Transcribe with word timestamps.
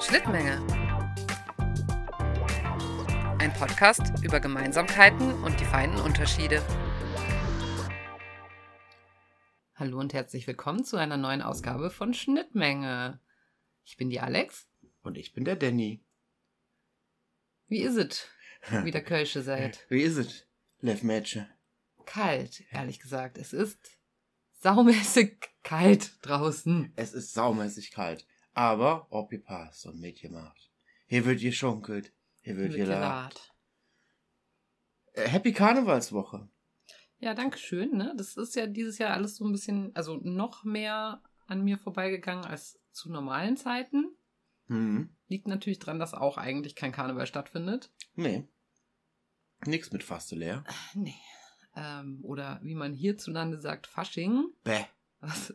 Schnittmenge. 0.00 0.66
Ein 3.38 3.52
Podcast 3.52 4.24
über 4.24 4.40
Gemeinsamkeiten 4.40 5.34
und 5.44 5.60
die 5.60 5.66
feinen 5.66 6.00
Unterschiede. 6.00 6.62
Hallo 9.74 9.98
und 9.98 10.14
herzlich 10.14 10.46
willkommen 10.46 10.84
zu 10.84 10.96
einer 10.96 11.18
neuen 11.18 11.42
Ausgabe 11.42 11.90
von 11.90 12.14
Schnittmenge. 12.14 13.20
Ich 13.84 13.98
bin 13.98 14.08
die 14.08 14.20
Alex. 14.20 14.66
Und 15.02 15.18
ich 15.18 15.34
bin 15.34 15.44
der 15.44 15.56
Danny. 15.56 16.02
Wie 17.68 17.82
ist 17.82 17.96
es, 17.96 18.28
wie 18.84 18.92
der 18.92 19.04
Kölsche 19.04 19.42
seid? 19.42 19.84
Wie 19.90 20.00
ist 20.00 20.16
es, 20.16 20.46
Lev 20.80 21.02
Mädchen? 21.02 21.46
Kalt, 22.06 22.64
ehrlich 22.70 22.98
gesagt. 22.98 23.36
Es 23.36 23.52
ist 23.52 23.95
saumäßig 24.66 25.38
kalt 25.62 26.18
draußen. 26.22 26.92
Es 26.96 27.12
ist 27.12 27.34
saumäßig 27.34 27.92
kalt. 27.92 28.26
Aber 28.52 29.06
ob 29.10 29.32
ihr 29.32 29.42
passt 29.42 29.86
und 29.86 30.00
mitgemacht. 30.00 30.72
Hier 31.06 31.24
wird 31.24 31.40
geschunkelt. 31.40 32.12
Hier 32.40 32.56
wird 32.56 32.74
gelacht. 32.74 33.54
Äh, 35.12 35.28
Happy 35.28 35.52
Karnevalswoche. 35.52 36.48
Ja, 37.18 37.34
danke 37.34 37.58
schön. 37.58 37.96
Ne? 37.96 38.12
Das 38.16 38.36
ist 38.36 38.56
ja 38.56 38.66
dieses 38.66 38.98
Jahr 38.98 39.12
alles 39.12 39.36
so 39.36 39.44
ein 39.44 39.52
bisschen, 39.52 39.94
also 39.94 40.16
noch 40.16 40.64
mehr 40.64 41.22
an 41.46 41.62
mir 41.62 41.78
vorbeigegangen 41.78 42.44
als 42.44 42.80
zu 42.90 43.12
normalen 43.12 43.56
Zeiten. 43.56 44.16
Mhm. 44.66 45.14
Liegt 45.28 45.46
natürlich 45.46 45.78
dran, 45.78 46.00
dass 46.00 46.12
auch 46.12 46.38
eigentlich 46.38 46.74
kein 46.74 46.90
Karneval 46.90 47.28
stattfindet. 47.28 47.92
Nee. 48.16 48.48
Nix 49.64 49.92
mit 49.92 50.02
Faste 50.02 50.34
leer. 50.34 50.64
Nee. 50.94 51.14
Ähm, 51.76 52.20
oder 52.22 52.58
wie 52.62 52.74
man 52.74 52.94
hierzulande 52.94 53.60
sagt, 53.60 53.86
Fasching. 53.86 54.46
Bäh. 54.64 54.84
Was, 55.20 55.54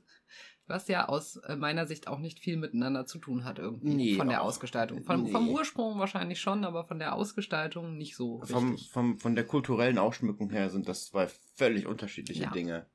was 0.67 0.88
ja 0.88 1.07
aus 1.07 1.38
äh, 1.38 1.55
meiner 1.55 1.85
Sicht 1.85 2.07
auch 2.07 2.20
nicht 2.20 2.39
viel 2.39 2.57
miteinander 2.57 3.05
zu 3.05 3.20
tun 3.20 3.44
hat 3.44 3.59
irgendwie. 3.59 3.94
Nee, 3.94 4.16
von 4.16 4.30
der 4.30 4.44
Ausgestaltung. 4.44 5.03
Vom, 5.03 5.23
nee. 5.23 5.31
vom 5.31 5.49
Ursprung 5.49 5.99
wahrscheinlich 5.99 6.39
schon, 6.39 6.64
aber 6.64 6.86
von 6.86 6.99
der 6.99 7.14
Ausgestaltung 7.16 7.97
nicht 7.97 8.16
so 8.16 8.42
Vom, 8.45 8.72
richtig. 8.72 8.92
vom, 8.92 9.17
von 9.17 9.36
der 9.36 9.45
kulturellen 9.45 9.97
Ausschmückung 9.97 10.49
her 10.52 10.69
sind 10.69 10.88
das 10.88 11.08
zwei 11.08 11.27
völlig 11.55 11.88
unterschiedliche 11.88 12.44
Ja. 12.44 12.52
Dinge. 12.52 12.86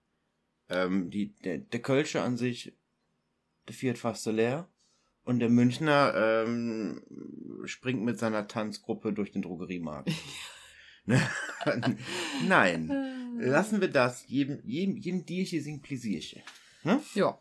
Ähm, 0.68 1.10
die, 1.10 1.36
der, 1.38 1.58
der 1.58 1.80
Kölsche 1.80 2.22
an 2.22 2.36
sich, 2.36 2.74
der 3.68 3.74
Fiat 3.74 3.98
Faste 3.98 4.30
leer. 4.32 4.68
Und 5.24 5.40
der 5.40 5.48
Münchner 5.50 6.14
ähm, 6.14 7.02
springt 7.64 8.04
mit 8.04 8.16
seiner 8.16 8.46
Tanzgruppe 8.46 9.12
durch 9.12 9.32
den 9.32 9.42
Drogeriemarkt. 9.42 10.12
Ne? 11.04 11.20
Nein. 12.46 12.90
Lassen 13.38 13.80
wir 13.80 13.88
das. 13.88 14.26
Jedem, 14.28 14.60
jedem, 14.64 14.96
jedem 14.96 15.26
Dierchen 15.26 15.62
singt 15.62 15.82
Pläsierchen. 15.82 16.42
Ne? 16.82 17.00
Ja. 17.14 17.38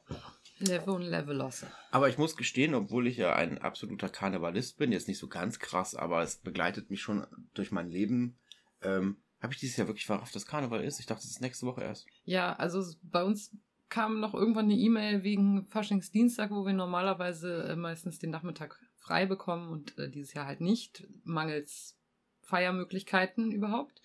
Level 0.60 0.96
und 0.96 1.02
Level 1.02 1.36
losse. 1.36 1.68
Aber 1.92 2.08
ich 2.08 2.18
muss 2.18 2.38
gestehen, 2.38 2.76
obwohl 2.76 3.08
ich 3.08 3.18
ja 3.18 3.36
ein 3.36 3.58
absoluter 3.58 4.10
Karnevalist 4.10 4.78
bin, 4.78 4.92
jetzt 4.92 5.08
nicht 5.08 5.18
so 5.18 5.28
ganz 5.28 5.60
krass, 5.60 5.96
aber 5.96 6.22
es 6.22 6.38
begleitet 6.38 6.90
mich 6.90 7.02
schon 7.02 7.28
durch 7.54 7.72
mein 7.72 7.90
Leben, 7.90 8.38
ähm, 8.82 9.18
habe 9.42 9.54
ich 9.54 9.60
dieses 9.60 9.78
Jahr 9.78 9.88
wirklich 9.88 10.06
verrafft, 10.06 10.36
dass 10.36 10.46
Karneval 10.46 10.84
ist? 10.84 11.00
Ich 11.00 11.06
dachte, 11.06 11.22
das 11.22 11.32
ist 11.32 11.42
nächste 11.42 11.66
Woche 11.66 11.82
erst. 11.82 12.08
Ja, 12.24 12.54
also 12.54 12.84
bei 13.04 13.24
uns 13.24 13.52
kam 13.90 14.20
noch 14.20 14.34
irgendwann 14.34 14.66
eine 14.66 14.76
E-Mail 14.76 15.24
wegen 15.24 15.68
Faschingsdienstag, 15.68 16.52
wo 16.52 16.66
wir 16.66 16.74
normalerweise 16.74 17.64
äh, 17.64 17.76
meistens 17.76 18.18
den 18.18 18.32
Nachmittag 18.32 18.80
frei 18.96 19.26
bekommen 19.26 19.70
und 19.70 19.98
äh, 20.00 20.10
dieses 20.10 20.34
Jahr 20.34 20.48
halt 20.48 20.62
nicht, 20.62 21.06
mangels 21.24 21.98
Feiermöglichkeiten 22.42 23.52
überhaupt. 23.52 24.02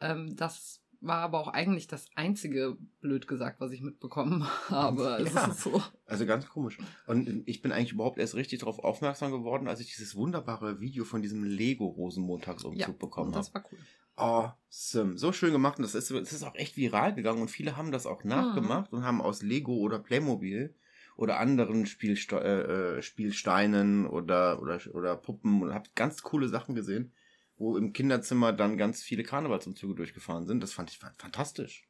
Ähm, 0.00 0.36
das 0.36 0.79
war 1.00 1.18
aber 1.18 1.40
auch 1.40 1.48
eigentlich 1.48 1.86
das 1.86 2.06
einzige, 2.14 2.76
blöd 3.00 3.26
gesagt, 3.26 3.60
was 3.60 3.72
ich 3.72 3.80
mitbekommen 3.80 4.44
habe. 4.68 5.24
Ja. 5.34 5.50
so. 5.52 5.82
Also 6.06 6.26
ganz 6.26 6.48
komisch. 6.48 6.78
Und 7.06 7.42
ich 7.46 7.62
bin 7.62 7.72
eigentlich 7.72 7.92
überhaupt 7.92 8.18
erst 8.18 8.34
richtig 8.34 8.60
darauf 8.60 8.78
aufmerksam 8.78 9.30
geworden, 9.32 9.68
als 9.68 9.80
ich 9.80 9.88
dieses 9.94 10.14
wunderbare 10.14 10.80
Video 10.80 11.04
von 11.04 11.22
diesem 11.22 11.42
Lego-Rosenmontagsumzug 11.44 12.78
Ja, 12.80 12.88
bekommen 12.92 13.32
habe. 13.34 13.38
das 13.38 13.54
war 13.54 13.64
cool. 13.72 13.78
Awesome. 14.16 15.16
So 15.16 15.32
schön 15.32 15.52
gemacht. 15.52 15.78
Und 15.78 15.84
das 15.84 15.94
ist, 15.94 16.10
das 16.10 16.32
ist 16.32 16.42
auch 16.42 16.54
echt 16.54 16.76
viral 16.76 17.14
gegangen 17.14 17.40
und 17.40 17.50
viele 17.50 17.76
haben 17.76 17.90
das 17.92 18.06
auch 18.06 18.22
nachgemacht 18.24 18.92
und 18.92 19.02
haben 19.04 19.22
aus 19.22 19.42
Lego 19.42 19.76
oder 19.76 19.98
Playmobil 19.98 20.74
oder 21.16 21.38
anderen 21.38 21.86
Spielste 21.86 22.36
äh, 22.40 22.98
äh, 22.98 23.02
Spielsteinen 23.02 24.06
oder, 24.06 24.60
oder, 24.60 24.78
oder 24.92 25.16
Puppen 25.16 25.62
und 25.62 25.72
habt 25.74 25.94
ganz 25.96 26.22
coole 26.22 26.48
Sachen 26.48 26.74
gesehen, 26.74 27.12
wo 27.60 27.76
im 27.76 27.92
Kinderzimmer 27.92 28.52
dann 28.52 28.76
ganz 28.78 29.02
viele 29.02 29.22
Karnevalsumzüge 29.22 29.94
durchgefahren 29.94 30.46
sind. 30.46 30.60
Das 30.62 30.72
fand 30.72 30.90
ich 30.90 30.98
fa- 30.98 31.14
fantastisch. 31.18 31.86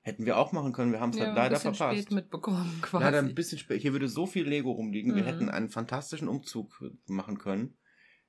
Hätten 0.00 0.26
wir 0.26 0.36
auch 0.36 0.50
machen 0.50 0.72
können. 0.72 0.90
Wir 0.92 0.98
haben 1.00 1.10
es 1.10 1.16
Ja, 1.16 1.26
halt 1.26 1.30
ein 1.30 1.36
leider 1.36 1.54
bisschen 1.54 1.74
verpasst. 1.74 2.00
spät 2.02 2.10
mitbekommen 2.10 2.78
quasi. 2.82 3.04
Leider 3.04 3.18
ein 3.20 3.34
bisschen 3.36 3.58
spät. 3.58 3.80
Hier 3.80 3.92
würde 3.92 4.08
so 4.08 4.26
viel 4.26 4.46
Lego 4.48 4.72
rumliegen. 4.72 5.14
Wir 5.14 5.22
Mhm. 5.22 5.26
hätten 5.26 5.48
einen 5.48 5.70
fantastischen 5.70 6.26
Umzug 6.28 6.82
machen 7.06 7.38
können. 7.38 7.78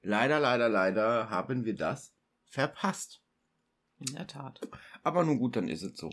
Leider, 0.04 0.40
leider, 0.40 0.70
leider 0.70 1.30
haben 1.32 1.66
wir 1.66 1.76
das 1.76 2.14
verpasst. 2.46 3.22
In 4.00 4.14
der 4.14 4.28
Tat. 4.28 4.60
Aber 5.02 5.24
nun 5.24 5.40
gut, 5.40 5.56
dann 5.56 5.68
ist 5.68 5.82
es 5.82 5.98
so. 5.98 6.12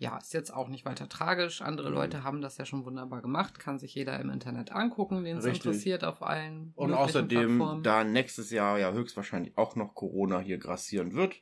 Ja, 0.00 0.16
ist 0.16 0.32
jetzt 0.32 0.50
auch 0.50 0.68
nicht 0.68 0.86
weiter 0.86 1.10
tragisch. 1.10 1.60
Andere 1.60 1.90
Mhm. 1.90 1.94
Leute 1.94 2.24
haben 2.24 2.40
das 2.40 2.56
ja 2.56 2.64
schon 2.64 2.86
wunderbar 2.86 3.20
gemacht. 3.20 3.58
Kann 3.58 3.78
sich 3.78 3.94
jeder 3.94 4.18
im 4.18 4.30
Internet 4.30 4.72
angucken, 4.72 5.24
den 5.24 5.36
es 5.36 5.44
interessiert 5.44 6.04
auf 6.04 6.22
allen 6.22 6.72
Und 6.74 6.94
außerdem, 6.94 7.58
Plattformen. 7.58 7.82
da 7.82 8.02
nächstes 8.02 8.50
Jahr 8.50 8.78
ja 8.78 8.92
höchstwahrscheinlich 8.92 9.58
auch 9.58 9.76
noch 9.76 9.94
Corona 9.94 10.40
hier 10.40 10.56
grassieren 10.56 11.12
wird. 11.12 11.34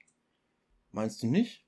Meinst 0.90 1.22
du 1.22 1.28
nicht? 1.28 1.66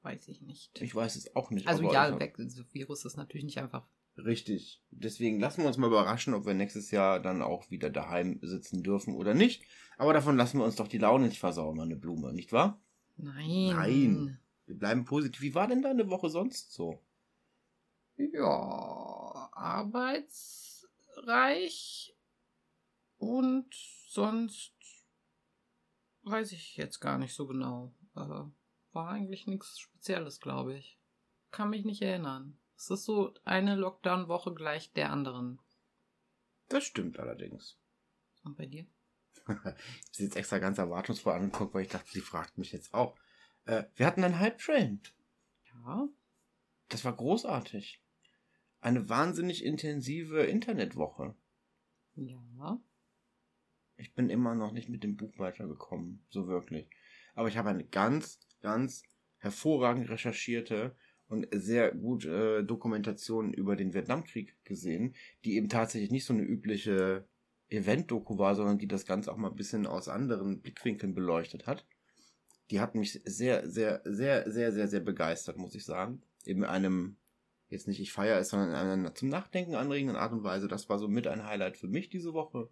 Weiß 0.00 0.26
ich 0.28 0.40
nicht. 0.40 0.80
Ich 0.80 0.94
weiß 0.94 1.16
es 1.16 1.36
auch 1.36 1.50
nicht. 1.50 1.68
also 1.68 1.92
ja, 1.92 2.18
weg, 2.18 2.36
das 2.38 2.64
Virus 2.72 3.04
ist 3.04 3.18
natürlich 3.18 3.44
nicht 3.44 3.58
einfach. 3.58 3.86
Richtig. 4.16 4.82
Deswegen 4.90 5.38
lassen 5.38 5.60
wir 5.60 5.68
uns 5.68 5.76
mal 5.76 5.88
überraschen, 5.88 6.32
ob 6.32 6.46
wir 6.46 6.54
nächstes 6.54 6.90
Jahr 6.92 7.20
dann 7.20 7.42
auch 7.42 7.70
wieder 7.70 7.90
daheim 7.90 8.38
sitzen 8.40 8.82
dürfen 8.82 9.14
oder 9.14 9.34
nicht. 9.34 9.64
Aber 9.98 10.14
davon 10.14 10.38
lassen 10.38 10.56
wir 10.58 10.64
uns 10.64 10.76
doch 10.76 10.88
die 10.88 10.96
Laune 10.96 11.26
nicht 11.26 11.38
versauen, 11.40 11.76
meine 11.76 11.96
Blume, 11.96 12.32
nicht 12.32 12.52
wahr? 12.52 12.80
Nein. 13.18 13.68
Nein. 13.76 14.38
Wir 14.66 14.76
bleiben 14.76 15.04
positiv. 15.04 15.40
Wie 15.40 15.54
war 15.54 15.68
denn 15.68 15.82
deine 15.82 16.10
Woche 16.10 16.28
sonst 16.28 16.72
so? 16.72 17.00
Ja, 18.16 19.48
arbeitsreich 19.52 22.16
und 23.18 23.72
sonst 24.08 24.72
weiß 26.22 26.52
ich 26.52 26.76
jetzt 26.76 27.00
gar 27.00 27.18
nicht 27.18 27.34
so 27.34 27.46
genau. 27.46 27.94
Äh, 28.16 28.44
war 28.92 29.08
eigentlich 29.08 29.46
nichts 29.46 29.78
Spezielles, 29.78 30.40
glaube 30.40 30.76
ich. 30.76 30.98
Kann 31.50 31.70
mich 31.70 31.84
nicht 31.84 32.02
erinnern. 32.02 32.58
Es 32.76 32.90
ist 32.90 33.04
so 33.04 33.34
eine 33.44 33.76
Lockdown-Woche 33.76 34.54
gleich 34.54 34.92
der 34.92 35.10
anderen. 35.10 35.60
Das 36.68 36.84
stimmt 36.84 37.18
allerdings. 37.18 37.78
Und 38.44 38.56
bei 38.56 38.66
dir? 38.66 38.86
Ich 40.10 40.16
sie 40.16 40.24
jetzt 40.24 40.36
extra 40.36 40.58
ganz 40.58 40.78
erwartungsvoll 40.78 41.34
angeguckt, 41.34 41.74
weil 41.74 41.82
ich 41.82 41.88
dachte, 41.88 42.10
sie 42.10 42.20
fragt 42.20 42.58
mich 42.58 42.72
jetzt 42.72 42.94
auch. 42.94 43.16
Äh, 43.66 43.84
wir 43.94 44.06
hatten 44.06 44.24
einen 44.24 44.38
Hype-Train. 44.38 45.00
Ja. 45.84 46.08
Das 46.88 47.04
war 47.04 47.14
großartig. 47.14 48.02
Eine 48.80 49.08
wahnsinnig 49.08 49.64
intensive 49.64 50.44
Internetwoche. 50.44 51.34
Ja. 52.14 52.80
Ich 53.96 54.14
bin 54.14 54.30
immer 54.30 54.54
noch 54.54 54.72
nicht 54.72 54.88
mit 54.88 55.02
dem 55.02 55.16
Buch 55.16 55.38
weitergekommen, 55.38 56.24
so 56.28 56.48
wirklich. 56.48 56.88
Aber 57.34 57.48
ich 57.48 57.56
habe 57.56 57.70
eine 57.70 57.84
ganz, 57.84 58.40
ganz 58.60 59.02
hervorragend 59.38 60.08
recherchierte 60.08 60.94
und 61.28 61.48
sehr 61.50 61.92
gut 61.92 62.24
äh, 62.24 62.62
Dokumentation 62.62 63.52
über 63.52 63.74
den 63.74 63.94
Vietnamkrieg 63.94 64.56
gesehen, 64.64 65.14
die 65.44 65.56
eben 65.56 65.68
tatsächlich 65.68 66.10
nicht 66.10 66.24
so 66.24 66.34
eine 66.34 66.42
übliche 66.42 67.26
Event-Doku 67.68 68.38
war, 68.38 68.54
sondern 68.54 68.78
die 68.78 68.86
das 68.86 69.06
Ganze 69.06 69.32
auch 69.32 69.36
mal 69.36 69.50
ein 69.50 69.56
bisschen 69.56 69.86
aus 69.86 70.08
anderen 70.08 70.60
Blickwinkeln 70.60 71.14
beleuchtet 71.14 71.66
hat. 71.66 71.86
Die 72.70 72.80
hat 72.80 72.94
mich 72.94 73.20
sehr, 73.24 73.68
sehr, 73.68 74.00
sehr, 74.04 74.50
sehr, 74.50 74.72
sehr, 74.72 74.88
sehr 74.88 75.00
begeistert, 75.00 75.56
muss 75.56 75.74
ich 75.74 75.84
sagen. 75.84 76.22
In 76.44 76.64
einem, 76.64 77.16
jetzt 77.68 77.86
nicht 77.88 78.00
ich 78.00 78.12
feiere 78.12 78.38
es, 78.38 78.48
sondern 78.48 78.70
in 78.70 78.74
einer 78.76 79.14
zum 79.14 79.28
Nachdenken 79.28 79.74
anregenden 79.76 80.16
Art 80.16 80.32
und 80.32 80.42
Weise. 80.42 80.66
Das 80.68 80.88
war 80.88 80.98
so 80.98 81.06
mit 81.08 81.26
ein 81.26 81.44
Highlight 81.44 81.76
für 81.76 81.88
mich 81.88 82.08
diese 82.08 82.32
Woche. 82.34 82.68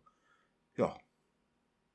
Ja, 0.77 0.97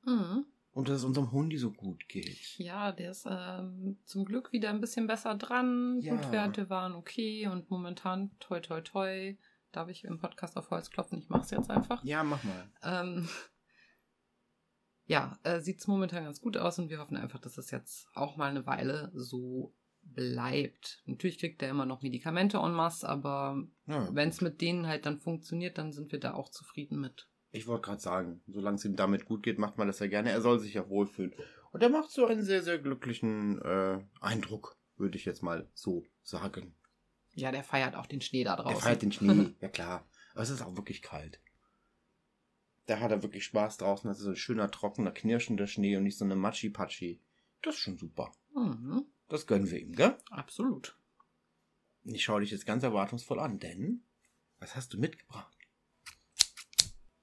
Mhm. 0.06 0.46
und 0.72 0.88
dass 0.88 0.98
es 1.00 1.04
unserem 1.04 1.32
Hundi 1.34 1.58
so 1.58 1.72
gut 1.72 2.08
geht. 2.08 2.58
Ja, 2.58 2.94
der 2.94 3.12
ist 3.12 3.28
ähm, 3.30 3.98
zum 4.06 4.24
Glück 4.24 4.54
wieder 4.54 4.70
ein 4.70 4.80
bisschen 4.80 5.08
besser 5.08 5.36
dran. 5.36 6.00
Ja. 6.02 6.14
Blutwerte 6.16 6.70
waren 6.70 6.94
okay 6.94 7.48
und 7.48 7.70
momentan 7.70 8.32
toi 8.40 8.62
toi 8.62 8.80
toi. 8.82 9.36
Darf 9.74 9.90
ich 9.90 10.06
im 10.06 10.18
Podcast 10.20 10.56
auf 10.58 10.72
Holz 10.72 10.90
klopfen? 10.90 11.20
Ich 11.20 11.28
mach's 11.30 11.52
jetzt 11.52 11.70
einfach. 11.70 12.02
Ja, 12.04 12.24
mach 12.24 12.42
mal. 12.44 12.70
Ähm, 12.82 13.28
ja, 15.10 15.38
äh, 15.44 15.60
sieht's 15.60 15.88
momentan 15.88 16.24
ganz 16.24 16.40
gut 16.40 16.56
aus 16.56 16.78
und 16.80 16.90
wir 16.90 17.00
hoffen 17.00 17.18
einfach, 17.18 17.40
dass 17.40 17.58
es 17.58 17.72
jetzt 17.72 18.08
auch 18.14 18.38
mal 18.38 18.50
eine 18.50 18.66
Weile 18.66 19.12
so 19.14 19.74
bleibt. 20.04 21.02
Natürlich 21.06 21.40
kriegt 21.40 21.62
er 21.62 21.70
immer 21.70 21.86
noch 21.86 22.02
Medikamente 22.02 22.58
en 22.58 22.72
masse, 22.72 23.08
aber 23.10 23.62
Ja, 23.88 24.08
wenn 24.14 24.30
es 24.30 24.40
mit 24.42 24.62
denen 24.62 24.88
halt 24.88 25.06
dann 25.06 25.18
funktioniert, 25.18 25.78
dann 25.78 25.92
sind 25.92 26.12
wir 26.12 26.20
da 26.20 26.34
auch 26.36 26.50
zufrieden 26.50 27.00
mit. 27.02 27.28
ich 27.52 27.66
wollte 27.68 27.82
gerade 27.88 28.02
sagen, 28.02 28.42
solange 28.48 28.76
es 28.78 28.86
ihm 28.86 28.96
damit 28.96 29.26
gut 29.26 29.42
geht, 29.44 29.58
macht 29.58 29.78
man 29.78 29.88
das 29.88 30.00
ja 30.00 30.08
gerne. 30.08 30.30
Er 30.32 30.42
soll 30.42 30.60
sich 30.60 30.76
ja 30.76 30.88
wohlfühlen. 30.90 31.34
Und 31.72 31.82
er 31.84 31.90
macht 31.90 32.12
so 32.12 32.26
einen 32.28 32.44
sehr, 32.44 32.62
sehr 32.62 32.78
glücklichen 32.80 33.60
äh, 33.62 34.00
Eindruck, 34.22 34.78
würde 34.98 35.18
ich 35.18 35.26
jetzt 35.26 35.42
mal 35.44 35.68
so 35.74 36.06
sagen. 36.24 36.76
Ja, 37.34 37.52
der 37.52 37.64
feiert 37.64 37.96
auch 37.96 38.06
den 38.06 38.22
Schnee 38.22 38.44
da 38.44 38.54
Er 38.56 38.64
draußen. 38.64 38.80
feiert 38.82 39.02
den 39.02 39.12
Schnee, 39.12 39.56
ja 39.62 39.70
klar. 39.70 40.08
Aber 40.34 40.44
es 40.44 40.50
ist 40.52 40.62
auch 40.62 40.76
wirklich 40.76 41.02
kalt. 41.02 41.40
Da 42.90 43.00
hat 43.00 43.12
er 43.12 43.22
wirklich 43.22 43.46
Spaß 43.46 43.78
draußen. 43.78 44.08
Das 44.08 44.18
ist 44.18 44.24
so 44.24 44.32
ein 44.32 44.36
schöner, 44.36 44.72
trockener, 44.72 45.12
knirschender 45.12 45.68
Schnee 45.68 45.96
und 45.96 46.02
nicht 46.06 46.18
so 46.18 46.26
eine 46.26 46.36
Matschi-Patschi. 46.36 47.22
Das 47.62 47.76
ist 47.76 47.82
schon 47.82 48.00
super. 48.00 48.32
Mhm. 48.56 49.06
Das 49.28 49.46
gönnen 49.46 49.70
wir 49.70 49.80
ihm, 49.80 49.92
gell? 49.92 50.18
Absolut. 50.32 50.98
Ich 52.04 52.24
schaue 52.24 52.42
dich 52.42 52.50
jetzt 52.50 52.66
ganz 52.66 52.82
erwartungsvoll 52.82 53.40
an, 53.40 53.60
denn 53.60 54.02
was 54.58 54.76
hast 54.76 54.92
du 54.92 54.98
mitgebracht? 54.98 55.56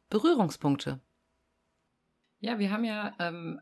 Berührungspunkte. 0.09 1.01
Ja, 2.39 2.61
wir 2.61 2.71
haben 2.71 2.85
ja 2.85 3.17
ähm, 3.19 3.61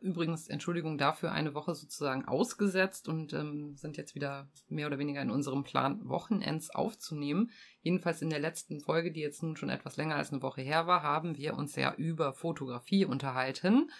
übrigens, 0.00 0.48
Entschuldigung 0.48 0.98
dafür, 0.98 1.32
eine 1.32 1.54
Woche 1.54 1.74
sozusagen 1.74 2.24
ausgesetzt 2.24 3.08
und 3.08 3.32
ähm, 3.32 3.76
sind 3.76 3.96
jetzt 3.96 4.14
wieder 4.14 4.48
mehr 4.68 4.86
oder 4.86 4.98
weniger 4.98 5.22
in 5.22 5.30
unserem 5.30 5.64
Plan, 5.64 6.08
Wochenends 6.08 6.70
aufzunehmen. 6.70 7.50
Jedenfalls 7.82 8.22
in 8.22 8.30
der 8.30 8.38
letzten 8.38 8.80
Folge, 8.80 9.12
die 9.12 9.20
jetzt 9.20 9.42
nun 9.42 9.56
schon 9.56 9.70
etwas 9.70 9.96
länger 9.96 10.16
als 10.16 10.32
eine 10.32 10.42
Woche 10.42 10.62
her 10.62 10.86
war, 10.86 11.02
haben 11.02 11.36
wir 11.36 11.54
uns 11.54 11.76
ja 11.76 11.94
über 11.94 12.32
Fotografie 12.32 13.04
unterhalten. 13.04 13.90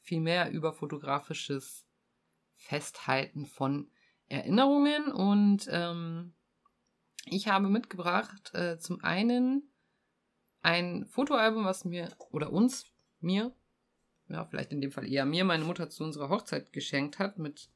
Vielmehr 0.00 0.50
über 0.50 0.72
fotografisches 0.72 1.86
Festhalten 2.54 3.46
von 3.46 3.90
Erinnerungen. 4.28 5.12
Und 5.12 5.68
ähm, 5.70 6.34
ich 7.26 7.48
habe 7.48 7.68
mitgebracht 7.68 8.54
äh, 8.54 8.78
zum 8.78 9.02
einen 9.02 9.72
ein 10.62 11.06
Fotoalbum, 11.06 11.64
was 11.64 11.84
mir 11.84 12.08
oder 12.30 12.52
uns, 12.52 12.86
mir, 13.20 13.54
ja, 14.32 14.44
vielleicht 14.46 14.72
in 14.72 14.80
dem 14.80 14.90
Fall 14.90 15.06
eher 15.06 15.24
mir, 15.24 15.44
meine 15.44 15.64
Mutter 15.64 15.88
zu 15.90 16.02
unserer 16.04 16.28
Hochzeit 16.30 16.72
geschenkt 16.72 17.18
hat 17.18 17.38
mit 17.38 17.68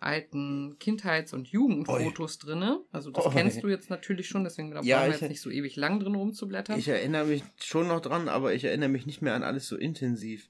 alten 0.00 0.78
Kindheits- 0.78 1.32
und 1.32 1.48
Jugendfotos 1.48 2.38
drinne. 2.38 2.80
Also 2.92 3.10
das 3.10 3.26
Oi. 3.26 3.32
kennst 3.32 3.62
du 3.62 3.68
jetzt 3.68 3.90
natürlich 3.90 4.28
schon, 4.28 4.44
deswegen 4.44 4.70
da 4.70 4.80
Ja, 4.82 4.98
brauchen 4.98 5.08
wir 5.10 5.14
ich- 5.16 5.20
jetzt 5.20 5.28
nicht 5.30 5.40
so 5.40 5.50
ewig 5.50 5.74
lang 5.76 5.98
drin 6.00 6.14
rumzublättern. 6.14 6.78
Ich 6.78 6.88
erinnere 6.88 7.24
mich 7.24 7.42
schon 7.60 7.88
noch 7.88 8.00
dran, 8.00 8.28
aber 8.28 8.54
ich 8.54 8.64
erinnere 8.64 8.88
mich 8.90 9.06
nicht 9.06 9.22
mehr 9.22 9.34
an 9.34 9.42
alles 9.42 9.66
so 9.68 9.76
intensiv. 9.76 10.48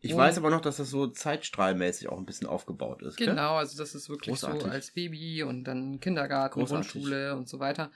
Ich 0.00 0.12
Und- 0.12 0.18
weiß 0.18 0.36
aber 0.38 0.50
noch, 0.50 0.60
dass 0.60 0.76
das 0.76 0.90
so 0.90 1.06
zeitstrahlmäßig 1.06 2.08
auch 2.08 2.18
ein 2.18 2.26
bisschen 2.26 2.46
aufgebaut 2.48 3.02
ist. 3.02 3.16
gell? 3.16 3.28
Genau, 3.28 3.54
also 3.54 3.78
das 3.78 3.94
ist 3.94 4.08
wirklich 4.10 4.34
Großartig. 4.34 4.62
so 4.62 4.68
als 4.68 4.90
Baby 4.90 5.42
und 5.42 5.64
dann 5.64 5.98
Kindergarten, 6.00 6.60
Großartig. 6.60 6.92
Grundschule 6.92 7.34
und 7.36 7.48
so 7.48 7.60
weiter. 7.60 7.90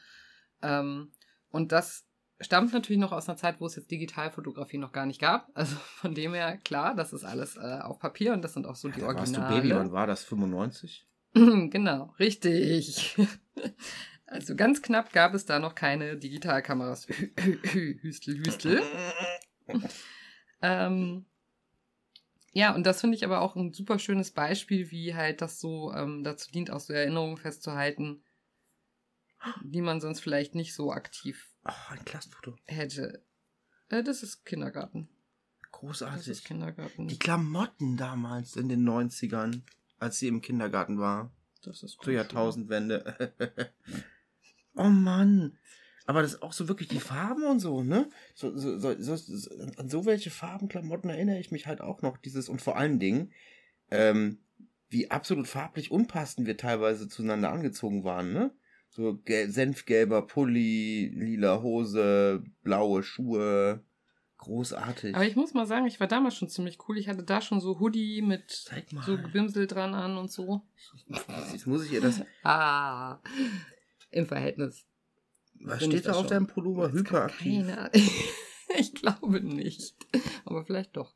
Ähm, 0.62 1.10
und 1.50 1.72
das 1.72 2.06
stammt 2.40 2.72
natürlich 2.72 3.00
noch 3.00 3.12
aus 3.12 3.28
einer 3.28 3.36
Zeit, 3.36 3.60
wo 3.60 3.66
es 3.66 3.76
jetzt 3.76 3.90
Digitalfotografie 3.90 4.78
noch 4.78 4.92
gar 4.92 5.06
nicht 5.06 5.20
gab. 5.20 5.48
Also 5.54 5.76
von 6.00 6.14
dem 6.14 6.34
her, 6.34 6.58
klar, 6.58 6.94
das 6.94 7.12
ist 7.12 7.24
alles 7.24 7.56
äh, 7.56 7.80
auf 7.82 7.98
Papier 7.98 8.32
und 8.32 8.42
das 8.42 8.54
sind 8.54 8.66
auch 8.66 8.76
so 8.76 8.88
die 8.88 9.00
Da 9.00 9.06
warst 9.06 9.36
du 9.36 9.40
Originale. 9.40 9.62
Baby, 9.62 9.74
wann 9.74 9.92
war 9.92 10.06
das? 10.06 10.24
95? 10.24 11.06
genau, 11.34 12.14
richtig. 12.18 13.16
Also 14.28 14.56
ganz 14.56 14.82
knapp 14.82 15.12
gab 15.12 15.34
es 15.34 15.44
da 15.44 15.60
noch 15.60 15.76
keine 15.76 16.16
Digitalkameras. 16.16 17.06
Hüstel, 18.02 18.38
Hüstel. 18.38 18.82
Ähm, 20.62 21.26
ja, 22.52 22.74
und 22.74 22.86
das 22.86 23.02
finde 23.02 23.16
ich 23.16 23.24
aber 23.24 23.42
auch 23.42 23.56
ein 23.56 23.72
super 23.74 23.98
schönes 23.98 24.30
Beispiel, 24.30 24.90
wie 24.90 25.14
halt 25.14 25.42
das 25.42 25.60
so 25.60 25.92
ähm, 25.92 26.24
dazu 26.24 26.50
dient, 26.50 26.70
auch 26.70 26.80
so 26.80 26.94
Erinnerungen 26.94 27.36
festzuhalten, 27.36 28.22
die 29.64 29.81
man 29.82 30.00
sonst 30.00 30.20
vielleicht 30.20 30.54
nicht 30.54 30.75
so 30.75 30.93
aktiv 30.93 31.48
Oh, 31.64 31.72
ein 31.90 32.04
Klassenfoto. 32.04 32.56
hätte. 32.66 33.22
Äh, 33.88 34.02
das 34.02 34.22
ist 34.22 34.44
Kindergarten. 34.44 35.08
Das 35.62 35.70
Großartig. 35.81 36.28
ist 36.28 36.44
Kindergarten. 36.44 37.08
Die 37.08 37.19
Klamotten 37.19 37.96
damals 37.96 38.56
in 38.56 38.69
den 38.69 38.88
90ern, 38.88 39.62
als 39.98 40.19
sie 40.19 40.28
im 40.28 40.40
Kindergarten 40.40 40.98
war. 40.98 41.31
das 41.62 41.82
ist 41.82 41.98
Zur. 42.02 42.12
Jahrtausendwende. 42.12 43.32
oh 44.76 44.84
Mann. 44.84 45.58
Aber 46.08 46.22
das 46.22 46.34
ist 46.34 46.42
auch 46.42 46.52
so 46.52 46.69
wirklich 46.69 46.88
die 46.88 47.00
Farben 47.00 47.42
und 47.44 47.58
so, 47.58 47.82
ne? 47.82 48.08
So, 48.34 48.56
so, 48.56 48.78
so, 48.78 48.94
so, 49.16 49.50
an 49.76 49.88
so 49.88 50.06
welche 50.06 50.31
Farbenklamotten 50.31 51.10
erinnere 51.10 51.40
ich 51.40 51.50
mich 51.50 51.66
halt 51.66 51.81
auch 51.81 52.00
noch. 52.02 52.16
Dieses 52.16 52.49
und 52.49 52.62
vor 52.62 52.76
allen 52.76 53.00
Dingen, 53.00 53.32
ähm, 53.90 54.38
wie 54.88 55.10
absolut 55.10 55.49
farblich 55.49 55.90
unpassend 55.90 56.46
wir 56.46 56.56
teilweise 56.56 57.08
zueinander 57.08 57.50
angezogen 57.50 58.04
waren, 58.04 58.32
ne? 58.32 58.52
So 58.96 59.19
gel 59.26 59.50
senfgelber 59.50 60.22
Pulli, 60.22 61.12
lila 61.14 61.60
Hose, 61.60 62.43
blaue 62.62 63.02
Schuhe. 63.02 63.84
Großartig. 64.38 65.14
Aber 65.14 65.26
ich 65.26 65.37
muss 65.37 65.52
mal 65.52 65.66
sagen, 65.66 65.84
ich 65.87 66.00
war 66.00 66.06
damals 66.06 66.37
schon 66.37 66.48
ziemlich 66.48 66.78
cool. 66.88 66.96
Ich 66.96 67.06
hatte 67.06 67.22
da 67.22 67.43
schon 67.43 67.60
so 67.60 67.78
Hoodie 67.78 68.22
mit 68.22 68.70
so 69.04 69.19
Gebimsel 69.19 69.66
dran 69.66 69.93
an 69.93 70.16
und 70.16 70.32
so. 70.32 70.62
Jetzt 71.52 71.66
muss 71.66 71.84
ich 71.84 71.93
ihr 71.93 72.00
das. 72.00 72.22
Ah, 72.43 73.19
im 74.10 74.25
Verhältnis. 74.26 74.87
Was 75.60 75.81
Bin 75.81 75.90
steht 75.90 76.06
da 76.06 76.12
auf 76.12 76.20
schon? 76.20 76.28
deinem 76.28 76.46
Pullover? 76.46 76.90
Hyperaktiv. 76.90 77.66
Keine 77.66 77.90
Ich 78.78 78.94
glaube 78.94 79.42
nicht. 79.42 79.94
Aber 80.46 80.64
vielleicht 80.64 80.96
doch. 80.96 81.14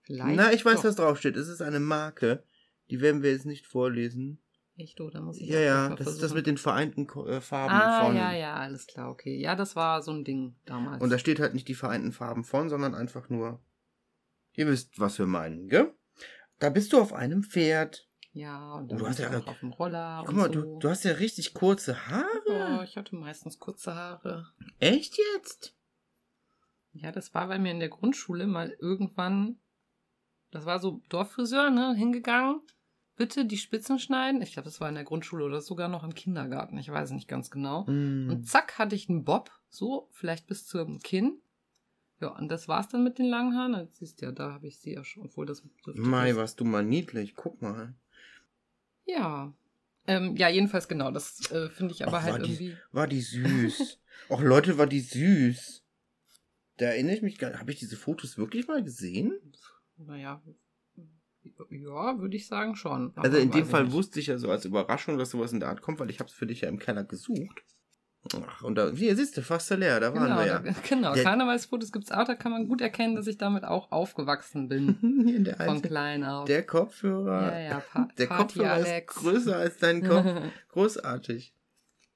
Vielleicht. 0.00 0.36
Na, 0.36 0.50
ich 0.50 0.64
weiß, 0.64 0.76
doch. 0.76 0.84
was 0.84 0.96
draufsteht. 0.96 1.36
Es 1.36 1.48
ist 1.48 1.60
eine 1.60 1.80
Marke. 1.80 2.42
Die 2.88 3.02
werden 3.02 3.22
wir 3.22 3.32
jetzt 3.32 3.44
nicht 3.46 3.66
vorlesen. 3.66 4.38
Echt, 4.76 5.00
oder 5.00 5.20
muss 5.20 5.38
ich 5.40 5.48
Ja, 5.48 5.60
ja, 5.60 5.88
das 5.94 6.06
ist 6.08 6.22
das 6.22 6.34
mit 6.34 6.46
den 6.48 6.56
vereinten 6.58 7.06
äh, 7.26 7.40
Farben 7.40 7.72
Ah, 7.74 8.04
von. 8.06 8.16
ja, 8.16 8.32
ja, 8.32 8.54
alles 8.56 8.86
klar, 8.88 9.08
okay. 9.10 9.40
Ja, 9.40 9.54
das 9.54 9.76
war 9.76 10.02
so 10.02 10.10
ein 10.10 10.24
Ding 10.24 10.56
damals. 10.64 11.00
Und 11.02 11.10
da 11.10 11.18
steht 11.18 11.38
halt 11.38 11.54
nicht 11.54 11.68
die 11.68 11.74
vereinten 11.76 12.10
Farben 12.12 12.42
von, 12.44 12.68
sondern 12.68 12.94
einfach 12.94 13.28
nur. 13.28 13.60
Ihr 14.54 14.66
wisst, 14.66 14.98
was 14.98 15.18
wir 15.18 15.26
meinen, 15.26 15.68
gell? 15.68 15.94
Da 16.58 16.70
bist 16.70 16.92
du 16.92 17.00
auf 17.00 17.12
einem 17.12 17.42
Pferd. 17.44 18.08
ja, 18.32 18.72
und 18.74 18.84
Oh, 18.84 18.88
dann 18.88 18.98
du 18.98 19.06
hast 19.08 19.18
ja- 19.20 19.38
auch 19.38 19.46
auf 19.46 19.60
dem 19.60 19.70
Roller 19.72 20.24
Guck 20.26 20.34
mal, 20.36 20.52
so. 20.52 20.60
du, 20.62 20.78
du 20.80 20.88
hast 20.88 21.04
ja 21.04 21.12
richtig 21.12 21.54
kurze 21.54 22.08
Haare. 22.08 22.78
oh, 22.80 22.82
ich 22.82 22.96
hatte 22.96 23.14
meistens 23.14 23.60
kurze 23.60 23.94
Haare. 23.94 24.48
Echt 24.80 25.16
jetzt? 25.36 25.76
Ja, 26.94 27.12
das 27.12 27.32
war 27.34 27.46
bei 27.46 27.58
mir 27.60 27.70
in 27.70 27.80
der 27.80 27.88
Grundschule 27.90 28.46
mal 28.48 28.76
irgendwann. 28.80 29.60
Das 30.50 30.66
war 30.66 30.78
so 30.80 31.00
Dorffriseur, 31.08 31.70
ne? 31.70 31.94
Hingegangen. 31.96 32.60
Bitte 33.16 33.44
die 33.44 33.58
Spitzen 33.58 33.98
schneiden. 34.00 34.42
Ich 34.42 34.52
glaube, 34.54 34.64
das 34.64 34.80
war 34.80 34.88
in 34.88 34.96
der 34.96 35.04
Grundschule 35.04 35.44
oder 35.44 35.60
sogar 35.60 35.88
noch 35.88 36.02
im 36.02 36.14
Kindergarten. 36.14 36.76
Ich 36.78 36.90
weiß 36.90 37.12
nicht 37.12 37.28
ganz 37.28 37.50
genau. 37.50 37.86
Hm. 37.86 38.28
Und 38.28 38.48
zack, 38.48 38.78
hatte 38.78 38.96
ich 38.96 39.08
einen 39.08 39.24
Bob. 39.24 39.50
So, 39.68 40.08
vielleicht 40.12 40.46
bis 40.48 40.66
zum 40.66 40.98
Kinn. 41.00 41.38
Ja, 42.20 42.28
und 42.28 42.48
das 42.48 42.66
war's 42.68 42.88
dann 42.88 43.04
mit 43.04 43.18
den 43.18 43.26
langen 43.26 43.56
Haaren. 43.56 43.74
Jetzt 43.74 43.98
siehst 43.98 44.20
du 44.20 44.26
ja, 44.26 44.32
da 44.32 44.52
habe 44.52 44.66
ich 44.66 44.78
sie 44.78 44.94
ja 44.94 45.04
schon, 45.04 45.24
obwohl 45.24 45.46
das. 45.46 45.62
Mai, 45.94 46.34
warst 46.36 46.58
du 46.60 46.64
mal 46.64 46.84
niedlich. 46.84 47.34
Guck 47.36 47.60
mal. 47.62 47.94
Ja. 49.06 49.52
Ähm, 50.06 50.36
ja, 50.36 50.48
jedenfalls 50.48 50.88
genau. 50.88 51.10
Das 51.10 51.50
äh, 51.50 51.68
finde 51.70 51.94
ich 51.94 52.06
aber 52.06 52.18
Ach, 52.18 52.22
halt 52.22 52.32
war 52.34 52.38
die- 52.40 52.52
irgendwie. 52.52 52.76
War 52.92 53.06
die 53.06 53.20
süß. 53.20 53.98
Och, 54.30 54.40
Leute, 54.42 54.76
war 54.78 54.86
die 54.86 55.00
süß. 55.00 55.82
Da 56.78 56.86
erinnere 56.86 57.14
ich 57.16 57.22
mich 57.22 57.38
gar 57.38 57.58
Habe 57.58 57.70
ich 57.70 57.78
diese 57.78 57.96
Fotos 57.96 58.36
wirklich 58.38 58.66
mal 58.66 58.82
gesehen? 58.82 59.38
Naja. 59.96 60.42
Ja, 61.70 62.18
würde 62.18 62.36
ich 62.36 62.46
sagen 62.46 62.76
schon. 62.76 63.12
Also 63.16 63.28
Aber 63.30 63.38
in 63.38 63.50
dem 63.50 63.66
Fall 63.66 63.84
nicht. 63.84 63.92
wusste 63.92 64.20
ich 64.20 64.26
ja 64.28 64.38
so 64.38 64.50
als 64.50 64.64
Überraschung, 64.64 65.18
dass 65.18 65.30
sowas 65.30 65.52
in 65.52 65.60
der 65.60 65.68
Art 65.68 65.82
kommt, 65.82 66.00
weil 66.00 66.10
ich 66.10 66.20
habe 66.20 66.28
es 66.28 66.34
für 66.34 66.46
dich 66.46 66.62
ja 66.62 66.68
im 66.68 66.78
Keller 66.78 67.04
gesucht. 67.04 67.62
Ach, 68.46 68.62
und 68.62 68.76
da, 68.76 68.90
hier 68.90 69.14
siehst 69.16 69.36
du, 69.36 69.42
fast 69.42 69.68
leer, 69.68 70.00
da 70.00 70.14
waren 70.14 70.22
Genau, 70.24 70.38
wir 70.38 70.46
ja. 70.46 70.58
da, 70.60 70.74
genau. 70.88 71.12
Der- 71.12 71.24
Karnevalsfotos 71.24 71.92
gibt's 71.92 72.10
auch, 72.10 72.24
da 72.24 72.34
kann 72.34 72.52
man 72.52 72.66
gut 72.68 72.80
erkennen, 72.80 73.16
dass 73.16 73.26
ich 73.26 73.36
damit 73.36 73.64
auch 73.64 73.92
aufgewachsen 73.92 74.68
bin. 74.68 75.44
Der, 75.44 75.56
Von 75.56 75.82
klein 75.82 76.24
auf. 76.24 76.46
der 76.46 76.64
Kopfhörer. 76.64 77.52
ja, 77.52 77.60
ja, 77.60 77.80
pa 77.80 78.08
Der 78.18 78.26
Party 78.26 78.42
Kopfhörer 78.60 78.72
Alex. 78.72 79.14
ist 79.16 79.20
größer 79.22 79.56
als 79.56 79.76
dein 79.76 80.02
Kopf. 80.08 80.24
Großartig. 80.70 81.52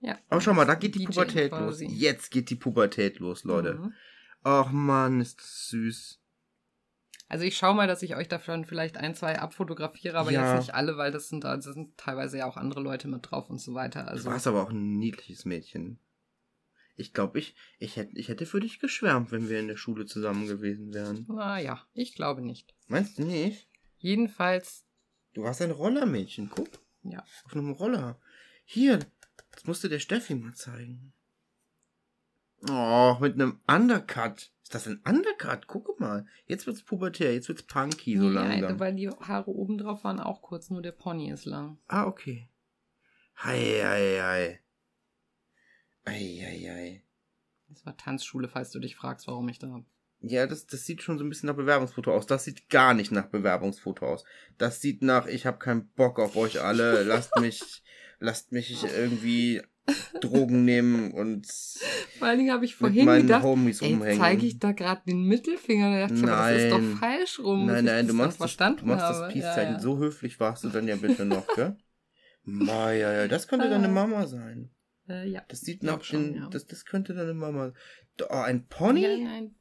ja. 0.00 0.16
Aber 0.30 0.40
schau 0.40 0.54
mal, 0.54 0.64
da 0.64 0.76
geht 0.76 0.94
die 0.94 1.00
DJ 1.00 1.06
Pubertät 1.08 1.50
los. 1.50 1.61
quasi. 1.61 1.87
Jetzt 1.88 2.30
geht 2.30 2.49
die 2.49 2.56
Pubertät 2.56 3.18
los, 3.18 3.44
Leute. 3.44 3.75
Mhm. 3.75 3.92
Ach 4.44 4.70
Mann, 4.70 5.20
ist 5.20 5.40
das 5.40 5.68
süß. 5.68 6.20
Also 7.30 7.44
ich 7.44 7.56
schaue 7.58 7.75
mal, 7.75 7.87
dass 7.87 8.02
ich 8.02 8.16
euch 8.16 8.28
davon 8.28 8.64
vielleicht 8.64 8.97
ein, 8.97 9.14
zwei 9.14 9.38
abfotografiere, 9.38 10.16
aber 10.18 10.30
Ja. 10.30 10.54
jetzt 10.54 10.61
nicht 10.66 10.75
alle, 10.75 10.97
weil 10.97 11.12
das 11.12 11.28
sind, 11.28 11.44
da 11.44 11.61
sind 11.61 11.97
teilweise 11.99 12.38
ja 12.38 12.47
auch 12.47 12.56
andere 12.56 12.80
Leute 12.80 13.06
mit 13.08 13.30
drauf 13.30 13.50
und 13.50 13.58
so 13.61 13.75
weiter. 13.75 14.04
Du 14.04 14.08
Also 14.08 14.30
warst 14.30 14.47
aber 14.47 14.62
auch 14.62 14.70
ein 14.70 14.97
niedliches 14.99 15.44
Mädchen. 15.44 15.99
Ich 16.97 17.12
glaube, 17.12 17.38
ich, 17.38 17.54
ich, 17.78 17.97
hätte, 17.97 18.16
ich 18.18 18.28
hätte 18.28 18.47
für 18.47 18.61
dich 18.61 18.80
geschwärmt, 18.80 19.30
wenn 19.30 19.49
wir 19.49 19.61
in 19.61 19.68
der 19.68 19.76
Schule 19.76 20.06
zusammen 20.06 20.47
gewesen 20.49 20.92
wären. 20.94 21.26
naja, 21.28 21.80
ich 21.92 22.14
glaube 22.14 22.40
nicht. 22.42 22.75
Meinst 22.88 23.18
du 23.18 23.25
nicht? 23.25 23.68
Jedenfalls, 23.99 24.85
Du 25.35 25.42
warst 25.42 25.61
ein 25.62 25.70
Rollermädchen, 25.70 26.50
guck. 26.50 26.68
ja. 27.02 27.23
Auf 27.44 27.52
einem 27.54 27.70
Roller. 27.73 28.18
Hier, 28.64 28.99
das 29.52 29.64
musst 29.66 29.85
du 29.85 29.88
der 29.88 30.00
Steffi 30.00 30.35
mal 30.35 30.54
zeigen. 30.54 31.12
Oh, 32.68 33.16
mit 33.20 33.35
einem 33.35 33.61
Undercut. 33.68 34.50
Ist 34.68 34.75
das 34.75 34.87
ein 34.87 35.00
Undercut? 35.08 35.66
Gucke 35.66 35.94
mal. 35.98 36.26
Jetzt 36.44 36.66
wird's 36.66 36.82
pubertär, 36.82 37.32
jetzt 37.32 37.48
wird's 37.48 37.62
punky 37.62 38.18
so 38.18 38.25
ja, 38.25 38.42
langsam. 38.42 38.78
weil 38.78 38.94
die 38.94 39.08
Haare 39.08 39.50
oben 39.50 39.78
drauf 39.78 40.04
waren 40.04 40.20
auch 40.20 40.42
kurz, 40.42 40.68
nur 40.68 40.82
der 40.82 40.92
Pony 40.92 41.30
ist 41.30 41.46
lang. 41.46 41.78
Ah, 41.87 42.04
okay. 42.04 42.50
Hei, 43.42 43.80
hei, 43.82 44.18
hei. 44.20 44.60
Ei, 46.04 46.44
ei, 46.46 46.70
ei. 46.70 47.02
Das 47.70 47.87
war 47.87 47.96
Tanzschule, 47.96 48.46
falls 48.46 48.70
du 48.70 48.78
dich 48.78 48.94
fragst, 48.94 49.26
warum 49.26 49.48
ich 49.48 49.58
da. 49.58 49.82
Ja, 50.20 50.46
das, 50.46 50.66
das 50.66 50.84
sieht 50.84 51.02
schon 51.02 51.16
so 51.16 51.25
ein 51.25 51.30
bisschen 51.30 51.46
nach 51.46 51.56
Bewerbungsfoto 51.56 52.12
aus. 52.12 52.26
Das 52.26 52.44
sieht 52.44 52.68
gar 52.68 52.92
nicht 52.92 53.10
nach 53.10 53.28
Bewerbungsfoto 53.28 54.04
aus. 54.04 54.25
Das 54.58 54.82
sieht 54.82 55.00
nach, 55.00 55.25
ich 55.25 55.46
habe 55.46 55.58
keinen 55.58 55.88
Bock 55.92 56.18
auf 56.18 56.37
euch 56.37 56.60
alle. 56.60 57.04
Lasst 57.04 57.34
mich, 57.40 57.62
lasst 58.18 58.52
mich 58.52 58.84
irgendwie 58.84 59.62
Drogen 60.21 60.64
nehmen 60.64 61.12
und 61.12 61.47
Vor 62.18 62.28
allen 62.28 62.38
Dingen 62.38 62.52
habe 62.52 62.64
ich 62.64 62.75
vorhin 62.75 63.04
meinen 63.04 63.23
gedacht, 63.23 63.42
Homies 63.42 63.80
umhängen. 63.83 64.18
zeige 64.18 64.47
ich 64.47 64.59
da 64.59 64.73
gerade 64.73 65.02
den 65.07 65.23
Mittelfinger? 65.25 65.90
Da 65.90 66.00
dachte 66.07 66.14
ich, 66.14 66.23
aber 66.25 66.52
das 66.52 66.62
ist 66.62 66.71
Nein. 66.71 66.92
doch 66.92 66.99
falsch 66.99 67.38
rum. 67.40 67.66
Nein, 67.66 67.85
nein, 67.85 68.07
du 68.07 68.14
machst, 68.14 68.40
das, 68.40 68.57
du 68.57 68.64
machst 68.64 69.04
habe. 69.04 69.18
das 69.21 69.33
Peace-Zeichen. 69.33 69.73
Ja, 69.73 69.76
ja. 69.76 69.80
So 69.80 69.99
höflich 69.99 70.38
warst 70.40 70.64
du 70.64 70.68
dann 70.68 70.88
ja 70.88 70.97
bitte 70.97 71.25
noch, 71.25 71.47
gell? 71.54 71.76
Ma, 72.42 72.92
ja, 72.92 73.12
ja, 73.12 73.28
das 73.28 73.49
könnte 73.49 73.68
deine. 73.71 73.88
Mama 73.88 74.26
sein. 74.26 74.71
Äh, 75.09 75.28
ja. 75.28 75.42
Das 75.49 75.61
sieht 75.61 75.83
nach 75.83 76.02
schon, 76.02 76.35
den, 76.35 76.50
das, 76.50 76.66
das 76.66 76.85
könnte 76.85 77.14
deine 77.14 77.35
Mama. 77.35 77.73
Oh, 78.28 78.35
ein 78.35 78.66
Pony? 78.66 79.02
Nein, 79.02 79.25
nein, 79.25 79.54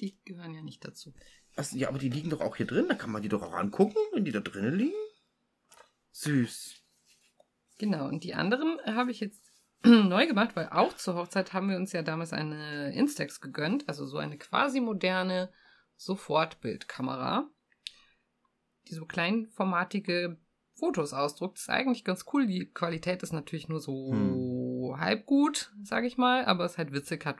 die 0.00 0.18
gehören 0.24 0.54
ja 0.54 0.62
nicht 0.62 0.84
dazu. 0.84 1.14
Was, 1.56 1.72
ja, 1.72 1.88
aber 1.88 1.98
die 1.98 2.08
liegen 2.08 2.30
doch 2.30 2.40
auch 2.40 2.56
hier 2.56 2.66
drin. 2.66 2.86
Da 2.88 2.94
kann 2.94 3.10
man 3.10 3.22
die 3.22 3.28
doch 3.28 3.42
auch 3.42 3.54
angucken, 3.54 3.96
wenn 4.12 4.24
die 4.24 4.32
da 4.32 4.40
drinnen 4.40 4.74
liegen. 4.76 4.94
Süß. 6.12 6.80
Genau, 7.78 8.06
und 8.06 8.24
die 8.24 8.34
anderen 8.34 8.78
habe 8.86 9.10
ich 9.10 9.20
jetzt 9.20 9.43
neu 10.08 10.26
gemacht, 10.26 10.56
weil 10.56 10.68
auch 10.70 10.94
zur 10.94 11.14
Hochzeit 11.14 11.52
haben 11.52 11.68
wir 11.68 11.76
uns 11.76 11.92
ja 11.92 12.02
damals 12.02 12.32
eine 12.32 12.94
Instax 12.94 13.40
gegönnt, 13.40 13.88
also 13.88 14.06
so 14.06 14.18
eine 14.18 14.38
quasi 14.38 14.80
moderne 14.80 15.52
Sofortbildkamera, 15.96 17.48
die 18.88 18.94
so 18.94 19.04
kleinformatige 19.06 20.38
Fotos 20.72 21.12
ausdruckt. 21.12 21.58
ist 21.58 21.70
eigentlich 21.70 22.04
ganz 22.04 22.24
cool. 22.32 22.46
Die 22.46 22.66
Qualität 22.66 23.22
ist 23.22 23.32
natürlich 23.32 23.68
nur 23.68 23.80
so 23.80 24.10
Hm. 24.10 25.00
halb 25.00 25.26
gut, 25.26 25.72
sage 25.82 26.06
ich 26.06 26.16
mal, 26.16 26.44
aber 26.44 26.64
es 26.64 26.72
ist 26.72 26.78
halt 26.78 26.92
witzig, 26.92 27.24
hat 27.26 27.36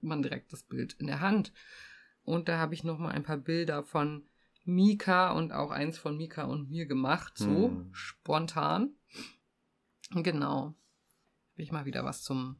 man 0.00 0.22
direkt 0.22 0.52
das 0.52 0.62
Bild 0.62 0.94
in 0.94 1.06
der 1.06 1.20
Hand. 1.20 1.52
Und 2.22 2.48
da 2.48 2.58
habe 2.58 2.74
ich 2.74 2.84
noch 2.84 2.98
mal 2.98 3.10
ein 3.10 3.22
paar 3.24 3.36
Bilder 3.38 3.82
von 3.82 4.28
Mika 4.64 5.32
und 5.32 5.52
auch 5.52 5.70
eins 5.70 5.98
von 5.98 6.16
Mika 6.16 6.44
und 6.44 6.70
mir 6.70 6.86
gemacht, 6.86 7.36
so 7.36 7.70
Hm. 7.70 7.88
spontan. 7.92 8.90
Genau. 10.10 10.74
Habe 11.58 11.64
ich 11.64 11.72
mal 11.72 11.86
wieder 11.86 12.04
was 12.04 12.22
zum 12.22 12.54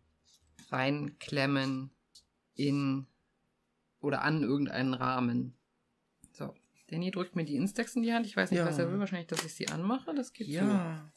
Reinklemmen 0.71 1.93
in 2.57 3.07
oder 4.01 4.23
an 4.23 4.43
irgendeinen 4.43 4.93
Rahmen. 4.93 5.57
So. 6.33 6.53
Danny 6.89 7.13
drückt 7.13 7.37
mir 7.37 7.45
die 7.45 7.55
Instax 7.55 7.95
in 7.95 8.03
die 8.03 8.13
Hand. 8.13 8.27
Ich 8.27 8.37
weiß 8.37 8.51
nicht, 8.51 8.59
Ja. 8.59 8.67
was 8.67 8.77
er 8.77 8.91
will. 8.91 8.99
Wahrscheinlich, 8.99 9.29
dass 9.29 9.45
ich 9.45 9.55
sie 9.55 9.69
anmache. 9.69 10.13
Das 10.17 10.33
geht 10.33 10.49
so. 10.49 10.55
Ja. 10.55 11.13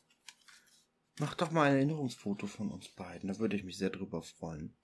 Mach 1.20 1.34
doch 1.34 1.50
mal 1.50 1.72
ein 1.72 1.78
Erinnerungsfoto 1.78 2.46
von 2.46 2.70
uns 2.70 2.88
beiden. 2.90 3.30
Da 3.30 3.40
würde 3.40 3.56
ich 3.56 3.64
mich 3.64 3.80
sehr 3.80 3.90
drüber 3.90 4.22
freuen. 4.22 4.78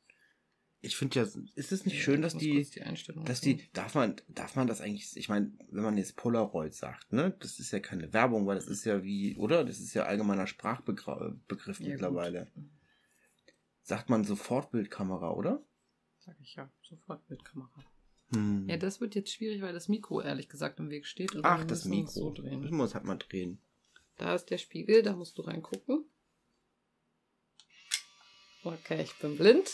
Ich 0.82 0.98
finde 0.98 1.20
ja, 1.20 1.28
ist 1.54 1.72
es 1.72 1.86
nicht 1.86 2.02
schön, 2.02 2.24
dass 2.24 2.36
die, 2.36 2.64
die 2.64 2.82
Einstellung 2.82 3.26
dass 3.26 3.44
machen. 3.46 3.58
die, 3.60 3.70
darf 3.74 3.94
man, 3.94 4.16
darf 4.28 4.56
man 4.56 4.66
das 4.66 4.82
eigentlich, 4.82 5.16
ich 5.16 5.30
meine, 5.30 5.52
wenn 5.70 5.84
man 5.84 5.98
jetzt 5.98 6.16
Polaroid 6.16 6.74
sagt, 6.74 7.14
ne, 7.14 7.36
das 7.42 7.60
ist 7.60 7.70
ja 7.70 7.80
keine 7.80 8.12
Werbung, 8.12 8.48
weil 8.48 8.56
das 8.56 8.66
ist 8.66 8.86
ja 8.86 9.04
wie, 9.04 9.36
oder? 9.38 9.64
Das 9.64 9.80
ist 9.80 9.94
ja 9.94 10.06
allgemeiner 10.06 10.48
Sprachbegriff 10.48 11.80
Ja, 11.80 11.90
mittlerweile. 11.90 12.48
Gut. 12.56 12.64
Sagt 13.88 14.10
man 14.10 14.26
Sofortbildkamera, 14.26 15.32
oder? 15.32 15.64
Sag 16.20 16.36
ich 16.42 16.56
ja. 16.56 16.70
Sofort 16.82 17.26
Bildkamera. 17.28 17.86
Hm. 18.34 18.68
Ja, 18.68 18.76
das 18.76 19.00
wird 19.00 19.16
jetzt 19.16 19.32
schwierig, 19.32 19.62
weil 19.62 19.72
das 19.72 19.88
Mikro 19.88 20.20
ehrlich 20.22 20.50
gesagt 20.50 20.80
im 20.80 20.90
Weg 20.90 21.06
steht. 21.06 21.34
Und 21.34 21.46
Ach, 21.46 21.64
das 21.64 21.86
Mikro. 21.86 22.12
So 22.12 22.34
drehen. 22.34 22.60
Müssen 22.60 22.76
wir 22.76 22.84
uns 22.84 22.96
halt 22.96 23.06
mal 23.06 23.16
drehen. 23.16 23.62
Da 24.18 24.36
ist 24.36 24.48
der 24.48 24.58
Spiegel, 24.58 25.04
da 25.04 25.14
musst 25.16 25.38
du 25.38 25.44
reingucken. 25.44 26.04
Okay, 28.66 29.04
ich 29.04 29.18
bin 29.20 29.38
blind. 29.38 29.70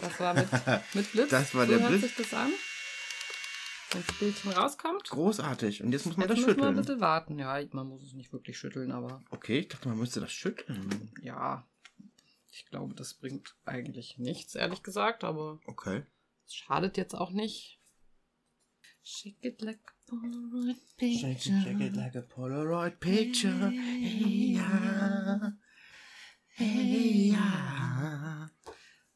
Das 0.00 0.20
war 0.20 0.34
mit, 0.34 0.46
mit 0.94 1.10
Blitz. 1.12 1.30
Das 1.30 1.54
war 1.54 1.64
so 1.64 1.72
der 1.72 1.80
hört 1.80 1.88
Blitz. 1.92 2.02
sich 2.02 2.16
das 2.16 2.34
an. 2.34 2.52
Wenn 3.92 4.02
das 4.06 4.18
Bildchen 4.18 4.52
rauskommt. 4.52 5.08
Großartig. 5.08 5.82
Und 5.82 5.92
jetzt 5.92 6.04
muss 6.04 6.18
man 6.18 6.28
Jetzt 6.28 6.38
das 6.40 6.46
müssen 6.46 6.58
wir 6.60 6.64
ein 6.64 6.74
schütteln. 6.74 6.84
bisschen 6.84 7.00
warten. 7.00 7.38
Ja, 7.38 7.58
man 7.72 7.86
muss 7.86 8.02
es 8.02 8.12
nicht 8.12 8.34
wirklich 8.34 8.58
schütteln, 8.58 8.92
aber 8.92 9.22
Okay, 9.30 9.60
ich 9.60 9.68
dachte, 9.68 9.88
man 9.88 9.96
müsste 9.96 10.20
das 10.20 10.30
schütteln. 10.30 11.10
ja. 11.22 11.66
Ich 12.50 12.66
glaube, 12.66 12.94
das 12.94 13.14
bringt 13.14 13.54
eigentlich 13.64 14.18
nichts, 14.18 14.54
ehrlich 14.54 14.82
gesagt, 14.82 15.22
aber 15.24 15.60
Okay. 15.66 16.02
es 16.46 16.54
schadet 16.54 16.96
jetzt 16.96 17.14
auch 17.14 17.30
nicht. 17.30 17.78
Shake 19.02 19.42
it 19.42 19.62
like 19.62 19.80
a 19.80 20.10
Polaroid 20.10 20.76
Shake 20.98 21.12
it, 21.12 21.26
picture. 21.36 21.60
shake 21.62 21.80
it 21.80 21.96
like 21.96 22.16
a 22.16 22.20
Polaroid 22.20 23.00
picture. 23.00 23.70
Hey, 23.70 24.54
ja. 24.56 25.52
Hey, 26.54 27.30
ja. 27.32 28.50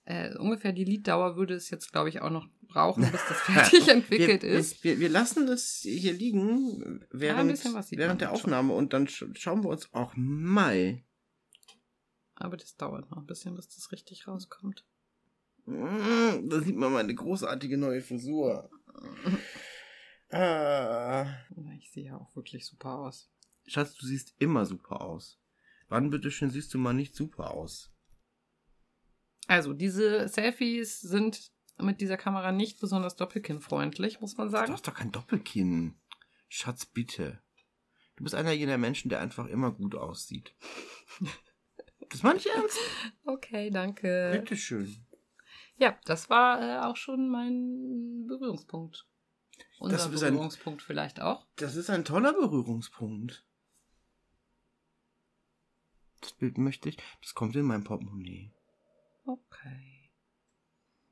Äh, 0.07 0.35
ungefähr 0.37 0.73
die 0.73 0.85
Lieddauer 0.85 1.37
würde 1.37 1.55
es 1.55 1.71
jetzt, 1.71 1.93
glaube 1.93 2.09
ich, 2.09 2.21
auch 2.23 2.31
noch 2.31 2.47
brauchen, 2.63 3.03
bis 3.13 3.21
das 3.29 3.41
fertig 3.43 3.89
entwickelt 3.89 4.43
wir, 4.43 4.51
ist. 4.51 4.83
Wir, 4.85 4.99
wir 5.01 5.09
lassen 5.09 5.47
das 5.47 5.81
hier 5.83 6.13
liegen 6.13 7.05
während, 7.11 7.57
sieht 7.59 7.99
während 7.99 8.21
der 8.21 8.29
schon. 8.29 8.35
Aufnahme 8.37 8.73
und 8.75 8.93
dann 8.93 9.07
sch 9.09 9.25
schauen 9.35 9.63
wir 9.65 9.69
uns 9.71 9.93
auch 9.93 10.13
Mai. 10.17 11.05
Aber 12.37 12.57
das 12.57 12.77
dauert 12.77 13.11
noch 13.11 13.19
ein 13.19 13.27
bisschen, 13.27 13.55
bis 13.55 13.69
das 13.69 13.93
richtig 13.93 14.27
rauskommt. 14.27 14.85
Mm, 15.67 16.49
Da 16.49 16.61
sieht 16.61 16.77
man 16.77 16.93
meine 16.93 17.15
großartige 17.15 17.77
neue 17.79 18.01
Frisur. 18.03 18.71
Ah. 20.31 21.27
Ich 21.79 21.93
sehe 21.93 22.07
ja 22.07 22.17
auch 22.17 22.35
wirklich 22.35 22.67
super 22.67 22.99
aus. 22.99 23.31
Schatz, 23.67 23.95
du 23.95 24.05
siehst 24.07 24.35
immer 24.39 24.67
super 24.67 25.01
aus. 25.03 25.39
Wann 25.89 26.11
bitteschön 26.11 26.51
siehst 26.51 26.75
du 26.75 26.79
mal 26.79 26.93
nicht 26.93 27.15
super 27.15 27.53
aus? 27.53 27.93
Also, 29.47 29.75
diese 29.75 30.29
Selfies 30.29 31.01
sind 31.01 31.53
mit 31.79 32.01
dieser 32.01 32.17
Kamera 32.17 32.51
nicht 32.51 32.81
besonders 32.81 33.15
doppelkinnfreundlich, 33.17 34.21
muss 34.21 34.37
man 34.37 34.49
Du 34.49 34.53
sagen. 34.53 34.73
hast 34.73 34.89
doch 34.89 34.95
kein 34.95 35.13
Doppelkinn. 35.13 35.95
Schatz, 36.49 36.87
bitte. 36.87 37.41
Du 38.17 38.25
bist 38.25 38.35
einer 38.35 38.53
jener 38.53 38.79
Menschen, 38.79 39.11
der 39.11 39.21
einfach 39.21 39.47
immer 39.47 39.71
gut 39.71 39.95
aussieht. 39.95 40.55
Das 42.15 42.23
meine 42.23 42.39
ich 42.39 42.47
ernst. 42.49 42.79
Okay, 43.25 43.71
danke. 43.71 44.31
Bitteschön. 44.33 45.05
Ja, 45.79 45.99
das 46.05 46.31
war 46.31 46.61
äh, 46.63 46.87
auch 46.87 46.97
schon 46.97 47.29
mein 47.29 48.27
Berührungspunkt. 48.29 49.09
Unser 49.81 49.97
Das 49.97 50.07
ist 50.07 50.23
ein- 50.23 50.35
Berührungspunkt 50.35 50.81
vielleicht 50.83 51.21
auch. 51.21 51.45
Das 51.57 51.75
ist 51.75 51.91
ein 51.91 52.05
toller 52.05 52.33
Berührungspunkt. 52.33 53.45
Das 56.21 56.33
Bild 56.35 56.57
möchte 56.59 56.89
ich. 56.89 56.99
Das 57.21 57.35
kommt 57.35 57.57
in 57.57 57.65
mein 57.65 57.83
Portemonnaie. 57.83 58.53
Okay. 59.27 60.13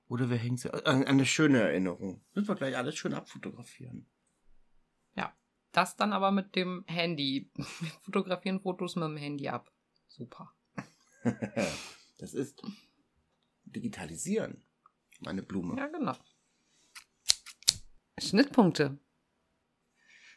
Oder 0.07 0.31
wir 0.31 0.37
hängen 0.37 0.57
sie. 0.57 0.73
Eine, 0.87 1.07
eine 1.07 1.27
schöne 1.27 1.61
Erinnerung. 1.63 2.25
Müssen 2.35 2.47
wir 2.49 2.55
gleich 2.55 2.77
alles 2.77 2.95
schön 2.97 3.15
abfotografieren. 3.15 4.07
Ja, 5.17 5.35
das 5.73 5.97
dann 5.97 6.13
aber 6.13 6.31
mit 6.31 6.55
dem 6.55 6.85
Handy. 6.87 7.51
Wir 7.57 7.91
fotografieren 8.03 8.61
Fotos 8.61 8.95
mit 8.95 9.05
dem 9.05 9.17
Handy 9.17 9.49
ab. 9.49 9.73
Super. 10.07 10.55
das 12.19 12.35
ist 12.35 12.63
digitalisieren. 13.65 14.65
Meine 15.21 15.43
Blume. 15.43 15.77
Ja, 15.77 15.87
genau. 15.87 16.17
Schnittpunkte. 18.19 18.99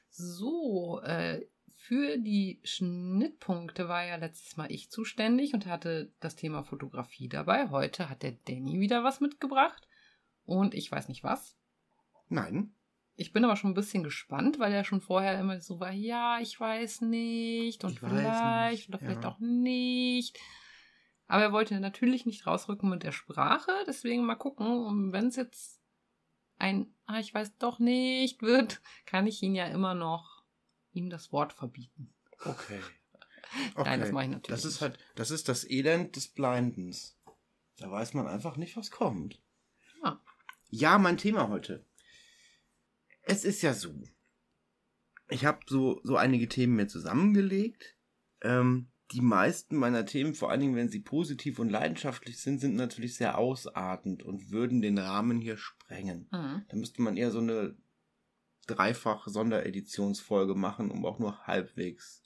So, 0.10 1.02
äh, 1.02 1.46
für 1.88 2.18
die 2.18 2.62
Schnittpunkte 2.64 3.88
war 3.88 4.06
ja 4.06 4.16
letztes 4.16 4.58
Mal 4.58 4.72
ich 4.72 4.90
zuständig 4.90 5.54
und 5.54 5.68
hatte 5.68 6.12
das 6.20 6.36
Thema 6.36 6.64
Fotografie 6.64 7.30
dabei. 7.30 7.70
Heute 7.70 8.10
hat 8.10 8.24
der 8.24 8.32
Danny 8.32 8.80
wieder 8.80 9.04
was 9.04 9.20
mitgebracht. 9.20 9.88
Und 10.46 10.74
ich 10.74 10.92
weiß 10.92 11.10
nicht 11.10 11.24
was. 11.24 11.58
Nein. 12.30 12.74
Ich 13.18 13.32
bin 13.32 13.46
aber 13.46 13.56
schon 13.56 13.72
ein 13.72 13.76
bisschen 13.76 14.04
gespannt, 14.04 14.60
weil 14.60 14.74
er 14.74 14.84
schon 14.84 15.00
vorher 15.00 15.40
immer 15.40 15.62
so 15.62 15.80
war, 15.80 15.92
ja, 15.92 16.40
ich 16.40 16.60
weiß 16.60 17.02
nicht 17.02 17.84
und 17.84 17.94
Ich 17.94 18.00
vielleicht 18.00 18.72
nicht, 18.72 18.90
oder 18.90 19.00
vielleicht 19.00 19.24
ja. 19.24 19.30
auch 19.30 19.40
nicht. 19.40 20.40
Aber 21.28 21.44
er 21.44 21.52
wollte 21.52 21.80
natürlich 21.80 22.26
nicht 22.26 22.46
rausrücken 22.46 22.90
mit 22.90 23.04
der 23.04 23.12
Sprache, 23.12 23.72
deswegen 23.88 24.26
mal 24.26 24.36
gucken. 24.36 24.68
Und 24.68 25.12
wenn 25.12 25.28
es 25.28 25.36
jetzt 25.36 25.82
ein, 26.58 26.94
ah, 27.06 27.20
ich 27.20 27.34
weiß 27.34 27.58
doch 27.58 27.80
nicht 27.80 28.42
wird, 28.42 28.82
kann 29.06 29.28
ich 29.28 29.42
ihn 29.42 29.56
ja 29.56 29.68
immer 29.68 29.94
noch 29.94 30.44
ihm 30.94 31.10
das 31.10 31.32
Wort 31.32 31.54
verbieten. 31.54 32.14
Okay. 32.44 32.80
Nein, 33.76 34.00
das 34.00 34.12
mache 34.12 34.26
ich 34.26 34.32
natürlich 34.32 34.62
Das 34.62 34.66
ist 34.66 34.82
halt, 34.82 34.98
das 35.16 35.32
ist 35.32 35.50
das 35.50 35.70
Elend 35.70 36.16
des 36.16 36.28
Blindens. 36.28 37.18
Da 37.78 37.92
weiß 37.92 38.14
man 38.14 38.28
einfach 38.28 38.58
nicht, 38.58 38.78
was 38.78 38.92
kommt. 38.92 39.42
Ja. 40.04 40.22
Ja, 40.70 40.98
mein 40.98 41.18
Thema 41.18 41.50
heute. 41.50 41.86
Es 43.22 43.44
ist 43.44 43.62
ja 43.62 43.74
so. 43.74 43.94
Ich 45.28 45.46
habe 45.46 45.60
so, 45.68 46.00
so 46.04 46.16
einige 46.18 46.48
Themen 46.48 46.76
mir 46.76 46.88
zusammengelegt. 46.88 47.96
Ähm, 48.42 48.88
die 49.12 49.22
meisten 49.22 49.76
meiner 49.76 50.06
Themen, 50.06 50.34
vor 50.34 50.50
allen 50.50 50.62
Dingen, 50.62 50.76
wenn 50.76 50.90
sie 50.90 51.00
positiv 51.00 51.60
und 51.60 51.70
leidenschaftlich 51.70 52.40
sind, 52.40 52.60
sind 52.60 52.76
natürlich 52.76 53.16
sehr 53.16 53.38
ausartend 53.38 54.24
und 54.24 54.52
würden 54.52 54.82
den 54.82 54.98
Rahmen 54.98 55.40
hier 55.40 55.58
sprengen. 55.58 56.28
Mhm. 56.32 56.66
Da 56.68 56.76
müsste 56.76 57.02
man 57.02 57.16
eher 57.16 57.32
so 57.32 57.40
eine 57.40 57.76
dreifach 58.68 59.28
Sondereditionsfolge 59.28 60.56
machen, 60.56 60.90
um 60.90 61.06
auch 61.06 61.20
nur 61.20 61.46
halbwegs 61.46 62.24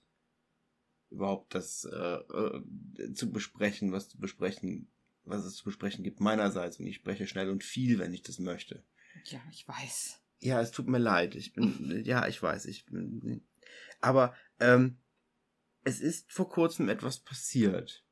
überhaupt 1.09 1.55
das 1.55 1.86
äh, 1.86 1.98
äh, 1.98 3.13
zu 3.13 3.31
besprechen, 3.31 3.91
was 3.91 4.09
zu 4.09 4.17
besprechen, 4.17 4.88
was 5.25 5.43
es 5.43 5.55
zu 5.55 5.65
besprechen 5.65 6.03
gibt 6.03 6.21
meinerseits. 6.21 6.79
Und 6.79 6.88
ich 6.88 6.95
spreche 6.95 7.27
schnell 7.27 7.50
und 7.50 7.63
viel, 7.63 8.00
wenn 8.00 8.13
ich 8.13 8.21
das 8.21 8.39
möchte. 8.39 8.83
Ja, 9.25 9.41
ich 9.51 9.67
weiß. 9.67 10.21
Ja, 10.39 10.62
es 10.62 10.71
tut 10.71 10.88
mir 10.88 11.00
leid. 11.00 11.36
Ich 11.36 11.53
bin, 11.53 12.01
ja, 12.05 12.27
ich 12.27 12.41
weiß, 12.41 12.65
ich 12.65 12.86
bin, 12.86 13.41
aber 14.00 14.33
ähm, 14.59 14.98
es 15.83 16.01
ist 16.01 16.31
vor 16.31 16.50
kurzem 16.50 16.89
etwas 16.89 17.19
passiert. 17.19 18.03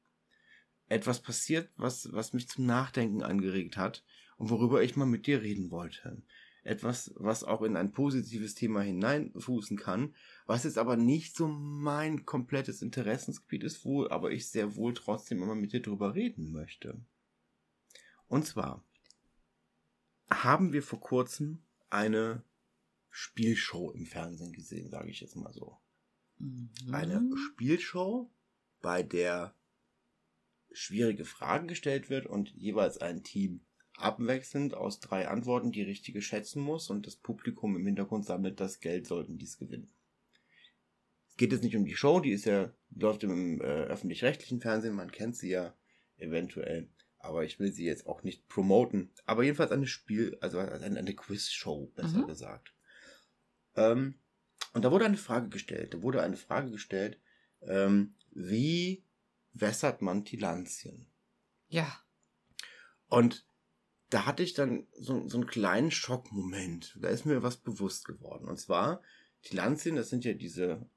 etwas 0.89 1.21
passiert, 1.21 1.69
was, 1.75 2.12
was 2.13 2.33
mich 2.33 2.47
zum 2.47 2.65
Nachdenken 2.65 3.21
angeregt 3.21 3.77
hat 3.77 4.05
und 4.38 4.50
worüber 4.50 4.81
ich 4.81 4.95
mal 4.95 5.05
mit 5.05 5.27
dir 5.27 5.41
reden 5.41 5.69
wollte. 5.69 6.21
Etwas, 6.63 7.13
was 7.15 7.43
auch 7.43 7.62
in 7.62 7.77
ein 7.77 7.91
positives 7.91 8.53
Thema 8.53 8.81
hineinfußen 8.81 9.77
kann, 9.77 10.15
was 10.45 10.63
jetzt 10.63 10.77
aber 10.77 10.97
nicht 10.97 11.36
so 11.36 11.47
mein 11.47 12.25
komplettes 12.25 12.81
Interessensgebiet 12.81 13.63
ist, 13.63 13.86
wohl, 13.86 14.09
aber 14.09 14.31
ich 14.31 14.50
sehr 14.50 14.75
wohl 14.75 14.93
trotzdem 14.93 15.41
immer 15.41 15.55
mit 15.55 15.71
dir 15.71 15.81
drüber 15.81 16.13
reden 16.15 16.51
möchte. 16.51 17.00
Und 18.27 18.45
zwar 18.45 18.83
haben 20.29 20.74
wir 20.74 20.83
vor 20.83 21.00
kurzem 21.00 21.63
eine 21.89 22.43
Spielshow 23.09 23.91
im 23.91 24.05
Fernsehen 24.05 24.51
gesehen, 24.51 24.89
sage 24.89 25.09
ich 25.09 25.21
jetzt 25.21 25.38
mal 25.38 25.53
so. 25.53 25.77
Mhm. 26.39 26.70
Eine 26.91 27.29
Spielshow, 27.36 28.32
bei 28.82 29.03
der 29.03 29.56
schwierige 30.72 31.25
Fragen 31.25 31.67
gestellt 31.67 32.10
wird 32.10 32.27
und 32.27 32.50
jeweils 32.51 33.00
ein 33.00 33.24
Team 33.24 33.62
abwechselnd 33.98 34.75
aus 34.75 35.00
drei 35.00 35.27
Antworten 35.27 35.72
die 35.72 35.82
richtige 35.82 36.22
schätzen 36.22 36.62
muss 36.62 36.89
und 36.89 37.08
das 37.08 37.15
Publikum 37.15 37.75
im 37.75 37.86
Hintergrund 37.86 38.25
sammelt 38.25 38.60
das 38.60 38.79
Geld, 38.79 39.08
sollten 39.08 39.38
dies 39.38 39.58
gewinnen. 39.58 39.91
Es 41.29 41.38
geht 41.38 41.51
jetzt 41.51 41.63
nicht 41.63 41.75
um 41.75 41.86
die 41.86 41.96
Show, 41.96 42.20
die 42.20 42.32
ist 42.32 42.46
ja, 42.46 42.72
läuft 42.91 43.24
im 43.24 43.60
äh, 43.60 43.63
öffentlich-rechtlichen 43.63 44.62
Fernsehen, 44.62 44.96
man 44.96 45.12
kennt 45.12 45.36
sie 45.36 45.50
ja 45.50 45.75
eventuell, 46.17 46.89
aber 47.17 47.44
ich 47.44 47.60
will 47.60 47.72
sie 47.72 47.86
jetzt 47.86 48.06
auch 48.06 48.24
nicht 48.24 48.48
promoten. 48.48 49.12
Aber 49.25 49.44
jedenfalls 49.44 49.72
eine 49.72 49.88
Spiel, 49.88 50.38
also 50.41 50.60
eine, 50.60 50.98
eine 50.98 51.15
Quiz-Show, 51.15 51.91
besser 51.96 52.20
mhm. 52.20 52.27
gesagt. 52.27 52.74
Ähm, 53.75 54.15
und 54.77 54.84
da 54.84 54.91
wurde 54.91 55.05
eine 55.05 55.17
Frage 55.17 55.50
gestellt, 55.50 55.96
da 55.96 56.03
wurde 56.03 56.22
eine 56.22 56.38
Frage 56.38 56.69
gestellt, 56.69 57.19
ähm, 57.62 58.13
wie 58.29 59.03
wässert 59.53 60.03
man 60.03 60.24
Tillandien? 60.24 61.07
Ja. 61.67 61.91
Und 63.07 63.48
da 64.12 64.27
hatte 64.27 64.43
ich 64.43 64.53
dann 64.53 64.86
so, 64.93 65.27
so 65.27 65.38
einen 65.38 65.48
kleinen 65.48 65.89
Schockmoment. 65.89 66.96
Da 67.01 67.10
ist 67.10 67.25
mir 67.25 67.41
was 67.41 67.57
bewusst 67.57 68.05
geworden. 68.05 68.48
Und 68.48 68.60
zwar, 68.60 69.01
die 69.46 69.55
Lanzien, 69.55 69.96
das 69.96 70.12
sind 70.12 70.24
ja 70.24 70.34
diese 70.34 70.88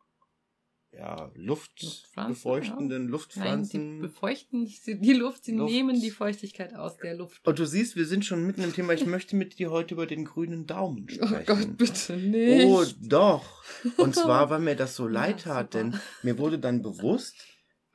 ja, 0.93 1.31
luftbefeuchtenden 1.35 3.05
ja. 3.05 3.11
Luftpflanzen. 3.11 3.81
Nein, 3.81 3.97
die 3.97 4.09
befeuchten 4.09 4.69
die 4.87 5.13
Luft, 5.13 5.45
sie 5.45 5.53
Luft. 5.53 5.73
nehmen 5.73 6.01
die 6.01 6.11
Feuchtigkeit 6.11 6.75
aus 6.75 6.97
der 6.97 7.15
Luft. 7.15 7.47
Und 7.47 7.59
du 7.59 7.65
siehst, 7.65 7.97
wir 7.97 8.07
sind 8.07 8.25
schon 8.25 8.47
mitten 8.47 8.63
im 8.63 8.73
Thema. 8.73 8.93
Ich 8.93 9.07
möchte 9.07 9.37
mit 9.37 9.59
dir 9.59 9.71
heute 9.71 9.95
über 9.95 10.07
den 10.07 10.25
grünen 10.25 10.67
Daumen 10.67 11.09
sprechen. 11.09 11.37
Oh 11.41 11.45
Gott, 11.47 11.77
bitte 11.77 12.17
nicht. 12.17 12.67
Oh, 12.67 12.85
doch. 13.01 13.63
Und 13.99 14.15
zwar, 14.15 14.51
weil 14.51 14.61
mir 14.61 14.77
das 14.77 14.97
so 14.97 15.07
leid 15.09 15.45
ja, 15.45 15.55
tat, 15.55 15.75
denn 15.75 15.99
mir 16.23 16.39
wurde 16.39 16.59
dann 16.59 16.83
bewusst, 16.83 17.37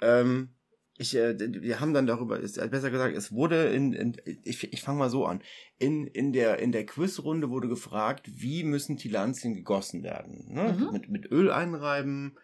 ähm, 0.01 0.55
ich, 0.97 1.15
äh, 1.15 1.35
wir 1.37 1.81
haben 1.81 1.93
dann 1.93 2.07
darüber, 2.07 2.39
ist, 2.39 2.57
äh, 2.57 2.67
besser 2.69 2.89
gesagt, 2.89 3.15
es 3.17 3.33
wurde 3.33 3.65
in, 3.65 3.91
in 3.91 4.15
ich, 4.43 4.71
ich 4.71 4.81
fange 4.81 4.99
mal 4.99 5.09
so 5.09 5.25
an. 5.25 5.41
In, 5.77 6.07
in 6.07 6.31
der, 6.31 6.59
in 6.59 6.71
der 6.71 6.85
Quizrunde 6.85 7.49
wurde 7.49 7.67
gefragt, 7.67 8.29
wie 8.33 8.63
müssen 8.63 8.95
Tillandien 8.95 9.53
gegossen 9.53 10.03
werden? 10.03 10.45
Ne? 10.47 10.77
Mhm. 10.79 10.93
Mit, 10.93 11.09
mit 11.09 11.31
Öl 11.31 11.51
einreiben, 11.51 12.37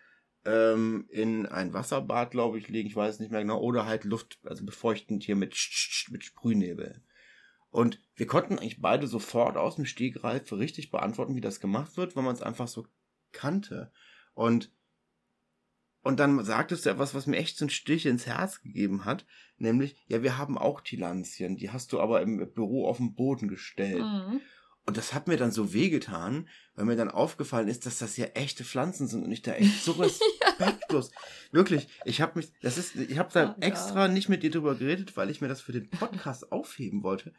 ähm, 0.45 1.05
in 1.09 1.45
ein 1.45 1.73
Wasserbad, 1.73 2.31
glaube 2.31 2.57
ich, 2.57 2.67
legen, 2.67 2.87
ich 2.87 2.95
weiß 2.95 3.19
nicht 3.19 3.31
mehr 3.31 3.41
genau, 3.41 3.59
oder 3.59 3.85
halt 3.85 4.03
Luft, 4.03 4.39
also 4.43 4.65
befeuchtend 4.65 5.23
hier 5.23 5.35
mit, 5.35 5.55
mit 6.09 6.23
Sprühnebel. 6.23 7.03
Und 7.69 8.01
wir 8.15 8.27
konnten 8.27 8.59
eigentlich 8.59 8.81
beide 8.81 9.07
sofort 9.07 9.55
aus 9.55 9.75
dem 9.75 9.85
Stegreif 9.85 10.51
richtig 10.51 10.91
beantworten, 10.91 11.35
wie 11.35 11.41
das 11.41 11.59
gemacht 11.59 11.95
wird, 11.95 12.15
weil 12.15 12.23
man 12.23 12.35
es 12.35 12.41
einfach 12.41 12.67
so 12.67 12.85
kannte. 13.31 13.91
Und 14.33 14.71
und 16.03 16.19
dann 16.19 16.43
sagtest 16.43 16.85
du 16.85 16.89
etwas, 16.89 17.13
was 17.13 17.27
mir 17.27 17.37
echt 17.37 17.57
so 17.57 17.65
einen 17.65 17.69
Stich 17.69 18.07
ins 18.07 18.25
Herz 18.25 18.61
gegeben 18.61 19.05
hat, 19.05 19.25
nämlich, 19.57 19.95
ja, 20.07 20.23
wir 20.23 20.37
haben 20.37 20.57
auch 20.57 20.81
Tillandien, 20.81 21.57
die 21.57 21.69
hast 21.69 21.93
du 21.93 21.99
aber 21.99 22.21
im 22.21 22.51
Büro 22.53 22.87
auf 22.87 22.97
den 22.97 23.13
Boden 23.13 23.47
gestellt. 23.47 24.01
Mhm. 24.01 24.41
Und 24.85 24.97
das 24.97 25.13
hat 25.13 25.27
mir 25.27 25.37
dann 25.37 25.51
so 25.51 25.73
wehgetan, 25.73 26.49
weil 26.75 26.85
mir 26.85 26.95
dann 26.95 27.11
aufgefallen 27.11 27.67
ist, 27.67 27.85
dass 27.85 27.99
das 27.99 28.17
ja 28.17 28.25
echte 28.27 28.63
Pflanzen 28.63 29.07
sind 29.07 29.23
und 29.23 29.31
ich 29.31 29.41
da 29.41 29.53
echt 29.53 29.81
so 29.83 29.91
respektlos. 29.93 31.11
Wirklich, 31.51 31.87
ich 32.05 32.21
habe 32.21 32.39
mich, 32.39 32.51
das 32.61 32.77
ist, 32.77 32.95
ich 32.95 33.17
habe 33.19 33.29
da 33.31 33.55
oh, 33.55 33.61
extra 33.61 34.07
ja. 34.07 34.11
nicht 34.11 34.29
mit 34.29 34.43
dir 34.43 34.51
drüber 34.51 34.75
geredet, 34.75 35.15
weil 35.17 35.29
ich 35.29 35.41
mir 35.41 35.47
das 35.47 35.61
für 35.61 35.71
den 35.71 35.89
Podcast 35.89 36.51
aufheben 36.51 37.03
wollte. 37.03 37.33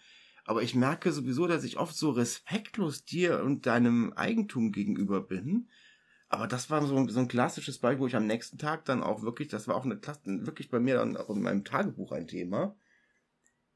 Aber 0.45 0.63
ich 0.63 0.75
merke 0.75 1.13
sowieso, 1.13 1.47
dass 1.47 1.65
ich 1.65 1.79
oft 1.79 1.97
so 1.97 2.11
respektlos 2.11 3.05
dir 3.05 3.43
und 3.43 3.67
deinem 3.67 4.13
Eigentum 4.15 4.73
gegenüber 4.73 5.21
bin 5.21 5.69
aber 6.33 6.47
das 6.47 6.71
war 6.71 6.85
so, 6.87 7.09
so 7.09 7.21
ein 7.21 7.29
klassisches 7.29 7.79
Beispiel, 7.79 8.01
wo 8.01 8.07
ich 8.07 8.17
am 8.17 8.27
nächsten 8.27 8.57
Tag 8.57 8.87
dann 8.87 9.03
auch 9.03 9.21
wirklich, 9.21 9.49
das 9.49 9.69
war 9.69 9.77
auch 9.77 9.85
eine 9.85 9.99
Klasse, 9.99 10.23
wirklich 10.25 10.71
bei 10.71 10.81
mir 10.81 10.95
dann 10.95 11.19
auch 11.19 11.29
in 11.29 11.43
meinem 11.43 11.63
Tagebuch 11.63 12.11
ein 12.11 12.27
Thema, 12.27 12.75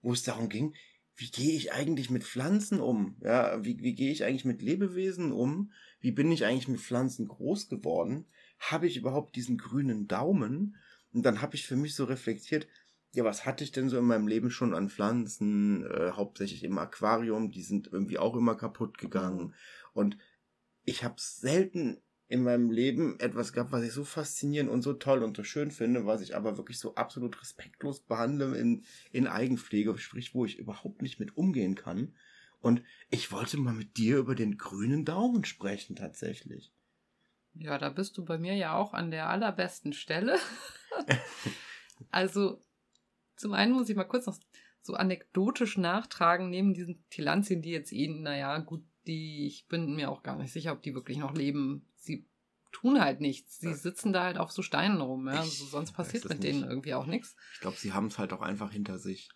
wo 0.01 0.15
es 0.15 0.23
darum 0.23 0.49
ging, 0.49 0.75
wie 1.17 1.31
gehe 1.31 1.57
ich 1.57 1.73
eigentlich 1.73 2.11
mit 2.11 2.25
Pflanzen 2.25 2.81
um? 2.81 3.17
Ja, 3.23 3.65
wie, 3.65 3.79
wie 3.81 3.95
gehe 3.95 4.13
ich 4.13 4.25
eigentlich 4.25 4.45
mit 4.45 4.61
Lebewesen 4.61 5.33
um? 5.33 5.73
Wie 6.01 6.13
bin 6.13 6.31
ich 6.31 6.45
eigentlich 6.45 6.69
mit 6.69 6.81
Pflanzen 6.81 7.27
groß 7.27 7.69
geworden? 7.69 8.27
Habe 8.59 8.87
ich 8.87 8.99
überhaupt 8.99 9.35
diesen 9.35 9.57
grünen 9.57 10.09
Daumen? 10.09 10.77
Und 11.13 11.25
dann 11.25 11.41
habe 11.41 11.57
ich 11.57 11.67
für 11.67 11.77
mich 11.77 11.95
so 11.95 12.05
reflektiert, 12.05 12.69
ja, 13.13 13.25
was 13.25 13.47
hatte 13.47 13.65
ich 13.65 13.73
denn 13.73 13.89
so 13.89 13.99
in 13.99 14.05
meinem 14.05 14.29
Leben 14.29 14.51
schon 14.51 14.75
an 14.75 14.91
Pflanzen, 14.91 15.87
äh, 15.87 16.11
hauptsächlich 16.13 16.65
im 16.65 16.77
Aquarium, 16.77 17.51
die 17.51 17.63
sind 17.63 17.89
irgendwie 17.91 18.19
auch 18.19 18.37
immer 18.37 18.55
kaputt 18.55 18.99
gegangen. 18.99 19.55
Und 19.95 20.19
ich 20.85 21.03
habe 21.03 21.15
selten 21.17 22.03
in 22.29 22.43
meinem 22.43 22.71
Leben 22.71 23.21
etwas 23.21 23.53
gab, 23.53 23.71
was 23.73 23.85
ich 23.85 23.93
so 23.93 24.05
faszinierend 24.05 24.71
und 24.71 24.83
so 24.83 24.95
toll 24.95 25.23
und 25.23 25.37
so 25.37 25.45
schön 25.45 25.71
finde, 25.71 26.07
was 26.07 26.21
ich 26.21 26.35
aber 26.35 26.57
wirklich 26.57 26.79
so 26.79 26.95
absolut 26.97 27.41
respektlos 27.41 28.01
behandle 28.01 28.57
in, 28.59 28.85
in 29.13 29.27
Eigenpflege, 29.27 29.97
sprich, 29.99 30.35
wo 30.35 30.45
ich 30.45 30.59
überhaupt 30.59 31.03
nicht 31.03 31.21
mit 31.21 31.37
umgehen 31.37 31.77
kann. 31.77 32.15
Und 32.61 32.83
ich 33.11 33.31
wollte 33.31 33.59
mal 33.59 33.75
mit 33.75 33.97
dir 33.97 34.19
über 34.19 34.35
den 34.35 34.59
grünen 34.59 35.05
Daumen 35.05 35.45
sprechen, 35.45 35.95
tatsächlich. 35.95 36.73
Ja, 37.55 37.79
da 37.79 37.91
bist 37.91 38.19
du 38.19 38.25
bei 38.25 38.39
mir 38.39 38.55
ja 38.55 38.75
auch 38.77 38.93
an 38.93 39.11
der 39.11 39.29
allerbesten 39.29 39.93
Stelle. 39.93 40.39
also, 42.11 42.61
zum 43.37 43.53
einen 43.53 43.73
muss 43.73 43.89
ich 43.89 43.97
mal 43.97 44.05
kurz 44.05 44.27
noch 44.27 44.39
so 44.87 44.95
anekdotisch 44.95 45.77
nachtragen, 45.77 46.51
neben 46.51 46.75
diesen 46.75 47.05
Tillandien, 47.11 47.63
die 47.63 47.71
jetzt 47.71 47.93
eh, 47.93 48.09
naja, 48.09 48.59
gut, 48.59 48.85
die, 49.07 49.47
ich 49.47 49.67
bin 49.69 49.95
mir 49.95 50.11
auch 50.11 50.23
gar 50.23 50.37
nicht 50.37 50.53
sicher, 50.53 50.73
ob 50.73 50.83
die 50.83 50.95
wirklich 50.95 51.19
noch 51.19 51.35
leben. 51.35 51.89
Sie 51.97 52.29
tun 52.73 53.01
halt 53.01 53.21
nichts. 53.21 53.59
Sie 53.59 53.73
sitzen 53.75 54.13
da 54.13 54.25
halt 54.25 54.39
auf 54.39 54.51
so 54.51 54.63
Steinen 54.63 55.01
rum. 55.01 55.27
Ja? 55.29 55.41
Also 55.41 55.65
sonst 55.65 55.93
passiert 55.93 56.29
mit 56.29 56.43
denen 56.43 56.65
irgendwie 56.65 56.95
auch 56.95 57.07
nichts. 57.07 57.37
Ich 57.55 57.61
glaube, 57.61 57.77
sie 57.77 57.93
haben 57.93 58.07
es 58.07 58.19
halt 58.19 58.33
auch 58.33 58.43
einfach 58.43 58.71
hinter 58.71 58.99
sich. 58.99 59.31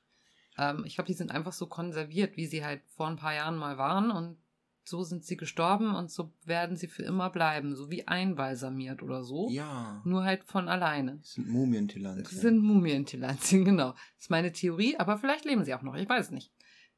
Ähm, 0.58 0.84
ich 0.84 0.96
glaube, 0.96 1.08
die 1.08 1.14
sind 1.14 1.30
einfach 1.30 1.52
so 1.52 1.66
konserviert, 1.66 2.36
wie 2.36 2.46
sie 2.46 2.64
halt 2.64 2.82
vor 2.88 3.06
ein 3.06 3.16
paar 3.16 3.34
Jahren 3.34 3.56
mal 3.56 3.78
waren. 3.78 4.10
Und 4.10 4.38
so 4.84 5.02
sind 5.02 5.24
sie 5.24 5.36
gestorben 5.36 5.94
und 5.94 6.10
so 6.10 6.32
werden 6.44 6.76
sie 6.76 6.88
für 6.88 7.02
immer 7.02 7.30
bleiben. 7.30 7.76
So 7.76 7.90
wie 7.90 8.08
einbalsamiert 8.08 9.02
oder 9.02 9.22
so. 9.22 9.48
Ja. 9.50 10.02
Nur 10.04 10.24
halt 10.24 10.44
von 10.44 10.68
alleine. 10.68 11.18
Das 11.18 11.34
sind 11.34 11.48
Mumientillandien. 11.48 12.24
Das 12.24 12.40
sind 12.40 12.58
Mumientillandien, 12.60 13.64
genau. 13.66 13.90
Das 13.90 14.20
ist 14.20 14.30
meine 14.30 14.52
Theorie, 14.52 14.96
aber 14.96 15.18
vielleicht 15.18 15.44
leben 15.44 15.64
sie 15.64 15.74
auch 15.74 15.82
noch. 15.82 15.94
Ich 15.94 16.08
weiß 16.08 16.26
es 16.26 16.30
nicht 16.30 16.52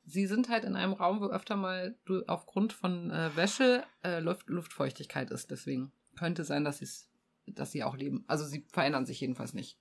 sie 0.05 0.27
sind 0.27 0.49
halt 0.49 0.65
in 0.65 0.77
einem 0.77 0.93
Raum, 0.93 1.21
wo 1.21 1.27
öfter 1.27 1.57
mal 1.57 1.97
du, 2.05 2.23
aufgrund 2.27 2.73
von 2.73 3.11
äh, 3.11 3.35
Wäsche 3.37 3.85
äh, 4.03 4.21
Luft, 4.21 4.49
Luftfeuchtigkeit 4.49 5.31
ist. 5.31 5.51
Deswegen 5.51 5.93
könnte 6.17 6.45
sein, 6.45 6.65
dass, 6.65 7.09
dass 7.47 7.73
sie 7.73 7.85
auch 7.85 7.97
leben. 7.97 8.25
Also 8.27 8.45
sie 8.45 8.67
verändern 8.73 9.07
sich 9.07 9.21
jedenfalls 9.21 9.55
nicht. 9.55 9.79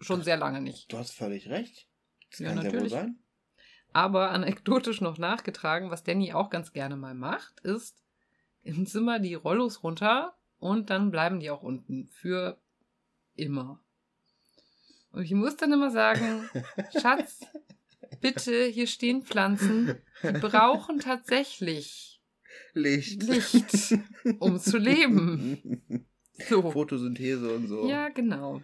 Schon 0.00 0.22
sehr 0.22 0.36
lange 0.36 0.60
nicht. 0.60 0.92
Du 0.92 0.98
hast 0.98 1.12
völlig 1.12 1.48
recht. 1.48 1.88
Das 2.30 2.40
ja, 2.40 2.48
kann 2.48 2.56
natürlich. 2.56 2.92
Ja 2.92 2.98
wohl 2.98 3.06
sein. 3.06 3.18
Aber 3.96 4.30
anekdotisch 4.30 5.00
noch 5.00 5.16
nachgetragen, 5.16 5.90
was 5.90 6.04
Danny 6.04 6.34
auch 6.34 6.50
ganz 6.50 6.74
gerne 6.74 6.96
mal 6.96 7.14
macht, 7.14 7.60
ist 7.60 7.96
im 8.62 8.84
Zimmer 8.84 9.20
die 9.20 9.32
Rollos 9.32 9.82
runter 9.82 10.36
und 10.58 10.90
dann 10.90 11.10
bleiben 11.10 11.40
die 11.40 11.48
auch 11.48 11.62
unten. 11.62 12.06
Für 12.08 12.60
immer. 13.36 13.80
Und 15.12 15.22
ich 15.22 15.32
muss 15.32 15.56
dann 15.56 15.72
immer 15.72 15.90
sagen, 15.90 16.46
Schatz, 17.00 17.40
bitte, 18.20 18.66
hier 18.66 18.86
stehen 18.86 19.22
Pflanzen, 19.22 19.96
die 20.22 20.32
brauchen 20.40 21.00
tatsächlich 21.00 22.20
Licht. 22.74 23.22
Licht, 23.22 23.94
um 24.40 24.60
zu 24.60 24.76
leben. 24.76 25.82
So. 26.50 26.70
Photosynthese 26.70 27.54
und 27.54 27.66
so. 27.66 27.88
Ja, 27.88 28.10
genau. 28.10 28.60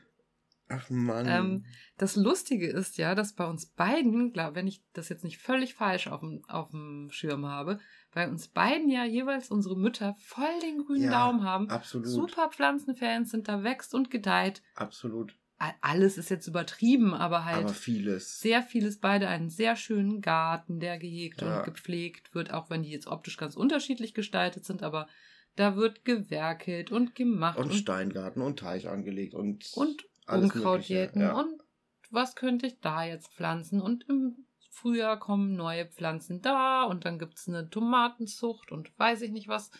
Ach 0.73 0.89
Mann. 0.91 1.27
Ähm, 1.29 1.65
das 1.99 2.17
Lustige 2.17 2.69
ist 2.69 2.97
ja, 2.97 3.15
dass 3.15 3.35
bei 3.35 3.47
uns 3.47 3.67
beiden, 3.67 4.33
glaub, 4.33 4.55
wenn 4.55 4.67
ich 4.67 4.83
das 4.93 5.09
jetzt 5.09 5.25
nicht 5.25 5.39
völlig 5.39 5.75
falsch 5.75 6.07
auf 6.07 6.21
dem, 6.21 6.43
auf 6.49 6.71
dem 6.71 7.11
Schirm 7.11 7.47
habe, 7.47 7.79
bei 8.13 8.29
uns 8.29 8.49
beiden 8.49 8.89
ja 8.89 9.05
jeweils 9.05 9.51
unsere 9.51 9.77
Mütter 9.77 10.15
voll 10.19 10.61
den 10.63 10.79
grünen 10.79 11.05
ja, 11.05 11.11
Daumen 11.11 11.45
haben. 11.45 11.69
Absolut. 11.69 12.09
Super 12.09 12.49
Pflanzenfans 12.51 13.31
sind 13.31 13.49
da 13.49 13.63
wächst 13.63 13.95
und 13.95 14.11
gedeiht. 14.11 14.63
Absolut 14.75 15.37
alles 15.81 16.19
ist 16.19 16.31
jetzt 16.31 16.49
übertrieben, 16.49 17.15
aber 17.15 17.45
halt 17.45 17.65
aber 17.65 17.69
vieles. 17.69 18.41
sehr 18.41 18.63
vieles 18.63 18.99
beide 18.99 19.29
einen 19.29 19.49
sehr 19.49 19.77
schönen 19.77 20.21
Garten, 20.21 20.81
der 20.81 20.99
gehegt 20.99 21.41
ja. 21.41 21.59
und 21.59 21.65
gepflegt 21.65 22.35
wird, 22.35 22.53
auch 22.53 22.69
wenn 22.69 22.83
die 22.83 22.91
jetzt 22.91 23.07
optisch 23.07 23.37
ganz 23.37 23.55
unterschiedlich 23.55 24.13
gestaltet 24.13 24.65
sind, 24.65 24.83
aber 24.83 25.07
da 25.55 25.77
wird 25.77 26.05
gewerkelt 26.05 26.91
und 26.91 27.15
gemacht 27.15 27.59
und, 27.59 27.71
und 27.71 27.75
Steingarten 27.75 28.43
und 28.43 28.59
Teich 28.59 28.89
angelegt 28.89 29.35
und 29.35 29.71
und 29.75 30.05
Unkraut 30.27 30.83
jäten 30.83 31.23
ja. 31.23 31.33
und 31.33 31.63
was 32.11 32.37
könnte 32.37 32.67
ich 32.67 32.81
da 32.81 33.05
jetzt 33.05 33.33
pflanzen? 33.33 33.81
Und 33.81 34.09
im 34.09 34.47
Frühjahr 34.71 35.19
kommen 35.19 35.55
neue 35.55 35.87
Pflanzen 35.87 36.43
da 36.43 36.85
und 36.85 37.05
dann 37.05 37.19
gibt 37.19 37.39
es 37.39 37.49
eine 37.49 37.69
Tomatenzucht 37.69 38.73
und 38.73 38.97
weiß 38.99 39.23
ich 39.23 39.31
nicht 39.31 39.49
was. 39.49 39.71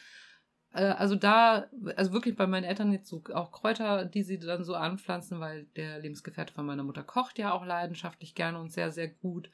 Äh, 0.73 0.85
also 0.85 1.15
da, 1.15 1.67
also 1.97 2.13
wirklich 2.13 2.37
bei 2.37 2.47
meinen 2.47 2.65
Eltern 2.65 2.93
jetzt 2.93 3.09
so 3.09 3.23
auch 3.33 3.53
Kräuter, 3.53 4.05
die 4.05 4.23
sie 4.23 4.39
dann 4.39 4.65
so 4.65 4.75
anpflanzen, 4.75 5.41
weil 5.41 5.65
der 5.77 5.99
Lebensgefährte 5.99 6.53
von 6.53 6.67
meiner 6.67 6.85
Mutter 6.85 7.03
kocht 7.03 7.39
ja 7.39 7.53
auch 7.53 7.65
leidenschaftlich 7.65 8.35
gerne 8.35 8.59
und 8.59 8.73
sehr, 8.73 8.91
sehr 8.91 9.09
gut. 9.09 9.51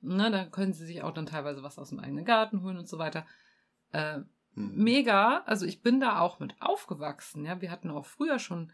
Ne, 0.00 0.30
da 0.30 0.44
können 0.44 0.72
sie 0.72 0.86
sich 0.86 1.02
auch 1.02 1.12
dann 1.12 1.26
teilweise 1.26 1.62
was 1.62 1.78
aus 1.78 1.90
dem 1.90 2.00
eigenen 2.00 2.24
Garten 2.24 2.62
holen 2.62 2.76
und 2.76 2.88
so 2.88 2.98
weiter. 2.98 3.26
Äh, 3.92 4.18
mhm. 4.54 4.84
Mega, 4.84 5.42
also 5.46 5.66
ich 5.66 5.82
bin 5.82 6.00
da 6.00 6.20
auch 6.20 6.38
mit 6.38 6.54
aufgewachsen. 6.60 7.44
Ja, 7.44 7.60
wir 7.60 7.70
hatten 7.70 7.90
auch 7.90 8.06
früher 8.06 8.38
schon 8.38 8.72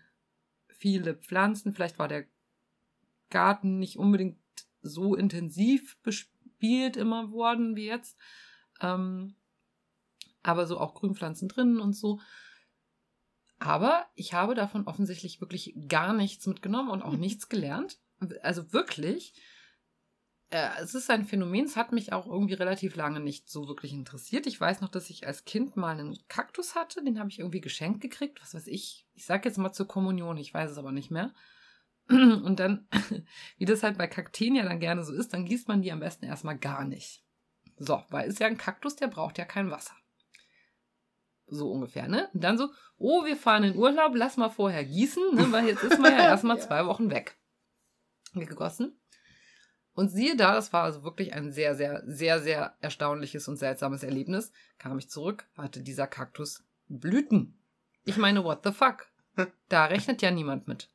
viele 0.83 1.15
Pflanzen. 1.15 1.73
Vielleicht 1.73 2.01
war 2.01 2.09
der 2.09 2.27
Garten 3.31 3.79
nicht 3.79 3.99
unbedingt 3.99 4.39
so 4.83 5.15
intensiv 5.15 5.97
bespielt 6.03 6.97
immer 6.97 7.31
worden 7.31 7.77
wie 7.77 7.87
jetzt. 7.87 8.19
Ähm, 8.81 9.37
aber 10.43 10.67
so 10.67 10.79
auch 10.81 10.95
Grünpflanzen 10.95 11.49
drinnen 11.49 11.79
und 11.79 11.93
so. 11.93 12.21
Aber 13.61 14.07
ich 14.17 14.35
habe 14.35 14.57
davon 14.57 14.89
offensichtlich 14.89 15.41
wirklich 15.41 15.73
gar 15.87 16.13
nichts 16.13 16.49
mitgenommen 16.49 16.91
und 16.91 17.03
auch 17.03 17.17
nichts 17.17 17.49
gelernt. 17.49 18.01
Also 18.43 18.73
wirklich. 18.73 19.35
Äh, 20.53 20.83
es 20.83 20.95
ist 20.95 21.09
ein 21.11 21.25
Phänomen, 21.25 21.65
es 21.65 21.77
hat 21.77 21.93
mich 21.93 22.13
auch 22.13 22.27
irgendwie 22.27 22.53
relativ 22.53 22.95
lange 22.95 23.21
nicht 23.21 23.49
so 23.49 23.69
wirklich 23.69 23.95
interessiert. 23.95 24.47
Ich 24.47 24.61
weiß 24.61 24.83
noch, 24.83 24.91
dass 24.91 25.09
ich 25.09 25.27
als 25.27 25.47
Kind 25.47 25.79
mal 25.79 25.99
einen 25.99 26.19
Kaktus 26.29 26.75
hatte, 26.75 27.03
den 27.03 27.19
habe 27.19 27.31
ich 27.31 27.39
irgendwie 27.39 27.63
geschenkt 27.63 28.03
gekriegt, 28.03 28.39
was 28.43 28.53
weiß 28.53 28.67
ich. 28.67 29.07
Ich 29.15 29.25
sage 29.25 29.49
jetzt 29.49 29.57
mal 29.57 29.73
zur 29.73 29.89
Kommunion, 29.89 30.37
ich 30.37 30.53
weiß 30.53 30.71
es 30.71 30.77
aber 30.77 30.93
nicht 30.93 31.11
mehr. 31.11 31.33
Und 32.11 32.61
dann, 32.61 32.87
wie 33.57 33.65
das 33.65 33.83
halt 33.83 33.97
bei 33.97 34.07
Kakteen 34.07 34.55
ja 34.55 34.65
dann 34.65 34.79
gerne 34.79 35.03
so 35.05 35.15
ist, 35.15 35.33
dann 35.33 35.47
gießt 35.47 35.69
man 35.69 35.81
die 35.81 35.91
am 35.91 36.01
besten 36.01 36.27
erstmal 36.27 36.59
gar 36.59 36.85
nicht. 36.85 37.25
So, 37.79 38.03
weil 38.11 38.29
ist 38.29 38.39
ja 38.39 38.47
ein 38.47 38.59
Kaktus, 38.59 38.95
der 38.95 39.07
braucht 39.07 39.39
ja 39.39 39.47
kein 39.47 39.71
Wasser. 39.71 39.95
So 41.47 41.73
ungefähr, 41.73 42.09
ne? 42.09 42.29
Und 42.35 42.45
dann 42.45 42.59
so, 42.59 42.69
oh, 42.99 43.25
wir 43.25 43.39
fahren 43.39 43.65
in 43.65 43.77
Urlaub, 43.77 44.13
lass 44.15 44.37
mal 44.37 44.51
vorher 44.51 44.85
gießen, 44.85 45.35
ne? 45.35 45.51
weil 45.51 45.67
jetzt 45.67 45.83
ist 45.83 45.99
man 45.99 46.13
ja 46.13 46.19
erstmal 46.25 46.59
ja. 46.59 46.63
zwei 46.63 46.85
Wochen 46.85 47.11
weg. 47.11 47.39
Gegossen. 48.35 48.99
Und 49.95 50.09
siehe 50.09 50.37
da, 50.37 50.55
das 50.55 50.73
war 50.73 50.85
also 50.85 51.05
wirklich 51.05 51.35
ein 51.35 51.53
sehr, 51.53 51.75
sehr, 51.75 52.03
sehr, 52.07 52.41
sehr 52.41 52.75
erstaunliches 52.81 53.47
und 53.49 53.57
seltsames 53.57 54.03
Erlebnis. 54.03 54.53
Kam 54.79 54.99
ich 54.99 55.11
zurück, 55.11 55.47
hatte 55.57 55.83
dieser 55.83 56.07
Kaktus 56.07 56.65
Blüten. 56.89 57.59
Ich 58.05 58.17
meine, 58.17 58.45
what 58.45 58.61
the 58.65 58.73
fuck? 58.73 59.07
Da 59.69 59.87
rechnet 59.87 60.23
ja 60.23 60.31
niemand 60.31 60.69
mit. 60.69 60.91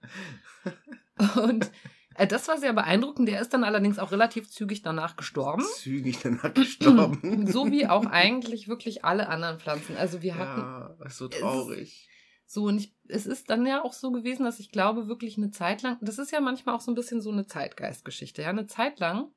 Und 1.36 1.72
äh, 2.16 2.28
das 2.28 2.48
war 2.48 2.58
sehr 2.58 2.74
beeindruckend. 2.74 3.28
Der 3.30 3.42
ist 3.42 3.54
dann 3.54 3.64
allerdings 3.64 4.00
auch 4.00 4.12
relativ 4.12 4.50
zügig 4.50 4.82
danach 4.82 5.16
gestorben. 5.16 5.64
Zügig 5.76 6.20
danach 6.22 6.54
gestorben. 6.54 7.48
so 7.52 7.72
wie 7.72 7.88
auch 7.88 8.06
eigentlich 8.06 8.68
wirklich 8.68 9.06
alle 9.06 9.30
anderen 9.30 9.60
Pflanzen. 9.60 9.98
Also 9.98 10.22
wir 10.22 10.36
hatten. 10.36 10.62
Ja, 10.62 11.10
so 11.10 11.28
traurig. 11.28 12.10
So, 12.50 12.64
und 12.64 12.80
ich, 12.80 12.96
es 13.10 13.26
ist 13.26 13.50
dann 13.50 13.66
ja 13.66 13.84
auch 13.84 13.92
so 13.92 14.10
gewesen, 14.10 14.46
dass 14.46 14.60
ich 14.60 14.72
glaube, 14.72 15.10
wirklich 15.10 15.38
eine 15.38 15.52
Zeit 15.52 15.82
lang, 15.82 15.98
das 16.00 16.18
ist 16.18 16.32
ja 16.32 16.40
manchmal 16.40 16.76
auch 16.76 16.82
so 16.82 16.90
ein 16.90 16.96
bisschen 16.96 17.22
so 17.22 17.30
eine 17.30 17.46
Zeitgeistgeschichte. 17.46 18.42
Ja, 18.42 18.50
eine 18.50 18.68
Zeit 18.68 19.00
lang 19.00 19.32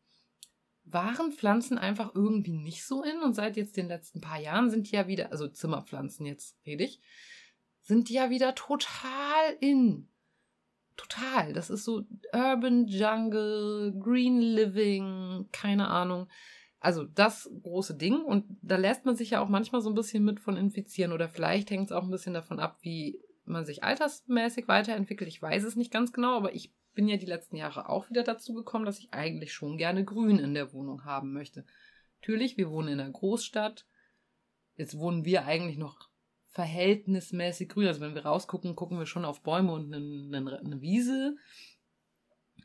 waren 0.84 1.32
Pflanzen 1.32 1.76
einfach 1.76 2.14
irgendwie 2.14 2.56
nicht 2.56 2.84
so 2.84 3.02
in 3.02 3.20
und 3.20 3.34
seit 3.34 3.56
jetzt 3.56 3.76
den 3.76 3.88
letzten 3.88 4.20
paar 4.20 4.40
Jahren 4.40 4.70
sind 4.70 4.90
die 4.90 4.94
ja 4.94 5.08
wieder, 5.08 5.32
also 5.32 5.48
Zimmerpflanzen 5.48 6.24
jetzt 6.24 6.56
rede 6.64 6.84
ich, 6.84 7.00
sind 7.82 8.08
die 8.08 8.14
ja 8.14 8.30
wieder 8.30 8.54
total 8.54 9.56
in. 9.60 10.08
Total. 10.96 11.52
Das 11.52 11.68
ist 11.68 11.84
so 11.84 12.04
Urban 12.32 12.86
Jungle, 12.86 13.92
Green 13.98 14.40
Living, 14.40 15.48
keine 15.50 15.88
Ahnung. 15.88 16.28
Also 16.80 17.04
das 17.04 17.50
große 17.62 17.96
Ding. 17.96 18.24
Und 18.24 18.46
da 18.62 18.76
lässt 18.76 19.04
man 19.04 19.16
sich 19.16 19.30
ja 19.30 19.40
auch 19.40 19.48
manchmal 19.48 19.82
so 19.82 19.90
ein 19.90 19.94
bisschen 19.94 20.24
mit 20.24 20.40
von 20.40 20.56
infizieren. 20.56 21.12
Oder 21.12 21.28
vielleicht 21.28 21.70
hängt 21.70 21.86
es 21.86 21.92
auch 21.92 22.02
ein 22.02 22.10
bisschen 22.10 22.34
davon 22.34 22.58
ab, 22.58 22.78
wie 22.82 23.20
man 23.44 23.64
sich 23.64 23.84
altersmäßig 23.84 24.66
weiterentwickelt. 24.66 25.28
Ich 25.28 25.40
weiß 25.40 25.64
es 25.64 25.76
nicht 25.76 25.92
ganz 25.92 26.12
genau, 26.12 26.36
aber 26.36 26.54
ich 26.54 26.72
bin 26.94 27.08
ja 27.08 27.16
die 27.16 27.26
letzten 27.26 27.56
Jahre 27.56 27.88
auch 27.88 28.08
wieder 28.10 28.22
dazu 28.22 28.54
gekommen, 28.54 28.84
dass 28.84 28.98
ich 28.98 29.12
eigentlich 29.12 29.52
schon 29.52 29.76
gerne 29.76 30.04
Grün 30.04 30.38
in 30.38 30.54
der 30.54 30.72
Wohnung 30.72 31.04
haben 31.04 31.32
möchte. 31.32 31.64
Natürlich, 32.20 32.56
wir 32.56 32.70
wohnen 32.70 32.88
in 32.88 33.00
einer 33.00 33.10
Großstadt. 33.10 33.86
Jetzt 34.76 34.98
wohnen 34.98 35.24
wir 35.24 35.44
eigentlich 35.44 35.78
noch 35.78 36.10
verhältnismäßig 36.50 37.68
grün. 37.68 37.86
Also 37.86 38.00
wenn 38.00 38.14
wir 38.14 38.26
rausgucken, 38.26 38.76
gucken 38.76 38.98
wir 38.98 39.06
schon 39.06 39.24
auf 39.24 39.42
Bäume 39.42 39.72
und 39.72 39.94
eine, 39.94 40.58
eine, 40.58 40.80
Wiese. 40.80 41.36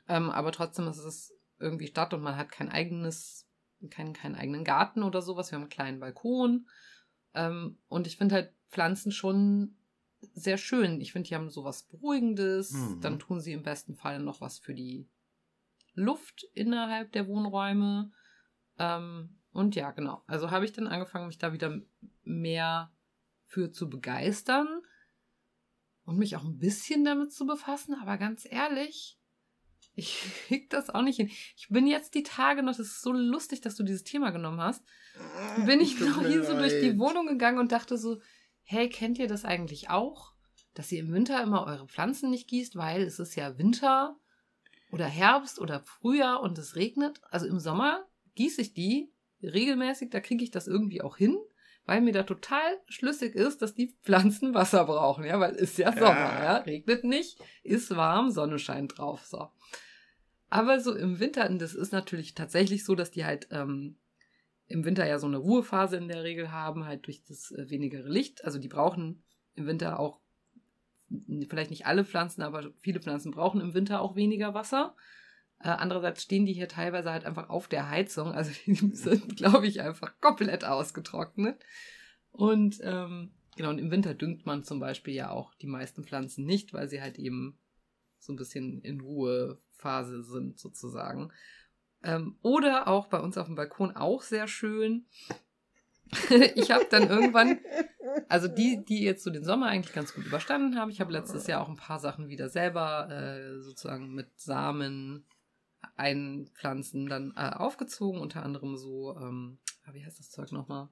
Ähm, 0.07 0.29
aber 0.29 0.51
trotzdem 0.51 0.87
ist 0.87 0.97
es 0.97 1.33
irgendwie 1.59 1.87
Stadt 1.87 2.13
und 2.13 2.21
man 2.21 2.35
hat 2.35 2.51
kein 2.51 2.69
eigenes, 2.69 3.44
keinen, 3.89 4.13
keinen 4.13 4.35
eigenen 4.35 4.63
Garten 4.63 5.03
oder 5.03 5.21
sowas. 5.21 5.51
Wir 5.51 5.55
haben 5.55 5.63
einen 5.63 5.69
kleinen 5.69 5.99
Balkon. 5.99 6.67
Ähm, 7.33 7.77
und 7.87 8.07
ich 8.07 8.17
finde 8.17 8.35
halt 8.35 8.53
Pflanzen 8.69 9.11
schon 9.11 9.75
sehr 10.33 10.57
schön. 10.57 11.01
Ich 11.01 11.11
finde, 11.11 11.27
die 11.27 11.35
haben 11.35 11.49
sowas 11.49 11.83
Beruhigendes. 11.83 12.71
Mhm. 12.71 13.01
Dann 13.01 13.19
tun 13.19 13.39
sie 13.39 13.53
im 13.53 13.63
besten 13.63 13.95
Fall 13.95 14.19
noch 14.19 14.41
was 14.41 14.59
für 14.59 14.73
die 14.73 15.07
Luft 15.93 16.45
innerhalb 16.53 17.11
der 17.11 17.27
Wohnräume. 17.27 18.11
Ähm, 18.77 19.37
und 19.51 19.75
ja, 19.75 19.91
genau. 19.91 20.23
Also 20.27 20.51
habe 20.51 20.65
ich 20.65 20.73
dann 20.73 20.87
angefangen, 20.87 21.27
mich 21.27 21.37
da 21.37 21.53
wieder 21.53 21.79
mehr 22.23 22.91
für 23.45 23.71
zu 23.71 23.89
begeistern 23.89 24.67
und 26.03 26.17
mich 26.17 26.35
auch 26.35 26.43
ein 26.43 26.57
bisschen 26.57 27.05
damit 27.05 27.31
zu 27.31 27.45
befassen, 27.45 27.95
aber 27.95 28.17
ganz 28.17 28.45
ehrlich, 28.49 29.19
ich 29.95 30.23
krieg 30.47 30.69
das 30.69 30.89
auch 30.89 31.01
nicht 31.01 31.17
hin. 31.17 31.29
Ich 31.55 31.67
bin 31.69 31.87
jetzt 31.87 32.13
die 32.15 32.23
Tage 32.23 32.63
noch, 32.63 32.75
das 32.75 32.87
ist 32.87 33.01
so 33.01 33.11
lustig, 33.11 33.61
dass 33.61 33.75
du 33.75 33.83
dieses 33.83 34.03
Thema 34.03 34.31
genommen 34.31 34.61
hast, 34.61 34.83
bin 35.65 35.79
ich 35.79 35.99
noch 35.99 36.25
hier 36.25 36.43
so 36.43 36.57
durch 36.57 36.79
die 36.81 36.97
Wohnung 36.99 37.27
gegangen 37.27 37.59
und 37.59 37.71
dachte 37.71 37.97
so, 37.97 38.21
hey, 38.63 38.89
kennt 38.89 39.17
ihr 39.19 39.27
das 39.27 39.45
eigentlich 39.45 39.89
auch? 39.89 40.33
Dass 40.73 40.91
ihr 40.91 40.99
im 40.99 41.13
Winter 41.13 41.41
immer 41.41 41.65
eure 41.65 41.87
Pflanzen 41.87 42.29
nicht 42.29 42.47
gießt, 42.49 42.75
weil 42.75 43.03
es 43.03 43.19
ist 43.19 43.35
ja 43.35 43.57
Winter 43.57 44.17
oder 44.91 45.05
Herbst 45.05 45.59
oder 45.59 45.81
Frühjahr 45.81 46.41
und 46.41 46.57
es 46.57 46.75
regnet. 46.75 47.21
Also 47.29 47.47
im 47.47 47.59
Sommer 47.59 48.05
gieße 48.35 48.61
ich 48.61 48.73
die 48.73 49.11
regelmäßig, 49.41 50.09
da 50.09 50.19
kriege 50.19 50.43
ich 50.43 50.51
das 50.51 50.67
irgendwie 50.67 51.01
auch 51.01 51.17
hin 51.17 51.37
weil 51.85 52.01
mir 52.01 52.13
da 52.13 52.23
total 52.23 52.79
schlüssig 52.87 53.35
ist, 53.35 53.61
dass 53.61 53.75
die 53.75 53.95
Pflanzen 54.03 54.53
Wasser 54.53 54.85
brauchen, 54.85 55.23
ja, 55.23 55.39
weil 55.39 55.55
ist 55.55 55.77
ja 55.77 55.91
Sommer, 55.91 56.15
ja, 56.15 56.43
ja? 56.43 56.57
regnet 56.57 57.03
nicht, 57.03 57.39
ist 57.63 57.95
warm, 57.95 58.31
Sonne 58.31 58.59
scheint 58.59 58.97
drauf, 58.97 59.25
so. 59.25 59.49
Aber 60.55 60.79
so 60.79 60.95
im 60.95 61.19
Winter, 61.19 61.49
und 61.49 61.59
das 61.59 61.75
ist 61.75 61.91
natürlich 61.91 62.33
tatsächlich 62.33 62.85
so, 62.85 62.95
dass 62.95 63.11
die 63.11 63.25
halt 63.25 63.49
ähm, 63.51 63.97
im 64.67 64.85
Winter 64.85 65.05
ja 65.05 65.19
so 65.19 65.27
eine 65.27 65.35
Ruhephase 65.35 65.97
in 65.97 66.07
der 66.07 66.23
Regel 66.23 66.49
haben, 66.49 66.85
halt 66.85 67.07
durch 67.07 67.21
das 67.25 67.51
äh, 67.51 67.69
wenigere 67.69 68.07
Licht. 68.07 68.45
Also 68.45 68.57
die 68.57 68.69
brauchen 68.69 69.21
im 69.55 69.67
Winter 69.67 69.99
auch, 69.99 70.21
vielleicht 71.49 71.71
nicht 71.71 71.87
alle 71.87 72.05
Pflanzen, 72.05 72.41
aber 72.41 72.71
viele 72.79 73.01
Pflanzen 73.01 73.31
brauchen 73.31 73.59
im 73.59 73.73
Winter 73.73 73.99
auch 73.99 74.15
weniger 74.15 74.53
Wasser. 74.53 74.95
Äh, 75.59 75.67
andererseits 75.67 76.23
stehen 76.23 76.45
die 76.45 76.53
hier 76.53 76.69
teilweise 76.69 77.11
halt 77.11 77.25
einfach 77.25 77.49
auf 77.49 77.67
der 77.67 77.89
Heizung. 77.89 78.31
Also 78.31 78.53
die 78.65 78.75
sind, 78.75 79.35
glaube 79.35 79.67
ich, 79.67 79.81
einfach 79.81 80.21
komplett 80.21 80.63
ausgetrocknet. 80.63 81.61
Und 82.31 82.79
ähm, 82.81 83.33
genau, 83.57 83.71
und 83.71 83.79
im 83.79 83.91
Winter 83.91 84.13
düngt 84.13 84.45
man 84.45 84.63
zum 84.63 84.79
Beispiel 84.79 85.15
ja 85.15 85.31
auch 85.31 85.53
die 85.55 85.67
meisten 85.67 86.05
Pflanzen 86.05 86.45
nicht, 86.45 86.71
weil 86.71 86.87
sie 86.87 87.01
halt 87.01 87.19
eben 87.19 87.59
so 88.25 88.33
ein 88.33 88.37
bisschen 88.37 88.81
in 88.81 89.01
Ruhephase 89.01 90.23
sind, 90.23 90.59
sozusagen. 90.59 91.31
Ähm, 92.03 92.37
oder 92.41 92.87
auch 92.87 93.07
bei 93.07 93.19
uns 93.19 93.37
auf 93.37 93.47
dem 93.47 93.55
Balkon 93.55 93.95
auch 93.95 94.21
sehr 94.21 94.47
schön. 94.47 95.05
ich 96.55 96.71
habe 96.71 96.87
dann 96.89 97.09
irgendwann, 97.09 97.59
also 98.29 98.47
die, 98.47 98.83
die 98.85 99.03
jetzt 99.03 99.23
so 99.23 99.31
den 99.31 99.43
Sommer 99.43 99.67
eigentlich 99.67 99.93
ganz 99.93 100.13
gut 100.13 100.25
überstanden 100.25 100.77
haben, 100.79 100.91
ich 100.91 101.01
habe 101.01 101.11
letztes 101.11 101.47
Jahr 101.47 101.61
auch 101.61 101.69
ein 101.69 101.77
paar 101.77 101.99
Sachen 101.99 102.27
wieder 102.27 102.49
selber 102.49 103.09
äh, 103.09 103.59
sozusagen 103.61 104.13
mit 104.13 104.39
Samen 104.39 105.25
einpflanzen 105.95 107.07
dann 107.07 107.33
äh, 107.35 107.51
aufgezogen, 107.51 108.21
unter 108.21 108.43
anderem 108.43 108.77
so, 108.77 109.15
ähm, 109.17 109.59
ah, 109.85 109.93
wie 109.93 110.05
heißt 110.05 110.19
das 110.19 110.29
Zeug 110.29 110.51
nochmal? 110.51 110.89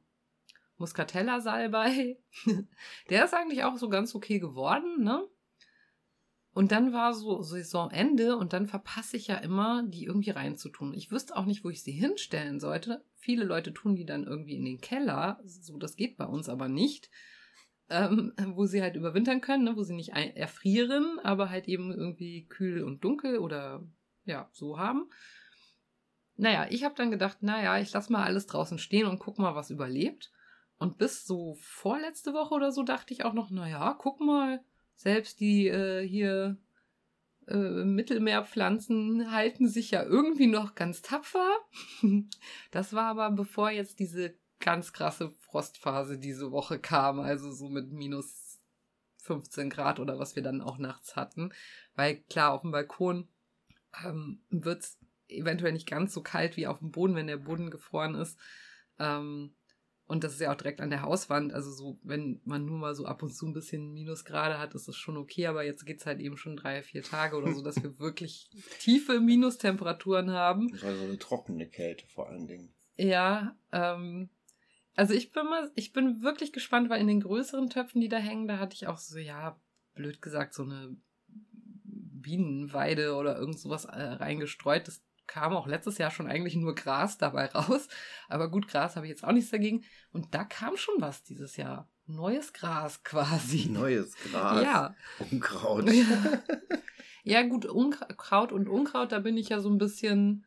Muscatella-Salbei. 0.77 2.17
Der 3.09 3.25
ist 3.25 3.33
eigentlich 3.33 3.63
auch 3.63 3.77
so 3.77 3.89
ganz 3.89 4.15
okay 4.15 4.39
geworden, 4.39 5.03
ne? 5.03 5.27
Und 6.53 6.71
dann 6.71 6.93
war 6.93 7.15
so 7.15 7.41
Saisonende 7.41 8.37
und 8.37 8.53
dann 8.53 8.67
verpasse 8.67 9.17
ich 9.17 9.27
ja 9.27 9.37
immer, 9.37 9.83
die 9.87 10.05
irgendwie 10.05 10.29
reinzutun. 10.29 10.93
Ich 10.93 11.09
wüsste 11.09 11.35
auch 11.35 11.45
nicht, 11.45 11.63
wo 11.63 11.69
ich 11.69 11.81
sie 11.81 11.91
hinstellen 11.91 12.59
sollte. 12.59 13.03
Viele 13.15 13.43
Leute 13.43 13.73
tun 13.73 13.95
die 13.95 14.05
dann 14.05 14.25
irgendwie 14.25 14.55
in 14.55 14.65
den 14.65 14.79
Keller. 14.79 15.39
So, 15.43 15.77
das 15.77 15.95
geht 15.95 16.15
bei 16.15 16.25
uns 16.25 16.49
aber 16.49 16.67
nicht. 16.67 17.09
Ähm, 17.89 18.33
wo 18.53 18.65
sie 18.65 18.81
halt 18.81 18.95
überwintern 18.95 19.41
können, 19.41 19.63
ne? 19.63 19.75
wo 19.75 19.81
sie 19.81 19.95
nicht 19.95 20.09
erfrieren, 20.09 21.19
aber 21.23 21.49
halt 21.49 21.67
eben 21.67 21.91
irgendwie 21.91 22.45
kühl 22.45 22.83
und 22.83 23.03
dunkel 23.03 23.39
oder 23.39 23.83
ja, 24.25 24.47
so 24.51 24.77
haben. 24.77 25.09
Naja, 26.35 26.67
ich 26.69 26.83
habe 26.83 26.95
dann 26.95 27.11
gedacht, 27.11 27.41
naja, 27.41 27.79
ich 27.79 27.91
lasse 27.93 28.11
mal 28.11 28.23
alles 28.23 28.45
draußen 28.45 28.77
stehen 28.77 29.07
und 29.07 29.19
guck 29.19 29.39
mal, 29.39 29.55
was 29.55 29.69
überlebt. 29.69 30.31
Und 30.77 30.97
bis 30.97 31.25
so 31.25 31.55
vorletzte 31.61 32.33
Woche 32.33 32.53
oder 32.53 32.71
so 32.71 32.83
dachte 32.83 33.13
ich 33.13 33.25
auch 33.25 33.33
noch, 33.33 33.49
naja, 33.49 33.95
guck 33.99 34.19
mal, 34.19 34.63
selbst 34.95 35.39
die 35.39 35.67
äh, 35.67 36.08
hier 36.08 36.58
äh, 37.47 37.84
Mittelmeerpflanzen 37.84 39.32
halten 39.32 39.67
sich 39.67 39.91
ja 39.91 40.03
irgendwie 40.03 40.47
noch 40.47 40.75
ganz 40.75 41.01
tapfer. 41.01 41.49
Das 42.71 42.93
war 42.93 43.06
aber 43.06 43.32
bevor 43.32 43.69
jetzt 43.69 43.99
diese 43.99 44.36
ganz 44.60 44.93
krasse 44.93 45.29
Frostphase 45.29 46.17
diese 46.17 46.51
Woche 46.51 46.79
kam, 46.79 47.19
also 47.19 47.51
so 47.51 47.69
mit 47.69 47.91
minus 47.91 48.62
15 49.23 49.69
Grad 49.69 49.99
oder 49.99 50.19
was 50.19 50.36
wir 50.36 50.43
dann 50.43 50.62
auch 50.62 50.77
nachts 50.77 51.15
hatten. 51.15 51.53
Weil 51.95 52.17
klar, 52.23 52.53
auf 52.53 52.62
dem 52.62 52.71
Balkon 52.71 53.27
ähm, 54.03 54.41
wird 54.49 54.84
es 54.84 54.99
eventuell 55.27 55.73
nicht 55.73 55.89
ganz 55.89 56.13
so 56.13 56.21
kalt 56.21 56.58
wie 56.58 56.67
auf 56.67 56.79
dem 56.79 56.91
Boden, 56.91 57.15
wenn 57.15 57.27
der 57.27 57.38
Boden 57.38 57.71
gefroren 57.71 58.15
ist. 58.15 58.38
Ähm, 58.99 59.56
und 60.13 60.23
das 60.23 60.34
ist 60.34 60.41
ja 60.41 60.54
auch 60.54 60.58
direkt 60.58 60.80
an 60.80 60.91
der 60.91 61.02
Hauswand. 61.02 61.54
Also 61.54 61.71
so, 61.71 61.97
wenn 62.04 62.39
man 62.45 62.65
nur 62.65 62.78
mal 62.78 62.93
so 62.93 63.08
ab 63.08 63.23
und 63.23 63.34
zu 63.34 63.47
ein 63.47 63.54
bisschen 63.54 63.93
Minusgrade 63.93 64.60
hat, 64.60 64.76
ist 64.76 64.88
das 64.88 64.95
schon 64.95 65.17
okay. 65.17 65.47
Aber 65.47 65.65
jetzt 65.65 65.88
geht 65.88 66.02
es 66.02 66.06
halt 66.06 66.19
eben 66.19 66.38
schon 66.38 66.56
drei, 66.56 66.84
vier 66.84 67.02
Tage 67.02 67.36
oder 67.36 67.52
so, 67.52 67.63
dass 67.63 67.82
wir 67.82 67.97
wirklich 67.99 68.47
tiefe 68.80 69.19
Minustemperaturen 69.19 70.30
haben. 70.30 70.71
Also 70.84 71.04
eine 71.04 71.17
trockene 71.17 71.65
Kälte 71.65 72.06
vor 72.06 72.30
allen 72.30 72.45
Dingen. 72.45 72.71
Ja, 72.95 73.58
ähm, 73.71 74.30
also 74.93 75.15
ich 75.15 75.32
bin 75.32 75.45
mal, 75.45 75.71
ich 75.73 75.93
bin 75.93 76.21
wirklich 76.21 76.54
gespannt, 76.54 76.91
weil 76.91 77.02
in 77.02 77.08
den 77.08 77.21
größeren 77.21 77.71
Töpfen, 77.71 77.99
die 77.99 78.10
da 78.10 78.17
hängen, 78.17 78.47
da 78.47 78.60
hatte 78.60 78.76
ich 78.76 78.86
auch 78.86 78.99
so, 78.99 79.17
ja, 79.17 79.60
blöd 79.95 80.21
gesagt, 80.21 80.54
so 80.54 80.62
eine 80.62 80.95
Bienenweide 81.86 83.15
oder 83.15 83.36
irgend 83.36 83.58
sowas 83.58 83.86
äh, 83.86 83.99
reingestreut. 83.99 84.88
Das 84.88 85.02
kam 85.27 85.55
auch 85.55 85.67
letztes 85.67 85.97
Jahr 85.97 86.12
schon 86.12 86.27
eigentlich 86.27 86.55
nur 86.55 86.75
Gras 86.75 87.17
dabei 87.17 87.47
raus. 87.47 87.88
Aber 88.27 88.49
gut, 88.49 88.67
Gras 88.67 88.95
habe 88.95 89.05
ich 89.05 89.12
jetzt 89.12 89.23
auch 89.23 89.31
nichts 89.31 89.51
dagegen. 89.51 89.83
Und 90.12 90.33
da 90.33 90.43
kam 90.43 90.77
schon 90.77 90.95
was 90.99 91.23
dieses 91.23 91.57
Jahr. 91.57 91.89
Neues 92.05 92.53
Gras 92.53 93.03
quasi. 93.03 93.69
Neues 93.69 94.15
Gras. 94.15 94.63
Ja. 94.63 94.95
Unkraut. 95.31 95.89
ja, 97.23 97.41
gut, 97.43 97.65
Unkraut 97.65 98.51
und 98.51 98.67
Unkraut, 98.67 99.12
da 99.12 99.19
bin 99.19 99.38
ich 99.38 99.49
ja 99.49 99.59
so 99.59 99.69
ein 99.69 99.77
bisschen 99.77 100.45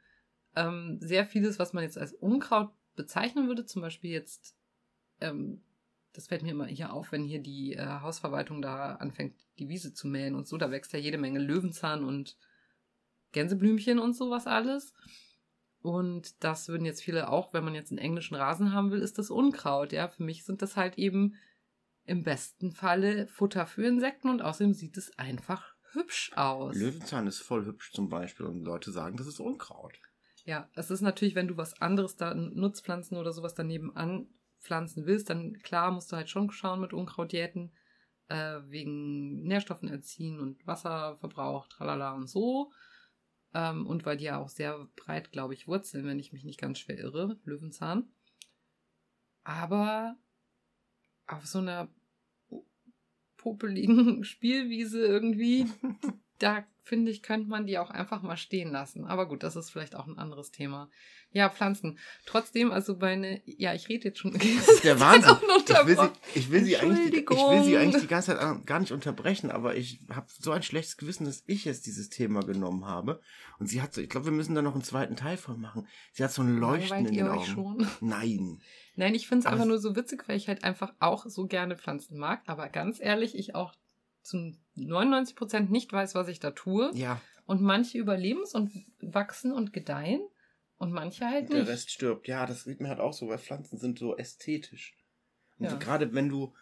ähm, 0.55 0.99
sehr 1.01 1.25
vieles, 1.25 1.59
was 1.59 1.73
man 1.73 1.83
jetzt 1.83 1.99
als 1.99 2.13
Unkraut 2.13 2.73
bezeichnen 2.95 3.49
würde. 3.49 3.65
Zum 3.65 3.83
Beispiel 3.83 4.11
jetzt, 4.11 4.55
ähm, 5.21 5.63
das 6.13 6.29
fällt 6.29 6.43
mir 6.43 6.51
immer 6.51 6.67
hier 6.67 6.93
auf, 6.93 7.13
wenn 7.13 7.25
hier 7.25 7.41
die 7.41 7.75
äh, 7.75 7.87
Hausverwaltung 8.01 8.61
da 8.61 8.97
anfängt, 8.97 9.35
die 9.59 9.69
Wiese 9.69 9.95
zu 9.95 10.09
mähen 10.09 10.35
und 10.35 10.47
so. 10.47 10.59
Da 10.59 10.71
wächst 10.71 10.93
ja 10.93 10.99
jede 10.99 11.19
Menge 11.19 11.39
Löwenzahn 11.39 12.05
und 12.05 12.37
Gänseblümchen 13.33 13.99
und 13.99 14.15
sowas 14.15 14.47
alles. 14.47 14.93
Und 15.81 16.43
das 16.43 16.69
würden 16.69 16.85
jetzt 16.85 17.03
viele 17.03 17.29
auch, 17.29 17.53
wenn 17.53 17.65
man 17.65 17.75
jetzt 17.75 17.93
einen 17.93 17.99
englischen 17.99 18.35
Rasen 18.35 18.73
haben 18.73 18.91
will, 18.91 19.01
ist 19.01 19.19
das 19.19 19.31
Unkraut. 19.31 19.93
Ja, 19.93 20.09
für 20.09 20.25
mich 20.25 20.45
sind 20.45 20.63
das 20.63 20.77
halt 20.77 20.99
eben 20.99 21.37
im 22.05 22.23
besten 22.23 22.73
Falle 22.73 23.27
Futter 23.29 23.67
für 23.67 23.87
Insekten 23.87 24.29
und 24.29 24.43
außerdem 24.43 24.75
sieht 24.75 24.97
es 24.97 25.17
einfach 25.19 25.75
hübsch 25.93 26.33
aus. 26.35 26.77
Löwenzahn 26.77 27.27
ist 27.27 27.41
voll 27.41 27.65
hübsch 27.65 27.93
zum 27.93 28.09
Beispiel 28.09 28.47
und 28.47 28.63
Leute 28.63 28.93
sagen, 28.93 29.17
das 29.17 29.27
ist 29.27 29.41
Unkraut. 29.41 29.95
Ja, 30.45 30.69
es 30.75 30.91
ist 30.91 31.01
natürlich, 31.01 31.35
wenn 31.35 31.49
du 31.49 31.57
was 31.57 31.81
anderes 31.81 32.17
da, 32.17 32.35
Nutzpflanzen 32.35 33.17
oder 33.17 33.33
sowas 33.33 33.55
daneben 33.55 33.97
anpflanzen 33.97 35.07
willst, 35.07 35.29
dann 35.31 35.59
klar 35.59 35.91
musst 35.91 36.13
du 36.13 36.17
halt 36.17 36.31
schon 36.31 36.51
schauen 36.51 36.81
mit 36.81 36.93
Unkrautjäten, 36.93 37.73
äh, 38.29 38.61
wegen 38.67 39.43
Nährstoffen 39.43 39.89
erziehen 39.89 40.39
und 40.39 40.65
Wasserverbrauch, 40.67 41.67
tralala 41.69 42.13
und 42.13 42.29
so. 42.29 42.71
Ähm, 43.57 43.87
und 43.87 44.05
weil 44.05 44.19
die 44.19 44.25
ja 44.25 44.37
auch 44.37 44.51
sehr 44.51 44.87
breit, 44.97 45.33
glaube 45.33 45.55
ich, 45.55 45.67
wurzeln, 45.67 46.05
wenn 46.05 46.19
ich 46.19 46.31
mich 46.31 46.45
nicht 46.45 46.61
ganz 46.61 46.79
schwer 46.79 46.99
irre, 46.99 47.39
Löwenzahn. 47.47 48.07
Aber 49.45 50.15
auf 51.27 51.47
so 51.47 51.61
einer 51.61 51.89
popeligen 53.39 54.25
Spielwiese 54.25 55.01
irgendwie, 55.07 55.71
da 56.39 56.65
finde 56.87 57.11
ich, 57.11 57.23
könnte 57.23 57.49
man 57.49 57.67
die 57.67 57.79
auch 57.79 57.91
einfach 57.91 58.23
mal 58.23 58.37
stehen 58.37 58.71
lassen. 58.71 59.07
Aber 59.07 59.27
gut, 59.27 59.43
das 59.43 59.57
ist 59.57 59.71
vielleicht 59.71 59.97
auch 59.97 60.07
ein 60.07 60.19
anderes 60.19 60.53
Thema. 60.53 60.89
Ja, 61.33 61.51
Pflanzen. 61.51 61.99
Trotzdem, 62.27 62.71
also 62.71 62.97
meine, 62.97 63.43
ja, 63.45 63.75
ich 63.75 63.89
rede 63.89 64.05
jetzt 64.09 64.21
schon. 64.21 64.33
Das 64.33 64.45
ist 64.45 64.85
der 64.85 65.01
Wahnsinn. 65.01 65.37
Ich 65.69 65.87
will, 65.87 65.97
sie, 65.97 66.11
ich, 66.35 66.51
will 66.51 66.65
sie 66.65 66.77
eigentlich, 66.77 67.25
ich 67.25 67.29
will 67.29 67.65
sie 67.65 67.77
eigentlich 67.77 68.03
die 68.03 68.09
ganze 68.09 68.37
Zeit 68.37 68.67
gar 68.67 68.79
nicht 68.79 68.93
unterbrechen, 68.93 69.51
aber 69.51 69.77
ich 69.77 70.01
habe 70.11 70.27
so 70.29 70.53
ein 70.53 70.63
schlechtes 70.63 70.97
Gewissen, 70.97 71.27
dass 71.27 71.43
ich 71.47 71.65
jetzt 71.65 71.87
dieses 71.87 72.09
Thema 72.09 72.41
genommen 72.41 72.87
habe. 72.87 73.21
Und 73.59 73.67
sie 73.67 73.83
hat 73.83 73.93
so, 73.93 74.01
ich 74.01 74.09
glaube, 74.09 74.27
wir 74.27 74.33
müssen 74.33 74.55
da 74.55 74.63
noch 74.63 74.75
einen 74.75 74.85
zweiten 74.85 75.17
Teil 75.17 75.37
von 75.37 75.61
machen. 75.61 75.89
Sie 76.13 76.23
hat 76.23 76.33
so 76.33 76.43
ein 76.43 76.57
Leuchten 76.57 77.07
in 77.07 77.15
den 77.15 77.29
Augen. 77.29 77.45
Schon? 77.45 77.89
Nein. 78.01 78.61
Nein, 78.95 79.15
ich 79.15 79.27
finde 79.27 79.47
es 79.47 79.53
einfach 79.53 79.67
nur 79.67 79.79
so 79.79 79.97
witzig, 79.97 80.23
weil 80.29 80.37
ich 80.37 80.47
halt 80.47 80.63
einfach 80.63 80.95
auch 81.01 81.27
so 81.27 81.47
gerne 81.47 81.77
Pflanzen 81.77 82.17
mag. 82.17 82.43
Aber 82.47 82.69
ganz 82.69 83.01
ehrlich, 83.01 83.37
ich 83.37 83.55
auch 83.55 83.75
zu 84.27 84.53
99 84.75 85.37
Prozent 85.37 85.71
nicht 85.71 85.93
weiß, 85.93 86.15
was 86.15 86.29
ich 86.29 86.41
da 86.41 86.51
tue. 86.51 86.91
Ja. 86.95 87.21
Und 87.47 87.63
manche 87.63 87.99
überleben 87.99 88.43
es 88.43 88.55
und 88.55 88.73
wachsen 89.01 89.53
und 89.53 89.73
gedeihen 89.73 90.21
und 90.79 90.93
manche 90.93 91.27
halt 91.27 91.49
nicht. 91.49 91.67
Der 91.67 91.69
Rest 91.69 91.91
stirbt. 91.91 92.27
Ja, 92.27 92.45
das 92.45 92.65
sieht 92.65 92.81
mir 92.81 92.89
halt 92.89 93.01
auch 93.01 93.13
so, 93.13 93.29
weil 93.29 93.39
Pflanzen 93.39 93.79
sind 93.79 93.99
so 93.99 94.17
ästhetisch. 94.17 94.97
Und 95.59 95.67
ja. 95.67 95.77
gerade 95.77 96.13
wenn 96.13 96.29
du, 96.29 96.53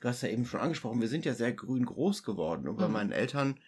du 0.00 0.08
hast 0.08 0.22
ja 0.22 0.30
eben 0.30 0.46
schon 0.46 0.60
angesprochen, 0.60 1.00
wir 1.00 1.08
sind 1.08 1.24
ja 1.24 1.34
sehr 1.34 1.52
grün 1.52 1.84
groß 1.84 2.22
geworden. 2.22 2.66
Und 2.68 2.76
bei 2.76 2.86
mhm. 2.88 2.94
meinen 2.94 3.12
Eltern 3.12 3.60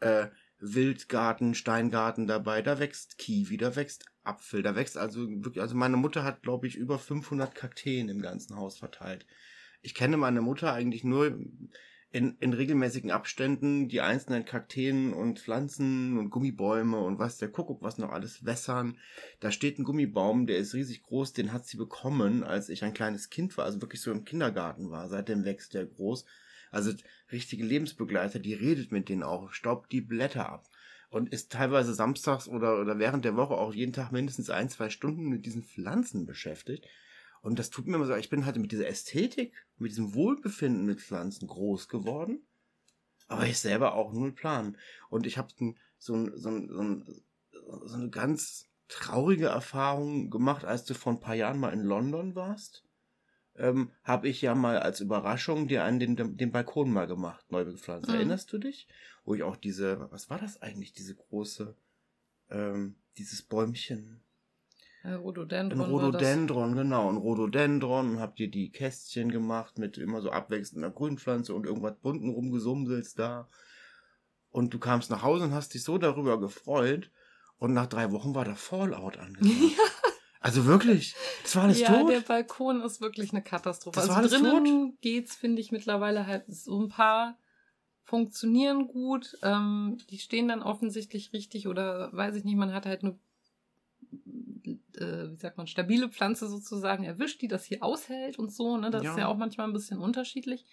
äh, 0.00 0.26
Wildgarten, 0.58 1.54
Steingarten 1.54 2.26
dabei, 2.26 2.60
da 2.60 2.78
wächst 2.78 3.18
Kiwi, 3.18 3.56
da 3.56 3.76
wächst 3.76 4.06
Apfel, 4.24 4.62
da 4.62 4.74
wächst 4.74 4.98
also 4.98 5.28
wirklich, 5.28 5.60
also 5.60 5.76
meine 5.76 5.96
Mutter 5.96 6.24
hat, 6.24 6.42
glaube 6.42 6.66
ich, 6.66 6.74
über 6.74 6.98
500 6.98 7.54
Kakteen 7.54 8.08
im 8.08 8.20
ganzen 8.20 8.56
Haus 8.56 8.78
verteilt. 8.78 9.26
Ich 9.82 9.94
kenne 9.94 10.16
meine 10.16 10.40
Mutter 10.40 10.72
eigentlich 10.72 11.04
nur 11.04 11.38
in, 12.12 12.36
in 12.40 12.52
regelmäßigen 12.52 13.10
Abständen 13.10 13.88
die 13.88 14.00
einzelnen 14.00 14.44
Kakteen 14.44 15.12
und 15.12 15.40
Pflanzen 15.40 16.18
und 16.18 16.30
Gummibäume 16.30 16.98
und 16.98 17.18
was 17.18 17.38
der 17.38 17.50
Kuckuck, 17.50 17.82
was 17.82 17.98
noch 17.98 18.10
alles 18.10 18.44
wässern. 18.44 18.98
Da 19.40 19.50
steht 19.50 19.78
ein 19.78 19.84
Gummibaum, 19.84 20.46
der 20.46 20.58
ist 20.58 20.74
riesig 20.74 21.02
groß, 21.02 21.32
den 21.32 21.52
hat 21.52 21.66
sie 21.66 21.76
bekommen, 21.76 22.44
als 22.44 22.68
ich 22.68 22.84
ein 22.84 22.94
kleines 22.94 23.28
Kind 23.28 23.56
war, 23.58 23.64
also 23.64 23.82
wirklich 23.82 24.00
so 24.00 24.12
im 24.12 24.24
Kindergarten 24.24 24.90
war. 24.90 25.08
Seitdem 25.08 25.44
wächst 25.44 25.74
der 25.74 25.86
groß. 25.86 26.24
Also 26.70 26.92
richtige 27.30 27.64
Lebensbegleiter, 27.64 28.38
die 28.38 28.54
redet 28.54 28.92
mit 28.92 29.08
denen 29.08 29.22
auch, 29.22 29.52
staubt 29.52 29.92
die 29.92 30.00
Blätter 30.00 30.48
ab 30.48 30.68
und 31.10 31.32
ist 31.32 31.52
teilweise 31.52 31.94
samstags 31.94 32.48
oder, 32.48 32.80
oder 32.80 32.98
während 32.98 33.24
der 33.24 33.36
Woche 33.36 33.54
auch 33.54 33.74
jeden 33.74 33.92
Tag 33.92 34.12
mindestens 34.12 34.50
ein, 34.50 34.68
zwei 34.68 34.90
Stunden 34.90 35.28
mit 35.28 35.46
diesen 35.46 35.62
Pflanzen 35.62 36.26
beschäftigt. 36.26 36.86
Und 37.46 37.60
das 37.60 37.70
tut 37.70 37.86
mir 37.86 37.94
immer 37.94 38.06
so, 38.06 38.16
ich 38.16 38.28
bin 38.28 38.44
halt 38.44 38.56
mit 38.56 38.72
dieser 38.72 38.88
Ästhetik, 38.88 39.52
mit 39.78 39.92
diesem 39.92 40.14
Wohlbefinden 40.14 40.84
mit 40.84 41.00
Pflanzen 41.00 41.46
groß 41.46 41.88
geworden. 41.88 42.44
Aber 43.28 43.46
ich 43.46 43.60
selber 43.60 43.94
auch 43.94 44.12
null 44.12 44.32
Plan. 44.32 44.76
Und 45.10 45.26
ich 45.26 45.38
habe 45.38 45.54
so, 45.96 46.28
so, 46.36 46.66
so, 46.66 47.02
so 47.84 47.94
eine 47.94 48.10
ganz 48.10 48.66
traurige 48.88 49.46
Erfahrung 49.46 50.28
gemacht, 50.28 50.64
als 50.64 50.86
du 50.86 50.94
vor 50.94 51.12
ein 51.12 51.20
paar 51.20 51.36
Jahren 51.36 51.60
mal 51.60 51.72
in 51.72 51.84
London 51.84 52.34
warst. 52.34 52.82
Ähm, 53.54 53.92
habe 54.02 54.26
ich 54.28 54.42
ja 54.42 54.56
mal 54.56 54.80
als 54.80 54.98
Überraschung 54.98 55.68
dir 55.68 55.84
an 55.84 56.00
den, 56.00 56.16
den 56.36 56.50
Balkon 56.50 56.92
mal 56.92 57.06
gemacht, 57.06 57.48
neu 57.52 57.64
gepflanzt. 57.64 58.08
Mhm. 58.08 58.16
Erinnerst 58.16 58.52
du 58.52 58.58
dich? 58.58 58.88
Wo 59.24 59.34
ich 59.34 59.44
auch 59.44 59.56
diese, 59.56 60.10
was 60.10 60.30
war 60.30 60.40
das 60.40 60.62
eigentlich, 60.62 60.94
diese 60.94 61.14
große, 61.14 61.76
ähm, 62.50 62.96
dieses 63.18 63.42
Bäumchen, 63.42 64.20
Rhododendron. 65.14 65.80
Ein 65.80 65.90
Rhododendron, 65.90 66.74
genau. 66.74 67.08
Ein 67.08 67.16
Rhododendron. 67.16 68.10
Und 68.10 68.20
habt 68.20 68.40
ihr 68.40 68.50
die 68.50 68.70
Kästchen 68.70 69.30
gemacht 69.30 69.78
mit 69.78 69.98
immer 69.98 70.20
so 70.20 70.30
abwechselnder 70.30 70.90
Grünpflanze 70.90 71.54
und 71.54 71.66
irgendwas 71.66 71.96
bunten 72.00 72.30
rumgesumselst 72.30 73.18
da. 73.18 73.48
Und 74.50 74.74
du 74.74 74.78
kamst 74.78 75.10
nach 75.10 75.22
Hause 75.22 75.44
und 75.44 75.54
hast 75.54 75.74
dich 75.74 75.84
so 75.84 75.98
darüber 75.98 76.40
gefreut. 76.40 77.10
Und 77.58 77.72
nach 77.72 77.86
drei 77.86 78.12
Wochen 78.12 78.34
war 78.34 78.44
der 78.44 78.56
Fallout 78.56 79.16
angesagt. 79.18 79.56
Ja. 79.78 79.84
Also 80.40 80.64
wirklich, 80.64 81.16
das 81.42 81.56
war 81.56 81.64
alles 81.64 81.80
ja, 81.80 81.88
tot. 81.88 82.08
Ja, 82.08 82.20
der 82.20 82.24
Balkon 82.24 82.80
ist 82.80 83.00
wirklich 83.00 83.32
eine 83.32 83.42
Katastrophe. 83.42 83.96
Das 83.96 84.04
also 84.04 84.12
war 84.12 84.18
alles 84.18 84.30
drinnen 84.30 84.90
tot? 84.90 85.00
geht's, 85.00 85.34
finde 85.34 85.60
ich, 85.60 85.72
mittlerweile 85.72 86.28
halt 86.28 86.44
so 86.46 86.80
ein 86.80 86.88
paar 86.88 87.36
funktionieren 88.04 88.86
gut. 88.86 89.36
Ähm, 89.42 89.98
die 90.08 90.18
stehen 90.18 90.46
dann 90.46 90.62
offensichtlich 90.62 91.32
richtig 91.32 91.66
oder 91.66 92.12
weiß 92.12 92.36
ich 92.36 92.44
nicht, 92.44 92.56
man 92.56 92.72
hat 92.72 92.86
halt 92.86 93.02
eine 93.02 93.18
äh, 94.96 95.30
wie 95.30 95.36
sagt 95.36 95.56
man, 95.56 95.66
stabile 95.66 96.08
Pflanze 96.08 96.48
sozusagen 96.48 97.04
erwischt, 97.04 97.42
die 97.42 97.48
das 97.48 97.64
hier 97.64 97.82
aushält 97.82 98.38
und 98.38 98.52
so. 98.52 98.76
Ne? 98.76 98.90
Das 98.90 99.02
ja. 99.02 99.12
ist 99.12 99.18
ja 99.18 99.28
auch 99.28 99.36
manchmal 99.36 99.66
ein 99.66 99.72
bisschen 99.72 99.98
unterschiedlich. 99.98 100.66